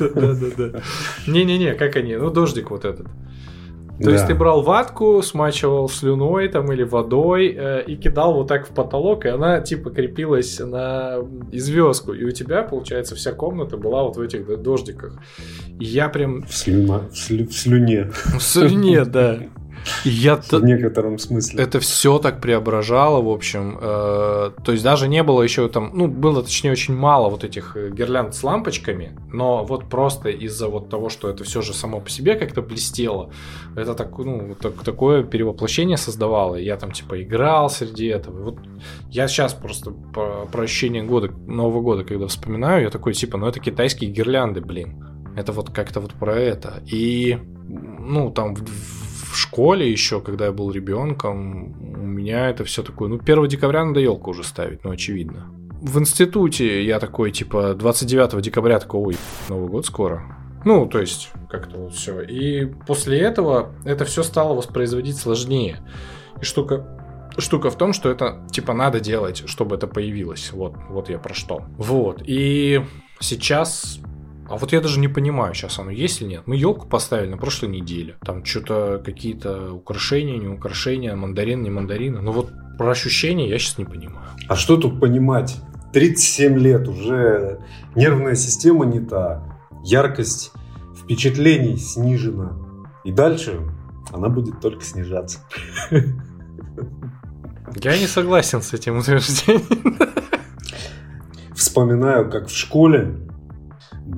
Да-да-да. 0.00 0.80
Не-не-не, 1.26 1.74
как 1.74 1.96
они? 1.96 2.16
Ну, 2.16 2.30
дождик 2.30 2.70
вот 2.70 2.84
этот. 2.84 3.06
То 3.98 4.06
Да. 4.06 4.12
есть 4.12 4.26
ты 4.28 4.34
брал 4.34 4.62
ватку, 4.62 5.20
смачивал 5.22 5.86
слюной 5.90 6.48
там 6.48 6.72
или 6.72 6.82
водой 6.84 7.54
э, 7.54 7.82
и 7.86 7.96
кидал 7.96 8.32
вот 8.32 8.48
так 8.48 8.66
в 8.66 8.70
потолок, 8.70 9.26
и 9.26 9.28
она 9.28 9.60
типа 9.60 9.90
крепилась 9.90 10.58
на 10.58 11.18
звездку. 11.52 12.14
И 12.14 12.24
у 12.24 12.30
тебя, 12.30 12.62
получается, 12.62 13.14
вся 13.14 13.32
комната 13.32 13.76
была 13.76 14.02
вот 14.04 14.16
в 14.16 14.20
этих 14.22 14.46
да, 14.46 14.56
дождиках. 14.56 15.18
И 15.78 15.84
я 15.84 16.08
прям 16.08 16.42
В, 16.44 16.48
слюна- 16.48 17.10
в 17.10 17.18
слю- 17.18 17.46
в 17.46 17.52
слюне. 17.52 18.10
в 18.38 18.40
слюне, 18.40 19.04
да. 19.04 19.38
Я 20.04 20.36
В 20.36 20.52
некотором 20.62 21.18
смысле. 21.18 21.62
это 21.62 21.80
все 21.80 22.18
так 22.18 22.40
преображало, 22.40 23.22
в 23.22 23.28
общем. 23.28 23.78
Э, 23.80 24.50
то 24.64 24.72
есть 24.72 24.84
даже 24.84 25.08
не 25.08 25.22
было 25.22 25.42
еще 25.42 25.68
там, 25.68 25.90
ну, 25.94 26.06
было 26.08 26.42
точнее 26.42 26.72
очень 26.72 26.94
мало 26.94 27.28
вот 27.28 27.44
этих 27.44 27.76
э, 27.76 27.90
гирлянд 27.90 28.34
с 28.34 28.42
лампочками, 28.44 29.18
но 29.32 29.64
вот 29.64 29.88
просто 29.88 30.28
из-за 30.28 30.68
вот 30.68 30.88
того, 30.90 31.08
что 31.08 31.28
это 31.28 31.44
все 31.44 31.62
же 31.62 31.72
само 31.74 32.00
по 32.00 32.10
себе 32.10 32.34
как-то 32.36 32.62
блестело, 32.62 33.30
это 33.76 33.94
так, 33.94 34.16
ну, 34.18 34.54
так- 34.60 34.82
такое 34.84 35.22
перевоплощение 35.22 35.96
создавало. 35.96 36.56
Я 36.56 36.76
там 36.76 36.92
типа 36.92 37.22
играл 37.22 37.70
среди 37.70 38.06
этого. 38.06 38.38
И 38.38 38.42
Вот 38.42 38.58
я 39.10 39.28
сейчас 39.28 39.54
просто 39.54 39.90
по, 39.90 40.46
про 40.50 40.62
ощущение 40.62 41.02
года, 41.02 41.30
Нового 41.46 41.80
года, 41.80 42.04
когда 42.04 42.26
вспоминаю, 42.26 42.82
я 42.84 42.90
такой 42.90 43.14
типа, 43.14 43.38
ну 43.38 43.46
это 43.46 43.60
китайские 43.60 44.10
гирлянды, 44.10 44.60
блин. 44.60 45.06
Это 45.36 45.52
вот 45.52 45.70
как-то 45.70 46.00
вот 46.00 46.12
про 46.14 46.34
это. 46.36 46.82
И, 46.90 47.38
ну, 47.68 48.30
там 48.30 48.56
в, 48.56 48.62
в 49.30 49.36
школе 49.36 49.90
еще, 49.90 50.20
когда 50.20 50.46
я 50.46 50.52
был 50.52 50.70
ребенком, 50.72 51.72
у 51.80 52.06
меня 52.06 52.50
это 52.50 52.64
все 52.64 52.82
такое, 52.82 53.08
ну, 53.08 53.18
1 53.18 53.48
декабря 53.48 53.84
надо 53.84 54.00
елку 54.00 54.30
уже 54.30 54.42
ставить, 54.42 54.84
ну, 54.84 54.90
очевидно. 54.90 55.46
В 55.80 55.98
институте 55.98 56.84
я 56.84 56.98
такой, 56.98 57.30
типа, 57.30 57.74
29 57.74 58.42
декабря 58.42 58.78
такой, 58.78 59.00
ой, 59.00 59.16
Новый 59.48 59.68
год 59.68 59.86
скоро. 59.86 60.36
Ну, 60.64 60.86
то 60.86 61.00
есть, 61.00 61.30
как-то 61.48 61.78
вот 61.78 61.94
все. 61.94 62.20
И 62.20 62.66
после 62.86 63.18
этого 63.20 63.72
это 63.84 64.04
все 64.04 64.22
стало 64.22 64.54
воспроизводить 64.54 65.16
сложнее. 65.16 65.78
И 66.40 66.44
штука, 66.44 67.30
штука 67.38 67.70
в 67.70 67.78
том, 67.78 67.92
что 67.94 68.10
это, 68.10 68.46
типа, 68.50 68.74
надо 68.74 69.00
делать, 69.00 69.44
чтобы 69.46 69.76
это 69.76 69.86
появилось. 69.86 70.52
Вот, 70.52 70.74
вот 70.90 71.08
я 71.08 71.18
про 71.18 71.32
что. 71.32 71.64
Вот. 71.78 72.22
И 72.26 72.82
сейчас 73.20 74.00
а 74.50 74.56
вот 74.56 74.72
я 74.72 74.80
даже 74.80 74.98
не 74.98 75.06
понимаю, 75.06 75.54
сейчас 75.54 75.78
оно 75.78 75.92
есть 75.92 76.20
или 76.20 76.30
нет. 76.30 76.42
Мы 76.46 76.56
елку 76.56 76.88
поставили 76.88 77.28
на 77.28 77.36
прошлой 77.36 77.68
неделе. 77.68 78.16
Там 78.26 78.44
что-то 78.44 79.00
какие-то 79.04 79.72
украшения, 79.72 80.38
не 80.38 80.48
украшения, 80.48 81.14
мандарин, 81.14 81.62
не 81.62 81.70
мандарины. 81.70 82.20
Но 82.20 82.32
вот 82.32 82.50
про 82.76 82.90
ощущения 82.90 83.48
я 83.48 83.60
сейчас 83.60 83.78
не 83.78 83.84
понимаю. 83.84 84.26
А 84.48 84.56
что 84.56 84.76
тут 84.76 84.98
понимать? 84.98 85.56
37 85.92 86.58
лет 86.58 86.88
уже 86.88 87.60
нервная 87.94 88.34
система 88.34 88.86
не 88.86 88.98
та, 88.98 89.60
яркость 89.84 90.50
впечатлений 91.00 91.76
снижена. 91.76 92.58
И 93.04 93.12
дальше 93.12 93.60
она 94.12 94.28
будет 94.28 94.60
только 94.60 94.82
снижаться. 94.82 95.38
Я 97.76 97.96
не 97.96 98.08
согласен 98.08 98.62
с 98.62 98.72
этим 98.72 98.98
утверждением. 98.98 99.96
Вспоминаю, 101.54 102.28
как 102.28 102.48
в 102.48 102.56
школе 102.56 103.29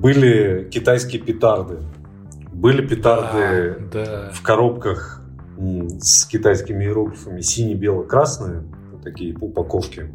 были 0.03 0.67
китайские 0.69 1.21
петарды. 1.21 1.77
Были 2.51 2.85
петарды 2.85 3.77
Да. 3.91 4.31
в 4.33 4.41
коробках 4.43 5.21
с 6.01 6.25
китайскими 6.25 6.83
иероглифами 6.83 7.39
сине-бело-красные, 7.39 8.63
вот 8.91 9.01
такие 9.01 9.35
упаковки, 9.39 10.11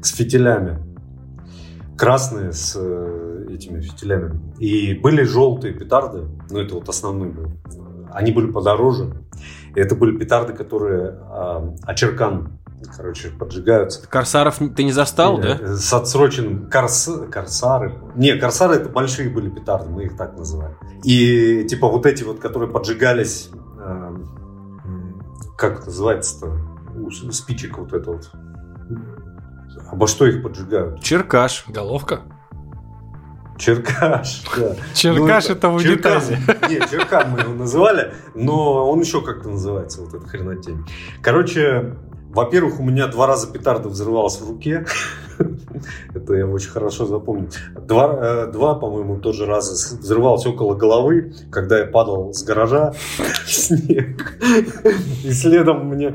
с 0.00 0.14
фитилями. 0.14 0.78
Красные 1.98 2.52
с 2.52 2.76
э, 2.76 3.48
этими 3.50 3.80
фитилями. 3.80 4.40
И 4.60 4.94
были 4.94 5.24
желтые 5.24 5.74
петарды, 5.74 6.28
ну 6.50 6.60
это 6.60 6.74
вот 6.76 6.88
основной 6.88 7.30
был. 7.30 7.52
Они 8.12 8.30
были 8.30 8.52
подороже. 8.52 9.14
И 9.74 9.80
это 9.80 9.96
были 9.96 10.16
петарды, 10.16 10.52
которые 10.52 11.08
а, 11.08 11.74
очеркан, 11.82 12.58
короче, 12.94 13.28
поджигаются. 13.28 14.06
Корсаров 14.08 14.58
ты 14.74 14.84
не 14.84 14.92
застал, 14.92 15.38
да? 15.38 15.58
Э, 15.60 15.76
С 15.76 15.92
отсроченным 15.92 16.70
корс... 16.70 17.10
корсары. 17.30 17.94
Не, 18.14 18.36
корсары 18.36 18.76
это 18.76 18.88
большие 18.88 19.30
были 19.30 19.48
петарды, 19.48 19.90
мы 19.90 20.04
их 20.04 20.16
так 20.16 20.36
называем. 20.36 20.76
И 21.04 21.64
типа 21.64 21.88
вот 21.88 22.06
эти 22.06 22.22
вот, 22.24 22.40
которые 22.40 22.70
поджигались, 22.70 23.50
э, 23.78 24.16
как 25.56 25.78
это 25.78 25.86
называется-то, 25.86 26.52
У 26.96 27.10
спичек 27.10 27.78
вот 27.78 27.92
это 27.92 28.12
вот. 28.12 28.30
Обо 29.90 30.06
что 30.06 30.26
их 30.26 30.42
поджигают? 30.42 31.02
Черкаш. 31.02 31.64
Головка? 31.68 32.22
Черкаш, 33.58 34.42
да. 34.56 34.74
Черкаш 34.94 35.48
Ну, 35.48 35.54
это 35.54 35.68
в 35.68 35.76
унитазе. 35.76 36.38
Не, 36.68 36.80
черкан 36.90 37.30
мы 37.30 37.40
его 37.40 37.54
называли, 37.54 38.12
но 38.34 38.90
он 38.90 39.00
еще 39.00 39.22
как-то 39.22 39.48
называется, 39.48 40.02
вот 40.02 40.14
эта 40.14 40.26
хренотень. 40.26 40.84
Короче, 41.22 41.94
во-первых, 42.34 42.80
у 42.80 42.82
меня 42.82 43.06
два 43.06 43.26
раза 43.26 43.50
петарда 43.50 43.88
взрывалась 43.88 44.40
в 44.40 44.48
руке. 44.48 44.84
Это 46.14 46.34
я 46.34 46.46
очень 46.46 46.70
хорошо 46.70 47.06
запомнил. 47.06 47.48
Два, 47.86 48.18
э, 48.20 48.52
два 48.52 48.74
по-моему, 48.74 49.18
тоже 49.18 49.46
раза 49.46 49.72
взрывалось 49.98 50.46
около 50.46 50.74
головы, 50.74 51.32
когда 51.50 51.78
я 51.78 51.86
падал 51.86 52.32
с 52.32 52.42
гаража 52.42 52.92
в 52.92 53.50
снег. 53.50 54.38
И 55.24 55.32
следом 55.32 55.88
мне 55.88 56.12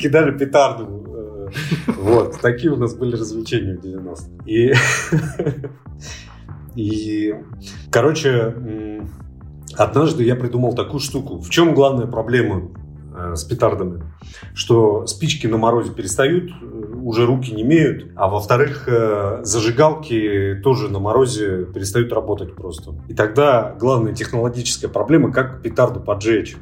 кидали 0.00 0.36
петарду. 0.36 1.06
Э, 1.06 1.92
Вот, 1.98 2.40
такие 2.40 2.72
у 2.72 2.76
нас 2.76 2.94
были 2.94 3.16
развлечения 3.16 3.76
в 3.76 3.84
90-х. 3.84 4.24
И 4.46 4.72
и, 6.76 7.34
короче, 7.90 8.54
однажды 9.76 10.24
я 10.24 10.36
придумал 10.36 10.74
такую 10.74 11.00
штуку. 11.00 11.38
В 11.38 11.50
чем 11.50 11.74
главная 11.74 12.06
проблема 12.06 12.70
с 13.34 13.44
петардами? 13.44 14.02
Что 14.54 15.06
спички 15.06 15.46
на 15.46 15.56
морозе 15.56 15.92
перестают 15.92 16.50
э, 16.50 16.80
уже 17.02 17.26
руки 17.26 17.52
не 17.52 17.62
имеют, 17.62 18.12
а 18.16 18.28
во-вторых, 18.28 18.88
э, 18.88 19.40
зажигалки 19.42 20.60
тоже 20.62 20.88
на 20.88 20.98
морозе 20.98 21.64
перестают 21.64 22.12
работать 22.12 22.54
просто. 22.54 22.94
И 23.08 23.14
тогда 23.14 23.74
главная 23.78 24.12
технологическая 24.14 24.88
проблема, 24.88 25.32
как 25.32 25.62
петарду 25.62 26.00
поджечь. 26.00 26.56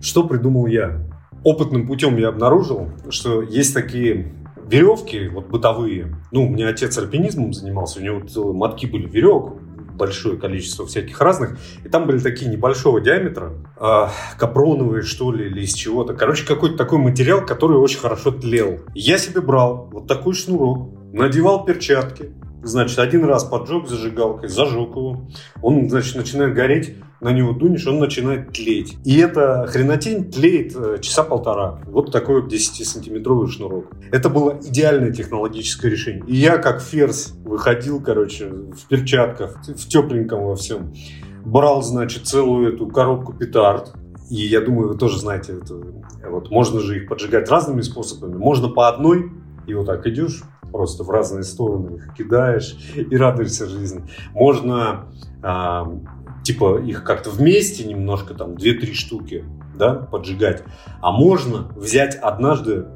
Что 0.00 0.24
придумал 0.24 0.66
я? 0.66 1.06
Опытным 1.44 1.86
путем 1.86 2.16
я 2.16 2.28
обнаружил, 2.28 2.88
что 3.08 3.42
есть 3.42 3.74
такие 3.74 4.34
веревки, 4.70 5.28
вот 5.28 5.48
бытовые. 5.48 6.16
Ну, 6.30 6.46
у 6.46 6.48
меня 6.48 6.68
отец 6.68 6.96
альпинизмом 6.96 7.52
занимался, 7.52 7.98
у 7.98 8.02
него 8.02 8.52
мотки 8.52 8.86
были 8.86 9.08
веревок, 9.08 9.56
большое 10.00 10.36
количество 10.36 10.86
всяких 10.86 11.20
разных. 11.20 11.58
И 11.84 11.88
там 11.88 12.06
были 12.06 12.18
такие 12.18 12.50
небольшого 12.50 13.00
диаметра, 13.00 13.52
э, 13.76 14.08
капроновые, 14.38 15.02
что 15.02 15.30
ли, 15.30 15.46
или 15.46 15.62
из 15.62 15.74
чего-то. 15.74 16.14
Короче, 16.14 16.44
какой-то 16.46 16.76
такой 16.76 16.98
материал, 16.98 17.44
который 17.46 17.76
очень 17.76 18.00
хорошо 18.00 18.32
тлел. 18.32 18.80
Я 18.94 19.18
себе 19.18 19.40
брал 19.40 19.88
вот 19.92 20.08
такой 20.08 20.34
шнурок, 20.34 20.90
надевал 21.12 21.64
перчатки, 21.64 22.32
Значит, 22.62 22.98
один 22.98 23.24
раз 23.24 23.44
поджег 23.44 23.88
зажигалкой, 23.88 24.48
зажег 24.48 24.90
его. 24.90 25.26
Он, 25.62 25.88
значит, 25.88 26.16
начинает 26.16 26.54
гореть, 26.54 26.96
на 27.20 27.32
него 27.32 27.52
дунешь, 27.52 27.86
он 27.86 27.98
начинает 27.98 28.52
тлеть. 28.52 28.96
И 29.04 29.18
эта 29.18 29.66
хренотень 29.66 30.30
тлеет 30.30 30.74
э, 30.74 30.98
часа 31.00 31.22
полтора. 31.22 31.80
Вот 31.86 32.12
такой 32.12 32.42
вот 32.42 32.52
10-сантиметровый 32.52 33.48
шнурок. 33.48 33.86
Это 34.10 34.30
было 34.30 34.58
идеальное 34.62 35.12
технологическое 35.12 35.90
решение. 35.90 36.24
И 36.26 36.34
я, 36.34 36.56
как 36.56 36.80
ферзь, 36.80 37.32
выходил, 37.44 38.02
короче, 38.02 38.48
в 38.48 38.88
перчатках, 38.88 39.62
в 39.66 39.88
тепленьком 39.88 40.44
во 40.44 40.56
всем. 40.56 40.94
Брал, 41.44 41.82
значит, 41.82 42.26
целую 42.26 42.74
эту 42.74 42.86
коробку 42.86 43.34
петард. 43.34 43.94
И 44.30 44.36
я 44.36 44.60
думаю, 44.60 44.88
вы 44.88 44.96
тоже 44.96 45.18
знаете, 45.18 45.54
это, 45.60 45.74
вот 46.28 46.50
можно 46.50 46.80
же 46.80 46.96
их 46.96 47.08
поджигать 47.08 47.50
разными 47.50 47.82
способами. 47.82 48.36
Можно 48.36 48.68
по 48.68 48.88
одной, 48.88 49.32
и 49.66 49.74
вот 49.74 49.86
так 49.86 50.06
идешь, 50.06 50.42
просто 50.70 51.04
в 51.04 51.10
разные 51.10 51.42
стороны 51.42 51.96
их 51.96 52.14
кидаешь 52.14 52.76
и 52.94 53.16
радуешься 53.16 53.66
жизни. 53.66 54.02
Можно 54.32 55.06
а, 55.42 55.90
типа 56.42 56.80
их 56.80 57.04
как-то 57.04 57.30
вместе 57.30 57.84
немножко, 57.84 58.34
там, 58.34 58.52
2-3 58.52 58.92
штуки, 58.92 59.44
да, 59.76 59.94
поджигать. 59.94 60.62
А 61.00 61.12
можно 61.12 61.68
взять 61.76 62.16
однажды, 62.16 62.86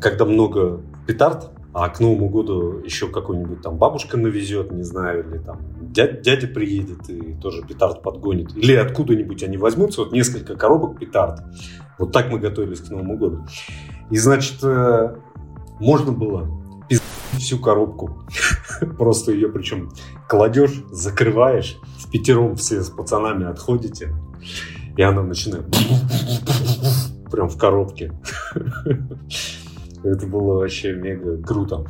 когда 0.00 0.24
много 0.24 0.80
петард, 1.06 1.50
а 1.72 1.88
к 1.90 2.00
Новому 2.00 2.28
году 2.28 2.80
еще 2.84 3.08
какой-нибудь 3.08 3.62
там 3.62 3.76
бабушка 3.76 4.16
навезет, 4.16 4.72
не 4.72 4.82
знаю, 4.82 5.28
или 5.28 5.38
там 5.38 5.58
дядя, 5.80 6.20
дядя 6.20 6.48
приедет 6.48 7.08
и 7.08 7.34
тоже 7.34 7.62
петард 7.62 8.02
подгонит. 8.02 8.56
Или 8.56 8.74
откуда-нибудь 8.74 9.42
они 9.42 9.58
возьмутся, 9.58 10.00
вот 10.00 10.12
несколько 10.12 10.56
коробок 10.56 10.98
петард. 10.98 11.40
Вот 11.98 12.12
так 12.12 12.30
мы 12.30 12.38
готовились 12.38 12.80
к 12.80 12.90
Новому 12.90 13.16
году. 13.16 13.46
И, 14.10 14.16
значит, 14.16 14.58
э, 14.62 15.16
можно 15.78 16.12
было 16.12 16.48
всю 17.38 17.58
коробку. 17.58 18.24
Просто 18.98 19.32
ее 19.32 19.48
причем 19.48 19.90
кладешь, 20.28 20.84
закрываешь, 20.90 21.78
в 21.98 22.10
пятером 22.10 22.56
все 22.56 22.82
с 22.82 22.90
пацанами 22.90 23.46
отходите, 23.46 24.14
и 24.96 25.02
она 25.02 25.22
начинает 25.22 25.66
прям 27.30 27.48
в 27.48 27.56
коробке. 27.56 28.12
Это 30.04 30.26
было 30.26 30.54
вообще 30.54 30.92
мега 30.92 31.42
круто. 31.42 31.86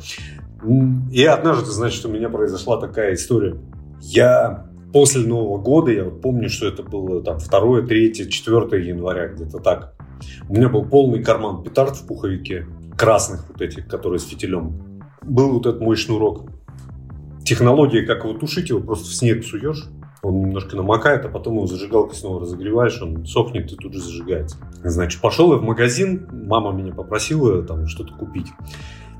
И 1.11 1.23
однажды, 1.23 1.71
значит, 1.71 2.03
у 2.05 2.09
меня 2.09 2.29
произошла 2.29 2.79
такая 2.79 3.13
история. 3.13 3.57
Я 4.01 4.67
после 4.91 5.21
Нового 5.21 5.61
года, 5.61 5.91
я 5.91 6.05
помню, 6.05 6.49
что 6.49 6.67
это 6.67 6.83
было 6.83 7.23
там 7.23 7.37
2, 7.37 7.81
3, 7.83 8.29
4 8.29 8.87
января, 8.87 9.27
где-то 9.27 9.59
так. 9.59 9.93
У 10.49 10.55
меня 10.55 10.67
был 10.67 10.83
полный 10.85 11.23
карман 11.23 11.63
петард 11.63 11.95
в 11.95 12.07
пуховике, 12.07 12.65
красных 12.97 13.47
вот 13.47 13.61
этих, 13.61 13.87
которые 13.87 14.19
с 14.19 14.25
фитилем 14.25 14.88
был 15.23 15.53
вот 15.53 15.65
этот 15.65 15.81
мой 15.81 15.95
шнурок. 15.95 16.49
Технология, 17.43 18.05
как 18.05 18.23
его 18.23 18.33
тушить, 18.33 18.69
его 18.69 18.79
просто 18.79 19.05
в 19.05 19.13
снег 19.13 19.43
суешь, 19.43 19.87
он 20.21 20.41
немножко 20.41 20.75
намокает, 20.75 21.25
а 21.25 21.29
потом 21.29 21.55
его 21.55 21.65
зажигалкой 21.65 22.15
снова 22.15 22.41
разогреваешь, 22.41 23.01
он 23.01 23.25
сохнет 23.25 23.71
и 23.71 23.75
тут 23.75 23.93
же 23.93 24.01
зажигается. 24.01 24.57
Значит, 24.83 25.21
пошел 25.21 25.53
я 25.53 25.57
в 25.57 25.63
магазин, 25.63 26.27
мама 26.31 26.71
меня 26.71 26.93
попросила 26.93 27.63
там 27.63 27.87
что-то 27.87 28.13
купить. 28.13 28.47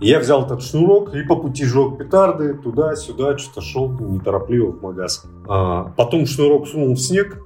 И 0.01 0.07
я 0.07 0.19
взял 0.19 0.45
этот 0.45 0.63
шнурок 0.63 1.13
и 1.13 1.23
по 1.23 1.35
пути 1.35 1.65
жег 1.65 1.97
петарды 1.97 2.53
туда-сюда, 2.53 3.37
что-то 3.37 3.61
шел 3.61 3.89
неторопливо 3.89 4.71
в 4.71 4.81
магаз. 4.81 5.25
А, 5.47 5.85
потом 5.97 6.25
шнурок 6.25 6.67
сунул 6.67 6.93
в 6.93 6.99
снег 6.99 7.37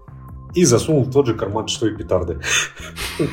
и 0.54 0.66
засунул 0.66 1.04
в 1.04 1.12
тот 1.12 1.26
же 1.26 1.34
карман, 1.34 1.68
что 1.68 1.88
и 1.88 1.95
петарды. 1.95 2.39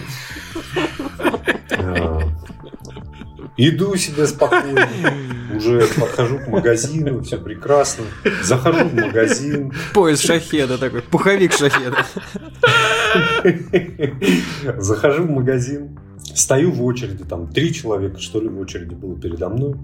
Иду 3.63 3.95
себе 3.97 4.27
спокойно, 4.27 4.89
уже 5.55 5.87
подхожу 6.01 6.39
к 6.39 6.49
магазину, 6.49 7.21
все 7.21 7.37
прекрасно. 7.37 8.05
Захожу 8.43 8.89
в 8.89 8.95
магазин. 8.95 9.71
Поезд 9.93 10.25
шахеда 10.25 10.79
такой, 10.79 11.03
пуховик 11.03 11.53
шахеда. 11.53 12.07
Захожу 14.79 15.25
в 15.25 15.31
магазин, 15.31 15.99
стою 16.35 16.73
в 16.73 16.83
очереди, 16.83 17.23
там 17.25 17.49
три 17.49 17.75
человека, 17.75 18.19
что 18.19 18.41
ли, 18.41 18.49
в 18.49 18.59
очереди 18.59 18.95
было 18.95 19.21
передо 19.21 19.51
мной. 19.51 19.75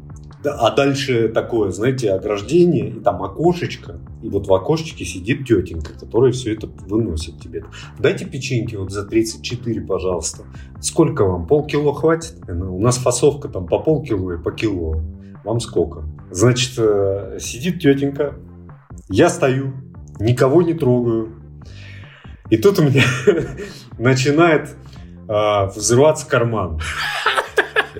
А 0.52 0.70
дальше 0.70 1.28
такое, 1.28 1.70
знаете, 1.70 2.12
ограждение, 2.12 2.88
и 2.88 3.00
там 3.00 3.22
окошечко, 3.22 4.00
и 4.22 4.28
вот 4.28 4.46
в 4.46 4.54
окошечке 4.54 5.04
сидит 5.04 5.46
тетенька, 5.46 5.92
которая 5.98 6.32
все 6.32 6.54
это 6.54 6.66
выносит 6.66 7.40
тебе. 7.40 7.64
Дайте 7.98 8.24
печеньки 8.24 8.76
вот 8.76 8.90
за 8.90 9.04
34, 9.04 9.80
пожалуйста. 9.82 10.44
Сколько 10.80 11.24
вам? 11.24 11.46
Полкило 11.46 11.94
хватит? 11.94 12.34
Ну, 12.48 12.76
у 12.76 12.80
нас 12.80 12.98
фасовка 12.98 13.48
там 13.48 13.66
по 13.66 13.78
полкило 13.78 14.32
и 14.32 14.42
по 14.42 14.52
кило. 14.52 15.02
Вам 15.44 15.60
сколько? 15.60 16.04
Значит, 16.30 16.72
э, 16.78 17.38
сидит 17.40 17.80
тетенька, 17.80 18.34
я 19.08 19.28
стою, 19.28 19.72
никого 20.18 20.62
не 20.62 20.74
трогаю. 20.74 21.36
И 22.50 22.56
тут 22.56 22.78
у 22.78 22.82
меня 22.82 23.04
начинает 23.98 24.70
э, 25.28 25.66
взрываться 25.74 26.28
карман. 26.28 26.80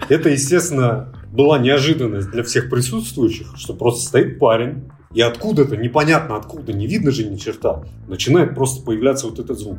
Это, 0.08 0.28
естественно, 0.28 1.12
была 1.36 1.58
неожиданность 1.58 2.30
для 2.30 2.42
всех 2.42 2.70
присутствующих, 2.70 3.54
что 3.56 3.74
просто 3.74 4.08
стоит 4.08 4.38
парень, 4.38 4.84
и 5.14 5.20
откуда-то, 5.20 5.76
непонятно 5.76 6.36
откуда, 6.36 6.72
не 6.72 6.86
видно 6.86 7.10
же 7.10 7.24
ни 7.24 7.36
черта, 7.36 7.84
начинает 8.08 8.54
просто 8.54 8.84
появляться 8.84 9.26
вот 9.26 9.38
этот 9.38 9.58
звук. 9.58 9.78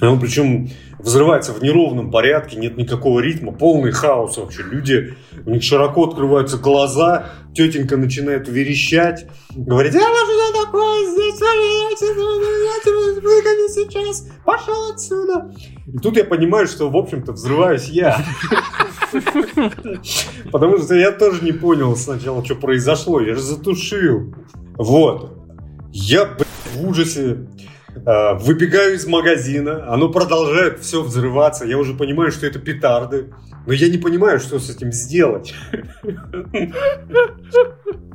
И 0.00 0.04
он 0.04 0.20
причем 0.20 0.70
взрывается 1.02 1.52
в 1.52 1.62
неровном 1.62 2.10
порядке, 2.10 2.56
нет 2.56 2.76
никакого 2.76 3.20
ритма, 3.20 3.52
полный 3.52 3.92
хаос 3.92 4.36
вообще. 4.36 4.62
Люди, 4.62 5.16
у 5.46 5.50
них 5.50 5.62
широко 5.62 6.04
открываются 6.04 6.58
глаза, 6.58 7.30
тетенька 7.54 7.96
начинает 7.96 8.48
верещать, 8.48 9.26
говорит, 9.54 9.94
я 9.94 10.00
что 10.00 10.64
такое 10.64 11.06
здесь, 11.10 11.40
выгоню 13.20 13.68
сейчас, 13.68 14.28
пошел 14.44 14.90
отсюда. 14.92 15.52
И 15.86 15.98
тут 15.98 16.16
я 16.16 16.24
понимаю, 16.24 16.66
что, 16.66 16.88
в 16.90 16.96
общем-то, 16.96 17.32
взрываюсь 17.32 17.88
я. 17.88 18.24
Потому 20.52 20.78
что 20.78 20.94
я 20.94 21.12
тоже 21.12 21.44
не 21.44 21.52
понял 21.52 21.96
сначала, 21.96 22.44
что 22.44 22.54
произошло, 22.54 23.20
я 23.20 23.34
же 23.34 23.42
затушил. 23.42 24.34
Вот. 24.74 25.36
Я, 25.92 26.24
блядь, 26.24 26.46
в 26.74 26.88
ужасе 26.88 27.48
выбегаю 27.94 28.94
из 28.94 29.06
магазина, 29.06 29.92
оно 29.92 30.08
продолжает 30.08 30.80
все 30.80 31.02
взрываться. 31.02 31.64
Я 31.64 31.78
уже 31.78 31.94
понимаю, 31.94 32.32
что 32.32 32.46
это 32.46 32.58
петарды, 32.58 33.32
но 33.66 33.72
я 33.72 33.88
не 33.88 33.98
понимаю, 33.98 34.40
что 34.40 34.58
с 34.58 34.70
этим 34.70 34.92
сделать. 34.92 35.54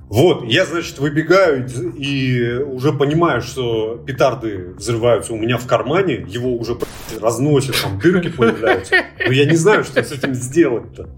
Вот, 0.07 0.43
я, 0.45 0.65
значит, 0.65 0.99
выбегаю 0.99 1.67
и 1.97 2.59
уже 2.59 2.93
понимаю, 2.93 3.41
что 3.41 3.95
петарды 4.05 4.73
взрываются 4.78 5.34
у 5.34 5.38
меня 5.38 5.57
в 5.57 5.65
кармане, 5.65 6.26
его 6.28 6.55
уже 6.55 6.78
разносят, 7.19 7.76
там 7.82 7.99
дырки 7.99 8.30
появляются. 8.30 8.95
Но 9.26 9.34
я 9.34 9.45
не 9.45 9.55
знаю, 9.55 9.84
что 9.84 10.03
с 10.03 10.11
этим 10.11 10.34
сделать-то. 10.34 11.09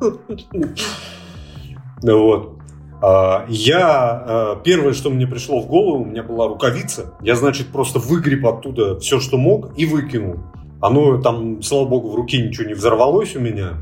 Вот. 2.02 2.61
А, 3.02 3.44
я, 3.48 4.22
а, 4.24 4.56
первое, 4.62 4.92
что 4.92 5.10
мне 5.10 5.26
пришло 5.26 5.60
в 5.60 5.66
голову, 5.66 6.04
у 6.04 6.06
меня 6.06 6.22
была 6.22 6.46
рукавица. 6.46 7.14
Я, 7.20 7.34
значит, 7.34 7.68
просто 7.68 7.98
выгреб 7.98 8.46
оттуда 8.46 8.98
все, 9.00 9.18
что 9.18 9.38
мог, 9.38 9.76
и 9.76 9.86
выкинул. 9.86 10.36
Оно 10.80 11.20
там, 11.20 11.62
слава 11.62 11.88
богу, 11.88 12.10
в 12.10 12.14
руке 12.14 12.40
ничего 12.40 12.66
не 12.66 12.74
взорвалось 12.74 13.34
у 13.34 13.40
меня. 13.40 13.78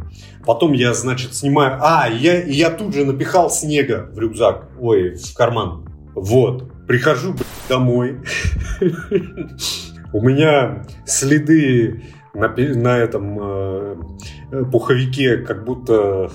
Потом 0.47 0.73
я, 0.73 0.95
значит, 0.95 1.35
снимаю... 1.35 1.79
А, 1.83 2.09
я, 2.09 2.43
я 2.43 2.71
тут 2.71 2.95
же 2.95 3.05
напихал 3.05 3.51
снега 3.51 4.09
в 4.13 4.19
рюкзак. 4.19 4.69
Ой, 4.81 5.15
в 5.17 5.35
карман. 5.35 5.87
Вот. 6.15 6.71
Прихожу 6.87 7.35
домой. 7.69 8.21
У 10.13 10.23
меня 10.23 10.85
следы 11.07 12.03
на, 12.35 12.49
на 12.49 12.99
этом 12.99 13.39
э, 13.41 13.97
пуховике, 14.73 15.39
как 15.39 15.65
будто 15.65 16.31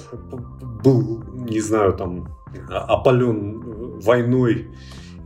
был, 0.83 1.23
не 1.49 1.59
знаю, 1.59 1.93
там 1.93 2.34
опален 2.69 3.99
войной 3.99 4.67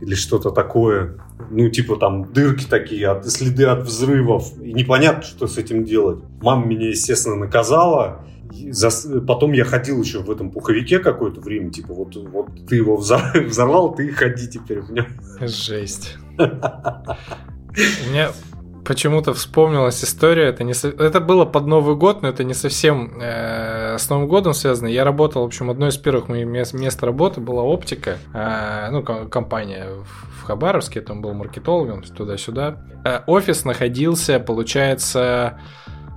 или 0.00 0.14
что-то 0.14 0.50
такое. 0.50 1.18
ну, 1.50 1.68
типа 1.68 1.96
там 1.96 2.32
дырки 2.32 2.64
такие, 2.68 3.08
от, 3.08 3.26
следы 3.26 3.64
от 3.66 3.82
взрывов, 3.82 4.58
и 4.60 4.72
непонятно, 4.72 5.22
что 5.22 5.46
с 5.46 5.58
этим 5.58 5.84
делать. 5.84 6.20
Мама 6.40 6.66
меня, 6.66 6.88
естественно, 6.88 7.36
наказала, 7.36 8.24
за, 8.70 9.20
потом 9.20 9.52
я 9.52 9.64
ходил 9.64 10.02
еще 10.02 10.20
в 10.20 10.30
этом 10.30 10.50
пуховике 10.50 10.98
какое-то 10.98 11.40
время, 11.40 11.70
типа 11.70 11.94
вот, 11.94 12.16
вот 12.16 12.48
ты 12.68 12.76
его 12.76 12.96
взор, 12.96 13.22
взорвал, 13.34 13.94
ты 13.94 14.10
ходи 14.10 14.48
теперь 14.48 14.80
в 14.80 14.90
нем. 14.90 15.06
Жесть. 15.40 16.16
У 16.38 18.10
меня 18.10 18.30
почему-то 18.84 19.34
вспомнилась 19.34 20.02
история. 20.04 20.48
Это, 20.48 20.64
не, 20.64 20.72
это 20.72 21.20
было 21.20 21.44
под 21.44 21.66
Новый 21.66 21.96
год, 21.96 22.22
но 22.22 22.28
это 22.28 22.44
не 22.44 22.54
совсем 22.54 23.20
э, 23.20 23.96
с 23.98 24.08
Новым 24.10 24.28
годом 24.28 24.52
связано. 24.52 24.88
Я 24.88 25.04
работал, 25.04 25.42
в 25.42 25.46
общем, 25.46 25.70
одно 25.70 25.88
из 25.88 25.96
первых 25.96 26.28
моих 26.28 26.46
мест, 26.46 26.72
мест 26.72 27.02
работы 27.02 27.40
была 27.40 27.62
оптика, 27.62 28.18
э, 28.34 28.88
ну, 28.90 29.02
компания 29.02 29.88
в 30.04 30.44
Хабаровске, 30.44 31.00
там 31.00 31.22
был 31.22 31.32
маркетологом, 31.32 32.02
туда-сюда. 32.02 32.82
Э, 33.04 33.20
офис 33.26 33.64
находился, 33.64 34.40
получается, 34.40 35.60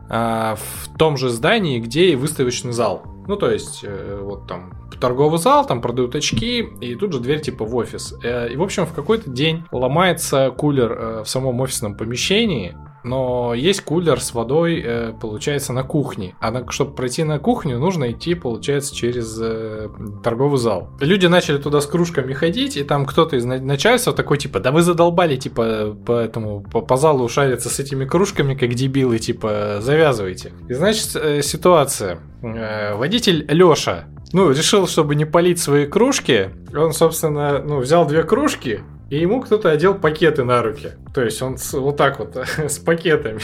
э, 0.09 0.55
в 0.55 0.97
том 0.97 1.17
же 1.17 1.29
здании, 1.29 1.79
где 1.79 2.11
и 2.11 2.15
выставочный 2.15 2.71
зал. 2.71 3.12
Ну, 3.27 3.35
то 3.37 3.49
есть, 3.49 3.81
э, 3.83 4.19
вот 4.21 4.47
там 4.47 4.73
торговый 4.99 5.39
зал, 5.39 5.65
там 5.65 5.81
продают 5.81 6.15
очки, 6.15 6.59
и 6.59 6.95
тут 6.95 7.13
же 7.13 7.19
дверь 7.19 7.41
типа 7.41 7.65
в 7.65 7.75
офис. 7.75 8.13
Э, 8.23 8.49
и, 8.51 8.55
в 8.55 8.61
общем, 8.61 8.85
в 8.85 8.93
какой-то 8.93 9.29
день 9.29 9.63
ломается 9.71 10.51
кулер 10.51 10.91
э, 10.91 11.23
в 11.23 11.29
самом 11.29 11.59
офисном 11.61 11.95
помещении, 11.95 12.75
но 13.03 13.53
есть 13.53 13.81
кулер 13.81 14.19
с 14.19 14.33
водой, 14.33 14.81
э, 14.83 15.13
получается, 15.19 15.73
на 15.73 15.83
кухне. 15.83 16.35
А 16.39 16.51
на, 16.51 16.69
чтобы 16.71 16.95
пройти 16.95 17.23
на 17.23 17.39
кухню, 17.39 17.79
нужно 17.79 18.11
идти, 18.11 18.35
получается, 18.35 18.95
через 18.95 19.37
э, 19.41 19.89
торговый 20.23 20.57
зал. 20.57 20.89
Люди 20.99 21.25
начали 21.25 21.57
туда 21.57 21.81
с 21.81 21.85
кружками 21.85 22.33
ходить, 22.33 22.77
и 22.77 22.83
там 22.83 23.05
кто-то 23.05 23.35
из 23.35 23.45
начальства 23.45 24.13
такой, 24.13 24.37
типа, 24.37 24.59
да 24.59 24.71
вы 24.71 24.81
задолбали, 24.81 25.35
типа, 25.35 25.95
по 26.05 26.13
этому, 26.13 26.61
по, 26.61 26.81
по 26.81 26.97
залу 26.97 27.27
шариться 27.29 27.69
с 27.69 27.79
этими 27.79 28.05
кружками, 28.05 28.55
как 28.55 28.73
дебилы, 28.73 29.19
типа, 29.19 29.77
завязывайте. 29.81 30.53
И, 30.69 30.73
значит, 30.73 31.15
э, 31.15 31.41
ситуация. 31.41 32.19
Э, 32.41 32.95
водитель 32.95 33.45
Лёша, 33.49 34.05
ну, 34.31 34.49
решил, 34.51 34.87
чтобы 34.87 35.15
не 35.15 35.25
полить 35.25 35.59
свои 35.59 35.85
кружки, 35.85 36.49
он, 36.75 36.93
собственно, 36.93 37.59
ну, 37.59 37.79
взял 37.79 38.07
две 38.07 38.23
кружки, 38.23 38.81
и 39.13 39.19
ему 39.19 39.41
кто-то 39.41 39.69
одел 39.69 39.93
пакеты 39.93 40.43
на 40.43 40.63
руки. 40.63 40.93
То 41.13 41.21
есть 41.21 41.39
он 41.43 41.59
с, 41.59 41.73
вот 41.73 41.97
так 41.97 42.17
вот, 42.17 42.35
с 42.57 42.79
пакетами. 42.79 43.41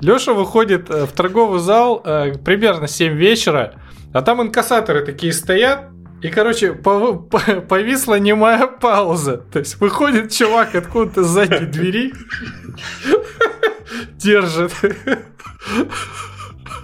Леша 0.00 0.32
выходит 0.32 0.88
э, 0.88 1.04
в 1.04 1.12
торговый 1.12 1.60
зал 1.60 2.00
э, 2.02 2.38
примерно 2.38 2.88
7 2.88 3.12
вечера, 3.12 3.74
а 4.14 4.22
там 4.22 4.40
инкассаторы 4.40 5.04
такие 5.04 5.34
стоят, 5.34 5.90
и, 6.22 6.28
короче, 6.28 6.72
повисла 6.72 8.18
немая 8.18 8.66
пауза. 8.66 9.36
То 9.52 9.58
есть 9.58 9.78
выходит 9.78 10.32
чувак 10.32 10.74
откуда-то 10.74 11.22
с 11.22 11.26
задней 11.26 11.66
двери, 11.66 12.14
держит 14.16 14.72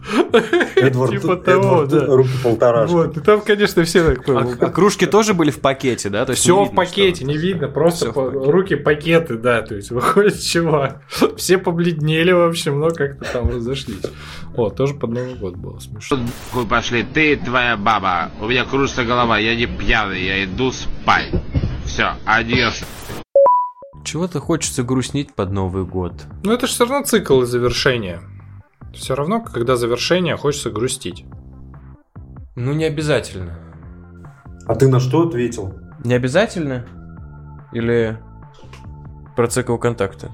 Эдвард, 0.77 1.11
типа 1.13 1.37
того, 1.37 1.85
Эдвард, 1.85 1.91
да. 1.91 2.07
Руки 2.07 2.31
полтора. 2.43 2.87
Вот, 2.87 3.17
и 3.17 3.21
там, 3.21 3.41
конечно, 3.41 3.85
все 3.85 4.15
так... 4.15 4.29
А, 4.29 4.57
а 4.61 4.71
кружки 4.71 5.07
тоже 5.07 5.35
были 5.35 5.51
в 5.51 5.61
пакете, 5.61 6.09
да? 6.09 6.25
То 6.25 6.31
есть 6.31 6.43
все 6.43 6.65
в 6.65 6.75
пакете, 6.75 7.25
не 7.25 7.37
видно, 7.37 7.69
просто 7.69 8.13
по, 8.13 8.31
руки 8.31 8.77
пакеты, 8.77 9.37
да, 9.37 9.63
то 9.63 9.75
есть 9.75 9.91
выходит 9.91 10.41
чувак. 10.41 11.03
Все 11.37 11.59
побледнели, 11.59 12.33
в 12.33 12.47
общем, 12.47 12.81
но 12.81 12.91
как-то 12.91 13.25
там 13.33 13.49
разошлись. 13.49 14.03
О, 14.57 14.71
тоже 14.71 14.95
под 14.95 15.11
Новый 15.11 15.35
год 15.35 15.57
было 15.57 15.79
смешно. 15.79 16.19
Хуй 16.53 16.67
пошли, 16.67 17.03
ты 17.03 17.37
твоя 17.37 17.77
баба, 17.77 18.31
у 18.41 18.49
меня 18.49 18.65
кружится 18.65 19.05
голова, 19.05 19.39
я 19.39 19.55
не 19.55 19.67
пьяный, 19.67 20.25
я 20.25 20.45
иду 20.45 20.73
спать. 20.73 21.31
Все, 21.85 22.13
адьос. 22.25 22.85
Чего-то 24.05 24.41
хочется 24.41 24.83
грустнить 24.83 25.35
под 25.35 25.53
Новый 25.53 25.85
год. 25.85 26.13
Ну 26.43 26.53
это 26.53 26.67
же 26.67 26.73
все 26.73 26.87
равно 26.87 27.05
цикл 27.05 27.43
и 27.43 27.47
завершение. 27.47 28.23
Все 28.99 29.15
равно, 29.15 29.41
когда 29.41 29.77
завершение, 29.77 30.37
хочется 30.37 30.71
грустить. 30.71 31.25
Ну, 32.57 32.73
не 32.73 32.85
обязательно. 32.85 33.57
А 34.67 34.75
ты 34.75 34.89
на 34.89 34.99
что 34.99 35.29
ответил? 35.29 35.73
Не 36.05 36.15
обязательно? 36.15 36.85
Или 37.73 38.19
про 39.37 39.47
цикл 39.47 39.77
контакта? 39.77 40.33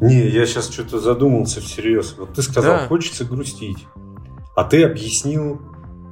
Не, 0.00 0.28
я 0.28 0.44
сейчас 0.44 0.70
что-то 0.70 0.98
задумался 0.98 1.60
всерьез. 1.60 2.16
Вот 2.18 2.34
ты 2.34 2.42
сказал, 2.42 2.78
да. 2.78 2.86
хочется 2.88 3.24
грустить. 3.24 3.86
А 4.56 4.64
ты 4.64 4.82
объяснил 4.82 5.62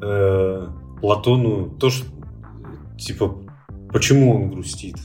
э, 0.00 0.68
Платону 1.00 1.68
то, 1.68 1.90
что 1.90 2.06
типа, 2.96 3.36
почему 3.92 4.36
он 4.36 4.50
грустит. 4.50 4.96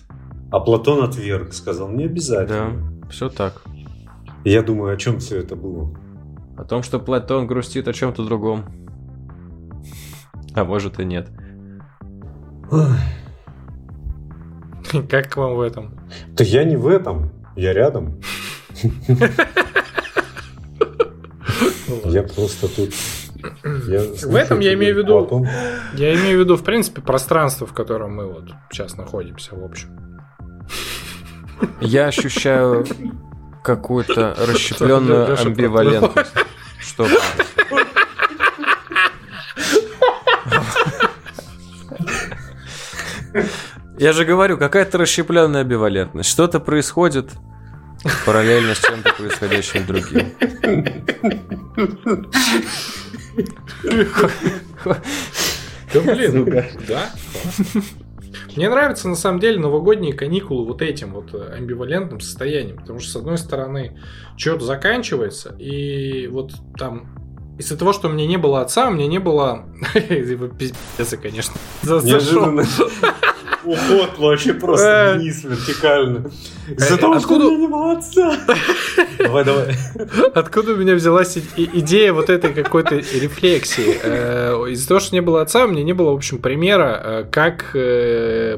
А 0.52 0.60
Платон 0.60 1.04
отверг, 1.04 1.54
сказал, 1.54 1.89
не 1.89 2.06
обязательно. 2.06 3.02
Да, 3.02 3.10
все 3.10 3.30
так. 3.30 3.64
Я 4.43 4.62
думаю, 4.62 4.93
о 4.93 4.98
чем 4.98 5.20
все 5.20 5.39
это 5.39 5.56
было. 5.56 6.05
О 6.58 6.64
том, 6.64 6.84
что 6.84 6.99
Платон 6.99 7.47
грустит 7.47 7.88
о 7.88 7.93
чем-то 7.93 8.24
другом. 8.24 8.66
А 10.53 10.64
может 10.64 10.99
и 10.99 11.06
нет. 11.06 11.30
Как 15.10 15.30
к 15.32 15.38
вам 15.38 15.56
в 15.56 15.62
этом? 15.62 15.99
Да 16.30 16.43
я 16.43 16.64
не 16.64 16.78
в 16.78 16.88
этом, 16.88 17.32
я 17.56 17.74
рядом. 17.74 18.22
Я 22.06 22.24
просто 22.24 22.68
тут... 22.74 22.93
в 23.64 24.36
этом 24.36 24.60
я 24.60 24.74
имею 24.74 24.95
в 24.95 24.97
виду... 24.99 25.45
Я 25.93 26.16
имею 26.16 26.38
в 26.38 26.41
виду, 26.41 26.56
в 26.56 26.64
принципе, 26.64 27.01
пространство, 27.01 27.68
в 27.68 27.74
котором 27.74 28.16
мы 28.16 28.32
вот 28.32 28.53
сейчас 28.72 28.95
находимся, 28.97 29.56
в 29.56 29.64
общем. 29.64 29.89
Я 31.82 32.08
ощущаю 32.08 32.86
какую-то 33.66 34.36
расщепленную 34.47 35.38
амбивалентность. 35.41 36.32
Что? 36.80 37.07
Я 43.97 44.13
же 44.13 44.24
говорю, 44.24 44.57
какая-то 44.57 44.97
расщепленная 44.99 45.61
амбивалентность. 45.61 46.30
Что-то 46.30 46.59
происходит 46.59 47.32
параллельно 48.26 48.76
с 48.76 48.80
чем-то 48.80 49.13
происходящим 49.13 49.86
другим. 49.86 50.32
Да 55.93 56.01
блин, 56.01 56.63
да. 56.88 57.09
Мне 58.56 58.70
нравятся 58.70 59.10
на 59.10 59.16
самом 59.16 59.39
деле 59.39 59.60
новогодние 59.60 60.14
каникулы 60.14 60.66
вот 60.66 60.82
этим 60.82 61.14
вот 61.14 61.34
э, 61.34 61.56
амбивалентным 61.58 62.20
состоянием, 62.22 62.78
потому 62.78 62.99
что 62.99 63.12
с 63.12 63.16
одной 63.18 63.38
стороны 63.38 63.99
что-то 64.38 64.66
заканчивается, 64.66 65.56
и 65.60 66.28
вот 66.28 66.53
там 66.78 67.16
из-за 67.58 67.78
того, 67.78 67.93
что 67.93 68.08
у 68.08 68.12
меня 68.12 68.28
не 68.28 68.38
было 68.38 68.62
отца, 68.62 68.89
у 68.89 68.91
меня 68.91 69.08
не 69.08 69.20
было... 69.20 69.66
Пиздец, 69.93 71.20
конечно. 71.22 71.56
Неожиданно. 71.84 72.66
Уход 73.66 74.18
вообще 74.18 74.53
просто 74.53 75.16
э. 75.16 75.18
вниз 75.18 75.43
вертикально. 75.43 76.30
Из-за 76.68 76.97
того, 76.97 77.20
что 77.20 77.36
у 77.36 77.39
меня 77.39 77.57
не 77.57 77.68
было 77.68 77.91
отца. 77.93 78.38
Давай, 79.20 79.43
давай. 79.43 79.76
Откуда 80.34 80.74
у 80.74 80.76
меня 80.76 80.95
взялась 80.95 81.38
идея 81.57 82.13
вот 82.13 82.30
этой 82.30 82.53
какой-то 82.53 82.95
рефлексии? 82.95 83.99
Э, 84.03 84.66
из-за 84.70 84.88
того, 84.88 84.99
что 84.99 85.16
не 85.16 85.22
было 85.22 85.41
отца, 85.41 85.66
у 85.66 85.68
меня 85.68 85.84
не 85.84 85.93
было, 85.93 86.11
в 86.11 86.16
общем, 86.16 86.39
примера, 86.39 87.01
э, 87.03 87.26
как 87.30 87.72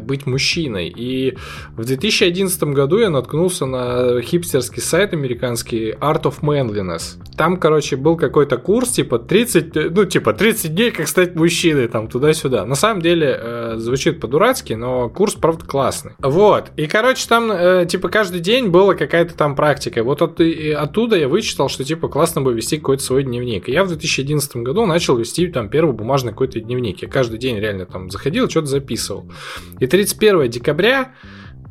быть 0.03 0.25
мужчиной. 0.25 0.93
И 0.95 1.37
в 1.75 1.85
2011 1.85 2.63
году 2.63 2.97
я 2.99 3.09
наткнулся 3.09 3.65
на 3.65 4.21
хипстерский 4.21 4.81
сайт 4.81 5.13
американский 5.13 5.91
Art 5.91 6.23
of 6.23 6.41
Manliness. 6.41 7.17
Там, 7.37 7.57
короче, 7.57 7.95
был 7.95 8.17
какой-то 8.17 8.57
курс, 8.57 8.89
типа 8.89 9.19
30, 9.19 9.93
ну, 9.95 10.05
типа 10.05 10.33
30 10.33 10.73
дней, 10.73 10.91
как 10.91 11.07
стать 11.07 11.35
мужчиной, 11.35 11.87
там, 11.87 12.07
туда-сюда. 12.07 12.65
На 12.65 12.75
самом 12.75 13.01
деле, 13.01 13.73
звучит 13.77 14.19
по-дурацки, 14.19 14.73
но 14.73 14.96
курс, 15.13 15.35
правда, 15.35 15.65
классный. 15.65 16.13
Вот. 16.19 16.71
И, 16.75 16.87
короче, 16.87 17.27
там, 17.27 17.51
э, 17.51 17.85
типа, 17.87 18.09
каждый 18.09 18.41
день 18.41 18.67
была 18.67 18.95
какая-то 18.95 19.35
там 19.35 19.55
практика. 19.55 20.03
Вот 20.03 20.21
от, 20.21 20.39
оттуда 20.39 21.15
я 21.15 21.27
вычитал, 21.27 21.69
что, 21.69 21.83
типа, 21.83 22.07
классно 22.07 22.41
бы 22.41 22.53
вести 22.53 22.77
какой-то 22.77 23.03
свой 23.03 23.23
дневник. 23.23 23.69
И 23.69 23.71
я 23.71 23.83
в 23.83 23.87
2011 23.87 24.57
году 24.57 24.85
начал 24.85 25.17
вести 25.17 25.47
там 25.47 25.69
первый 25.69 25.93
бумажный 25.93 26.31
какой-то 26.31 26.59
дневник. 26.59 27.01
Я 27.01 27.07
каждый 27.07 27.39
день 27.39 27.57
реально 27.59 27.85
там 27.85 28.09
заходил, 28.09 28.49
что-то 28.49 28.67
записывал. 28.67 29.31
И 29.79 29.87
31 29.87 30.49
декабря 30.49 31.13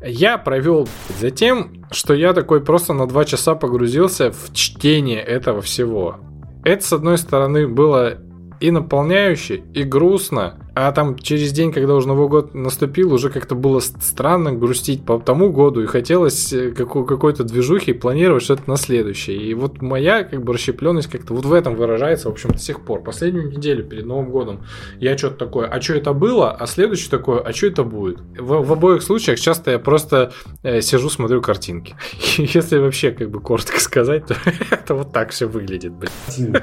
я 0.05 0.37
провел 0.37 0.87
за 1.19 1.31
тем, 1.31 1.85
что 1.91 2.13
я 2.13 2.33
такой 2.33 2.63
просто 2.63 2.93
на 2.93 3.07
два 3.07 3.25
часа 3.25 3.55
погрузился 3.55 4.31
в 4.31 4.53
чтение 4.53 5.21
этого 5.21 5.61
всего. 5.61 6.17
Это, 6.63 6.85
с 6.85 6.93
одной 6.93 7.17
стороны, 7.17 7.67
было 7.67 8.19
и 8.59 8.71
наполняюще, 8.71 9.63
и 9.73 9.83
грустно, 9.83 10.59
А 10.73 10.91
там 10.91 11.17
через 11.17 11.51
день, 11.53 11.71
когда 11.71 11.95
уже 11.95 12.07
Новый 12.07 12.27
год 12.27 12.53
наступил, 12.53 13.11
уже 13.11 13.29
как-то 13.29 13.55
было 13.55 13.79
странно 13.79 14.51
грустить 14.53 15.03
по 15.03 15.19
тому 15.19 15.51
году, 15.51 15.81
и 15.81 15.87
хотелось 15.87 16.53
э, 16.53 16.71
како- 16.71 17.03
какой-то 17.03 17.43
движухи 17.43 17.93
планировать 17.93 18.43
что-то 18.43 18.63
на 18.67 18.77
следующее. 18.77 19.37
И 19.37 19.53
вот 19.55 19.81
моя 19.81 20.23
как 20.23 20.43
бы 20.43 20.53
расщепленность 20.53 21.09
как-то 21.09 21.33
вот 21.33 21.45
в 21.45 21.53
этом 21.53 21.75
выражается, 21.75 22.29
в 22.29 22.31
общем, 22.33 22.51
до 22.51 22.59
сих 22.59 22.81
пор. 22.81 23.01
Последнюю 23.01 23.49
неделю 23.49 23.83
перед 23.83 24.05
Новым 24.05 24.29
годом 24.29 24.65
я 24.99 25.17
что-то 25.17 25.45
такое, 25.45 25.67
а 25.67 25.81
что 25.81 25.93
это 25.93 26.13
было, 26.13 26.51
а 26.51 26.67
следующее 26.67 27.09
такое, 27.09 27.39
а 27.39 27.53
что 27.53 27.67
это 27.67 27.83
будет? 27.83 28.19
В, 28.37 28.63
в 28.63 28.71
обоих 28.71 29.01
случаях 29.01 29.39
часто 29.39 29.71
я 29.71 29.79
просто 29.79 30.31
э, 30.61 30.81
сижу, 30.81 31.09
смотрю 31.09 31.41
картинки. 31.41 31.95
Если 32.37 32.77
вообще 32.77 33.11
как 33.11 33.31
бы 33.31 33.39
коротко 33.39 33.79
сказать, 33.79 34.27
то 34.27 34.35
это 34.69 34.93
вот 34.93 35.11
так 35.11 35.31
все 35.31 35.47
выглядит, 35.47 35.93
блин. 35.93 36.55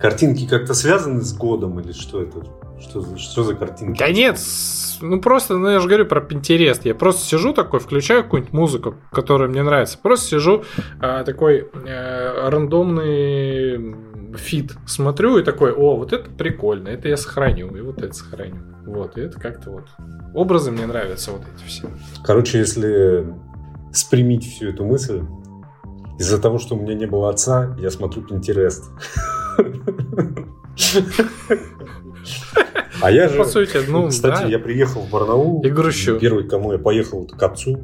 Картинки. 0.00 0.48
Как-то 0.48 0.74
связаны 0.74 1.20
с 1.20 1.32
годом 1.34 1.78
или 1.80 1.92
что 1.92 2.22
это? 2.22 2.44
Что 2.80 3.02
за, 3.02 3.18
что 3.18 3.42
за 3.42 3.54
картинки? 3.54 3.98
Да 3.98 4.08
нет, 4.08 4.38
ну 5.02 5.20
просто, 5.20 5.58
ну 5.58 5.68
я 5.68 5.80
же 5.80 5.88
говорю 5.88 6.06
про 6.06 6.20
Pinterest. 6.22 6.80
Я 6.84 6.94
просто 6.94 7.22
сижу 7.22 7.52
такой, 7.52 7.80
включаю 7.80 8.24
какую-нибудь 8.24 8.54
музыку, 8.54 8.94
которая 9.12 9.50
мне 9.50 9.62
нравится. 9.62 9.98
Просто 9.98 10.26
сижу, 10.26 10.64
а, 11.00 11.24
такой 11.24 11.68
э, 11.86 12.48
рандомный 12.48 13.94
фит 14.36 14.72
смотрю 14.86 15.38
и 15.38 15.42
такой, 15.42 15.72
о, 15.72 15.96
вот 15.96 16.12
это 16.12 16.30
прикольно, 16.30 16.88
это 16.88 17.08
я 17.08 17.16
сохраню, 17.16 17.74
и 17.76 17.80
вот 17.80 18.02
это 18.02 18.14
сохраню. 18.14 18.62
Вот, 18.86 19.18
и 19.18 19.20
это 19.20 19.38
как-то 19.38 19.70
вот. 19.70 19.88
Образы 20.34 20.70
мне 20.70 20.86
нравятся 20.86 21.32
вот 21.32 21.42
эти 21.42 21.66
все. 21.66 21.88
Короче, 22.24 22.58
если 22.58 23.26
спрямить 23.92 24.44
всю 24.44 24.68
эту 24.68 24.84
мысль, 24.84 25.22
из-за 26.18 26.40
того, 26.40 26.58
что 26.58 26.76
у 26.76 26.80
меня 26.80 26.94
не 26.94 27.06
было 27.06 27.30
отца, 27.30 27.76
я 27.78 27.90
смотрю 27.90 28.22
Pinterest. 28.22 28.82
А 33.02 33.10
я 33.10 33.28
же, 33.28 33.38
По 33.38 33.44
сути, 33.44 33.78
ну, 33.88 34.08
кстати, 34.08 34.42
да. 34.42 34.48
я 34.48 34.58
приехал 34.58 35.02
в 35.02 35.10
Барнаул. 35.10 35.62
И 35.62 35.70
грущу. 35.70 36.18
Первый, 36.18 36.46
кому 36.46 36.72
я 36.72 36.78
поехал, 36.78 37.24
это 37.24 37.36
к 37.36 37.42
отцу. 37.42 37.80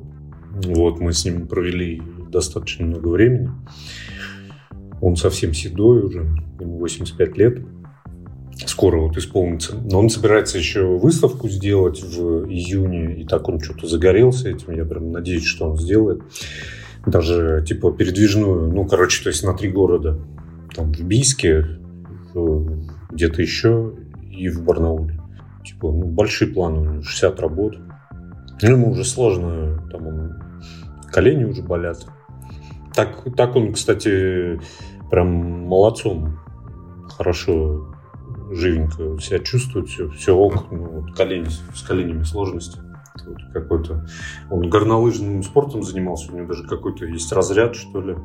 Вот, 0.50 1.00
мы 1.00 1.12
с 1.12 1.24
ним 1.24 1.46
провели 1.46 2.02
достаточно 2.30 2.86
много 2.86 3.08
времени. 3.08 3.50
Он 5.00 5.16
совсем 5.16 5.54
седой 5.54 6.02
уже, 6.02 6.20
ему 6.60 6.78
85 6.78 7.36
лет. 7.36 7.58
Скоро 8.66 8.98
вот 9.00 9.16
исполнится. 9.18 9.76
Но 9.76 9.98
он 9.98 10.08
собирается 10.08 10.56
еще 10.58 10.84
выставку 10.86 11.48
сделать 11.48 12.02
в 12.02 12.46
июне, 12.46 13.20
и 13.20 13.26
так 13.26 13.48
он 13.48 13.60
что-то 13.60 13.86
загорелся 13.86 14.48
этим. 14.48 14.72
Я 14.72 14.84
прям 14.84 15.12
надеюсь, 15.12 15.44
что 15.44 15.70
он 15.70 15.78
сделает. 15.78 16.22
Даже 17.04 17.64
типа 17.66 17.92
передвижную, 17.92 18.72
ну, 18.72 18.86
короче, 18.86 19.22
то 19.22 19.28
есть 19.28 19.44
на 19.44 19.54
три 19.54 19.68
города. 19.70 20.18
Там 20.76 20.92
в 20.92 21.00
Бийске, 21.00 21.66
где-то 23.10 23.40
еще 23.40 23.94
и 24.30 24.48
в 24.50 24.62
Барнауле. 24.62 25.18
Типа, 25.64 25.90
ну, 25.90 26.04
большие 26.04 26.52
планы, 26.52 26.80
у 26.80 26.84
него 26.84 27.02
60 27.02 27.40
работ. 27.40 27.78
Ну, 28.62 28.68
ему 28.68 28.90
уже 28.90 29.04
сложно, 29.04 29.82
там 29.90 30.06
он, 30.06 30.42
колени 31.10 31.44
уже 31.44 31.62
болят. 31.62 32.06
Так, 32.94 33.24
так 33.36 33.56
он, 33.56 33.72
кстати, 33.72 34.60
прям 35.10 35.28
молодцом. 35.66 36.38
Хорошо, 37.08 37.94
живенько 38.50 39.18
себя 39.20 39.38
чувствует, 39.38 39.88
все, 39.88 40.08
все 40.10 40.36
ок. 40.36 40.70
Ну, 40.70 41.00
вот 41.00 41.16
колени, 41.16 41.48
с 41.74 41.82
коленями 41.82 42.22
сложности. 42.22 42.78
Вот 43.26 43.38
какой-то. 43.52 44.06
Он 44.50 44.68
горнолыжным 44.68 45.42
спортом 45.42 45.82
занимался, 45.82 46.32
у 46.32 46.36
него 46.36 46.48
даже 46.48 46.66
какой-то 46.66 47.06
есть 47.06 47.32
разряд, 47.32 47.74
что 47.74 48.00
ли. 48.00 48.16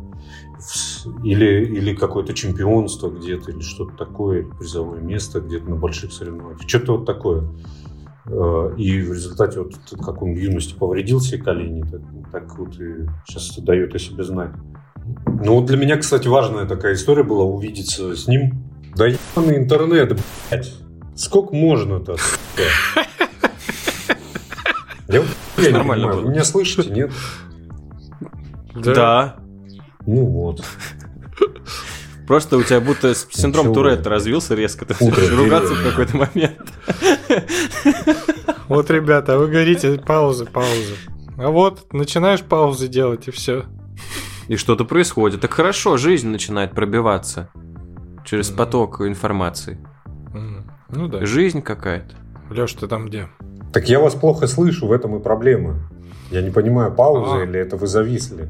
Или, 1.23 1.65
или 1.65 1.95
какое-то 1.95 2.33
чемпионство 2.33 3.09
где-то, 3.09 3.51
или 3.51 3.61
что-то 3.61 3.95
такое, 3.97 4.45
призовое 4.45 5.01
место 5.01 5.41
где-то 5.41 5.69
на 5.69 5.75
больших 5.75 6.11
соревнованиях. 6.11 6.61
Что-то 6.67 6.97
вот 6.97 7.05
такое. 7.05 7.47
Э, 8.25 8.73
И 8.77 9.01
в 9.01 9.13
результате, 9.13 9.61
вот 9.61 9.73
как 10.03 10.21
он 10.21 10.33
в 10.33 10.37
юности 10.37 10.75
повредил 10.75 11.19
себе 11.21 11.41
колени, 11.41 11.83
так, 11.83 12.01
так 12.31 12.57
вот 12.59 12.79
и 12.79 13.07
сейчас 13.25 13.57
дает 13.59 13.95
о 13.95 13.99
себе 13.99 14.23
знать. 14.23 14.51
Ну 15.25 15.55
вот 15.55 15.65
для 15.65 15.77
меня, 15.77 15.97
кстати, 15.97 16.27
важная 16.27 16.65
такая 16.65 16.93
история 16.93 17.23
была 17.23 17.43
увидеться 17.43 18.15
с 18.15 18.27
ним. 18.27 18.63
Да 18.95 19.07
ебаный 19.07 19.57
интернет, 19.57 20.19
блядь. 20.49 20.73
Сколько 21.15 21.55
можно-то, 21.55 22.17
сука? 22.17 23.20
Я, 25.61 25.71
Нормально 25.71 26.07
понимаю, 26.07 26.23
было. 26.25 26.31
меня 26.31 26.43
слышите, 26.43 26.89
нет? 26.89 27.11
Да. 28.75 29.35
Ну 30.05 30.25
вот. 30.25 30.63
Просто 32.27 32.57
у 32.57 32.63
тебя 32.63 32.79
будто 32.79 33.13
с- 33.13 33.27
синдром 33.31 33.67
Ничего. 33.69 33.83
Туретта 33.83 34.09
развился 34.09 34.55
резко. 34.55 34.85
Ты 34.85 34.95
Утро 35.03 35.27
ругаться 35.35 35.73
в 35.73 35.83
какой-то 35.83 36.17
момент. 36.17 36.71
Вот, 38.67 38.89
ребята, 38.89 39.37
вы 39.37 39.47
говорите 39.47 39.97
паузы, 39.99 40.45
паузы. 40.45 40.95
А 41.37 41.49
вот, 41.49 41.91
начинаешь 41.93 42.41
паузы 42.41 42.87
делать, 42.87 43.27
и 43.27 43.31
все. 43.31 43.65
И 44.47 44.55
что-то 44.55 44.85
происходит. 44.85 45.41
Так 45.41 45.53
хорошо, 45.53 45.97
жизнь 45.97 46.29
начинает 46.29 46.71
пробиваться 46.73 47.49
через 48.25 48.49
поток 48.49 49.01
информации. 49.01 49.77
Ну 50.89 51.07
да. 51.07 51.25
Жизнь 51.25 51.61
какая-то. 51.61 52.15
Леш, 52.49 52.73
ты 52.73 52.87
там 52.87 53.07
где? 53.07 53.29
Так 53.73 53.87
я 53.89 53.99
вас 53.99 54.15
плохо 54.15 54.47
слышу, 54.47 54.87
в 54.87 54.91
этом 54.91 55.15
и 55.17 55.21
проблема. 55.21 55.79
Я 56.29 56.41
не 56.41 56.49
понимаю, 56.51 56.91
пауза 56.93 57.41
А. 57.41 57.43
или 57.43 57.59
это 57.59 57.77
вы 57.77 57.87
зависли? 57.87 58.47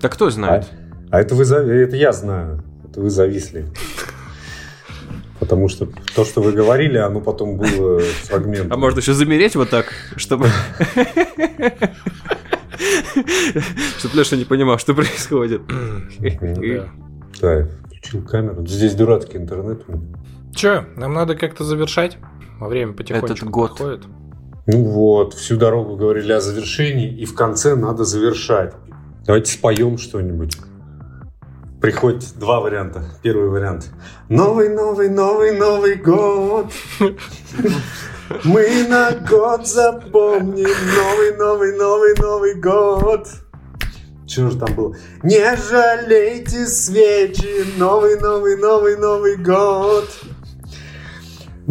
Так 0.00 0.12
кто 0.12 0.30
знает? 0.30 0.66
А 1.10 1.20
это 1.20 1.34
вы 1.34 1.44
за- 1.44 1.58
это 1.62 1.96
я 1.96 2.12
знаю. 2.12 2.62
Это 2.88 3.00
вы 3.00 3.10
зависли. 3.10 3.66
Потому 5.38 5.68
что 5.68 5.88
то, 6.14 6.24
что 6.24 6.42
вы 6.42 6.52
говорили, 6.52 6.98
оно 6.98 7.20
потом 7.20 7.56
было 7.56 8.00
фрагментом. 8.00 8.72
А 8.72 8.76
может 8.76 8.98
еще 8.98 9.14
замереть 9.14 9.56
вот 9.56 9.70
так, 9.70 9.86
чтобы... 10.16 10.48
Чтобы 13.98 14.16
Леша 14.16 14.36
не 14.36 14.44
понимал, 14.44 14.78
что 14.78 14.94
происходит. 14.94 15.62
Да. 16.18 16.88
Да, 17.40 17.68
включил 17.86 18.22
камеру. 18.22 18.66
Здесь 18.66 18.94
дурацкий 18.94 19.38
интернет. 19.38 19.82
Че, 20.54 20.86
нам 20.96 21.14
надо 21.14 21.34
как-то 21.34 21.64
завершать? 21.64 22.18
Во 22.60 22.68
время 22.68 22.92
потихонечку 22.92 23.32
Этот 23.34 23.48
год. 23.48 23.70
подходит. 23.70 24.02
Ну 24.66 24.84
вот, 24.84 25.32
всю 25.34 25.56
дорогу 25.56 25.96
говорили 25.96 26.30
о 26.32 26.40
завершении, 26.40 27.10
и 27.10 27.24
в 27.24 27.34
конце 27.34 27.74
надо 27.74 28.04
завершать. 28.04 28.74
Давайте 29.24 29.50
споем 29.52 29.96
что-нибудь. 29.96 30.56
Приходит 31.80 32.34
два 32.38 32.60
варианта. 32.60 33.02
Первый 33.22 33.48
вариант. 33.48 33.90
Новый, 34.28 34.68
новый, 34.68 35.08
новый, 35.08 35.58
новый 35.58 35.94
год. 35.94 36.66
Мы 38.44 38.86
на 38.86 39.12
год 39.12 39.66
запомним. 39.66 40.68
Новый, 40.94 41.36
новый, 41.38 41.78
новый, 41.78 42.14
новый 42.18 42.54
год. 42.60 43.26
Что 44.26 44.50
же 44.50 44.58
там 44.58 44.74
было? 44.74 44.94
Не 45.22 45.56
жалейте 45.56 46.66
свечи. 46.66 47.78
Новый, 47.78 48.20
новый, 48.20 48.58
новый, 48.58 48.96
новый 48.98 49.36
год. 49.36 50.06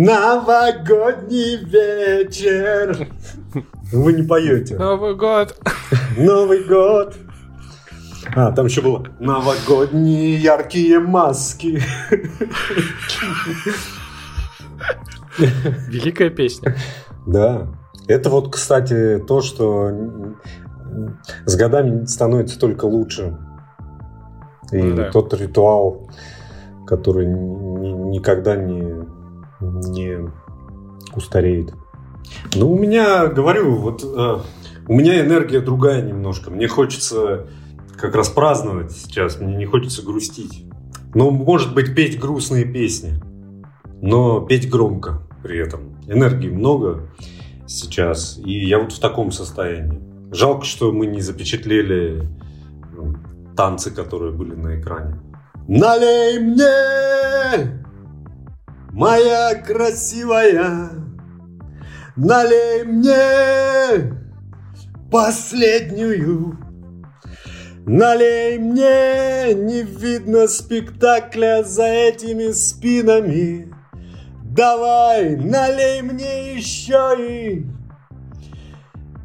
Новогодний 0.01 1.57
вечер. 1.57 3.05
Ну, 3.53 3.63
Вы 4.03 4.13
не 4.13 4.23
поете. 4.23 4.77
Новый 4.77 5.13
год. 5.13 5.57
Новый 6.17 6.63
год. 6.63 7.15
А, 8.33 8.53
там 8.53 8.67
еще 8.67 8.81
было 8.81 9.05
новогодние 9.19 10.35
яркие 10.37 10.99
маски. 11.01 11.81
Великая 15.37 16.29
песня. 16.29 16.75
Да. 17.27 17.67
Это 18.07 18.29
вот, 18.29 18.53
кстати, 18.53 19.19
то, 19.27 19.41
что 19.41 19.91
с 21.45 21.57
годами 21.57 22.05
становится 22.05 22.57
только 22.57 22.85
лучше. 22.85 23.37
И 24.71 24.93
Да. 24.93 25.11
тот 25.11 25.33
ритуал, 25.33 26.09
который 26.87 27.25
ни- 27.25 28.11
никогда 28.11 28.55
не, 28.55 28.98
не 29.59 30.29
устареет. 31.15 31.73
Ну, 32.55 32.71
у 32.71 32.77
меня, 32.77 33.27
говорю, 33.27 33.75
вот 33.75 34.03
э, 34.03 34.37
у 34.87 34.93
меня 34.93 35.19
энергия 35.21 35.59
другая 35.59 36.01
немножко. 36.01 36.51
Мне 36.51 36.67
хочется 36.67 37.47
как 37.97 38.15
раз 38.15 38.29
праздновать 38.29 38.91
сейчас, 38.91 39.39
мне 39.39 39.55
не 39.55 39.65
хочется 39.65 40.03
грустить. 40.03 40.65
Ну, 41.13 41.31
может 41.31 41.73
быть, 41.73 41.95
петь 41.95 42.19
грустные 42.19 42.65
песни, 42.65 43.21
но 44.01 44.41
петь 44.41 44.69
громко 44.69 45.21
при 45.43 45.59
этом. 45.59 45.95
Энергии 46.07 46.49
много 46.49 47.09
сейчас, 47.67 48.39
и 48.43 48.65
я 48.65 48.79
вот 48.79 48.93
в 48.93 48.99
таком 48.99 49.31
состоянии. 49.31 50.01
Жалко, 50.31 50.65
что 50.65 50.91
мы 50.91 51.07
не 51.07 51.21
запечатлели 51.21 52.27
танцы, 53.55 53.91
которые 53.91 54.31
были 54.31 54.55
на 54.55 54.79
экране. 54.79 55.19
Налей 55.67 56.39
мне, 56.39 57.83
моя 58.91 59.55
красивая, 59.55 60.89
налей 62.15 62.83
мне 62.83 64.13
последнюю. 65.11 66.57
Налей 67.85 68.59
мне, 68.59 69.53
не 69.55 69.81
видно 69.81 70.47
спектакля 70.47 71.63
за 71.63 71.85
этими 71.85 72.51
спинами. 72.51 73.73
давай, 74.43 75.35
налей 75.35 76.01
мне 76.03 76.53
еще 76.55 77.15
и... 77.17 77.65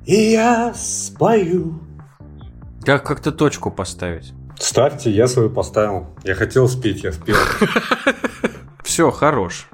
И 0.06 0.32
я 0.32 0.72
спою. 0.74 1.80
Как 2.84 3.04
как-то 3.04 3.32
точку 3.32 3.70
поставить. 3.70 4.32
Ставьте, 4.58 5.10
я 5.10 5.28
свою 5.28 5.50
поставил. 5.50 6.06
Я 6.22 6.34
хотел 6.34 6.68
спеть, 6.68 7.02
я 7.04 7.12
спел. 7.12 7.36
Все, 8.94 9.10
хорош. 9.10 9.66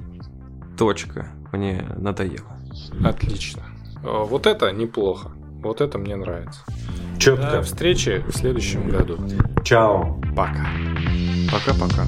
Точка. 0.79 1.27
Мне 1.51 1.85
надоело. 1.95 2.57
Отлично. 3.05 3.61
Э, 4.03 4.23
Вот 4.25 4.47
это 4.47 4.71
неплохо. 4.71 5.29
Вот 5.61 5.79
это 5.79 5.99
мне 5.99 6.15
нравится. 6.15 6.61
До 7.13 7.19
Четко. 7.19 7.61
встречи 7.61 8.23
в 8.27 8.35
следующем 8.35 8.89
году. 8.89 9.19
Чао. 9.63 10.19
Пока. 10.35 10.65
Пока-пока. 11.51 12.05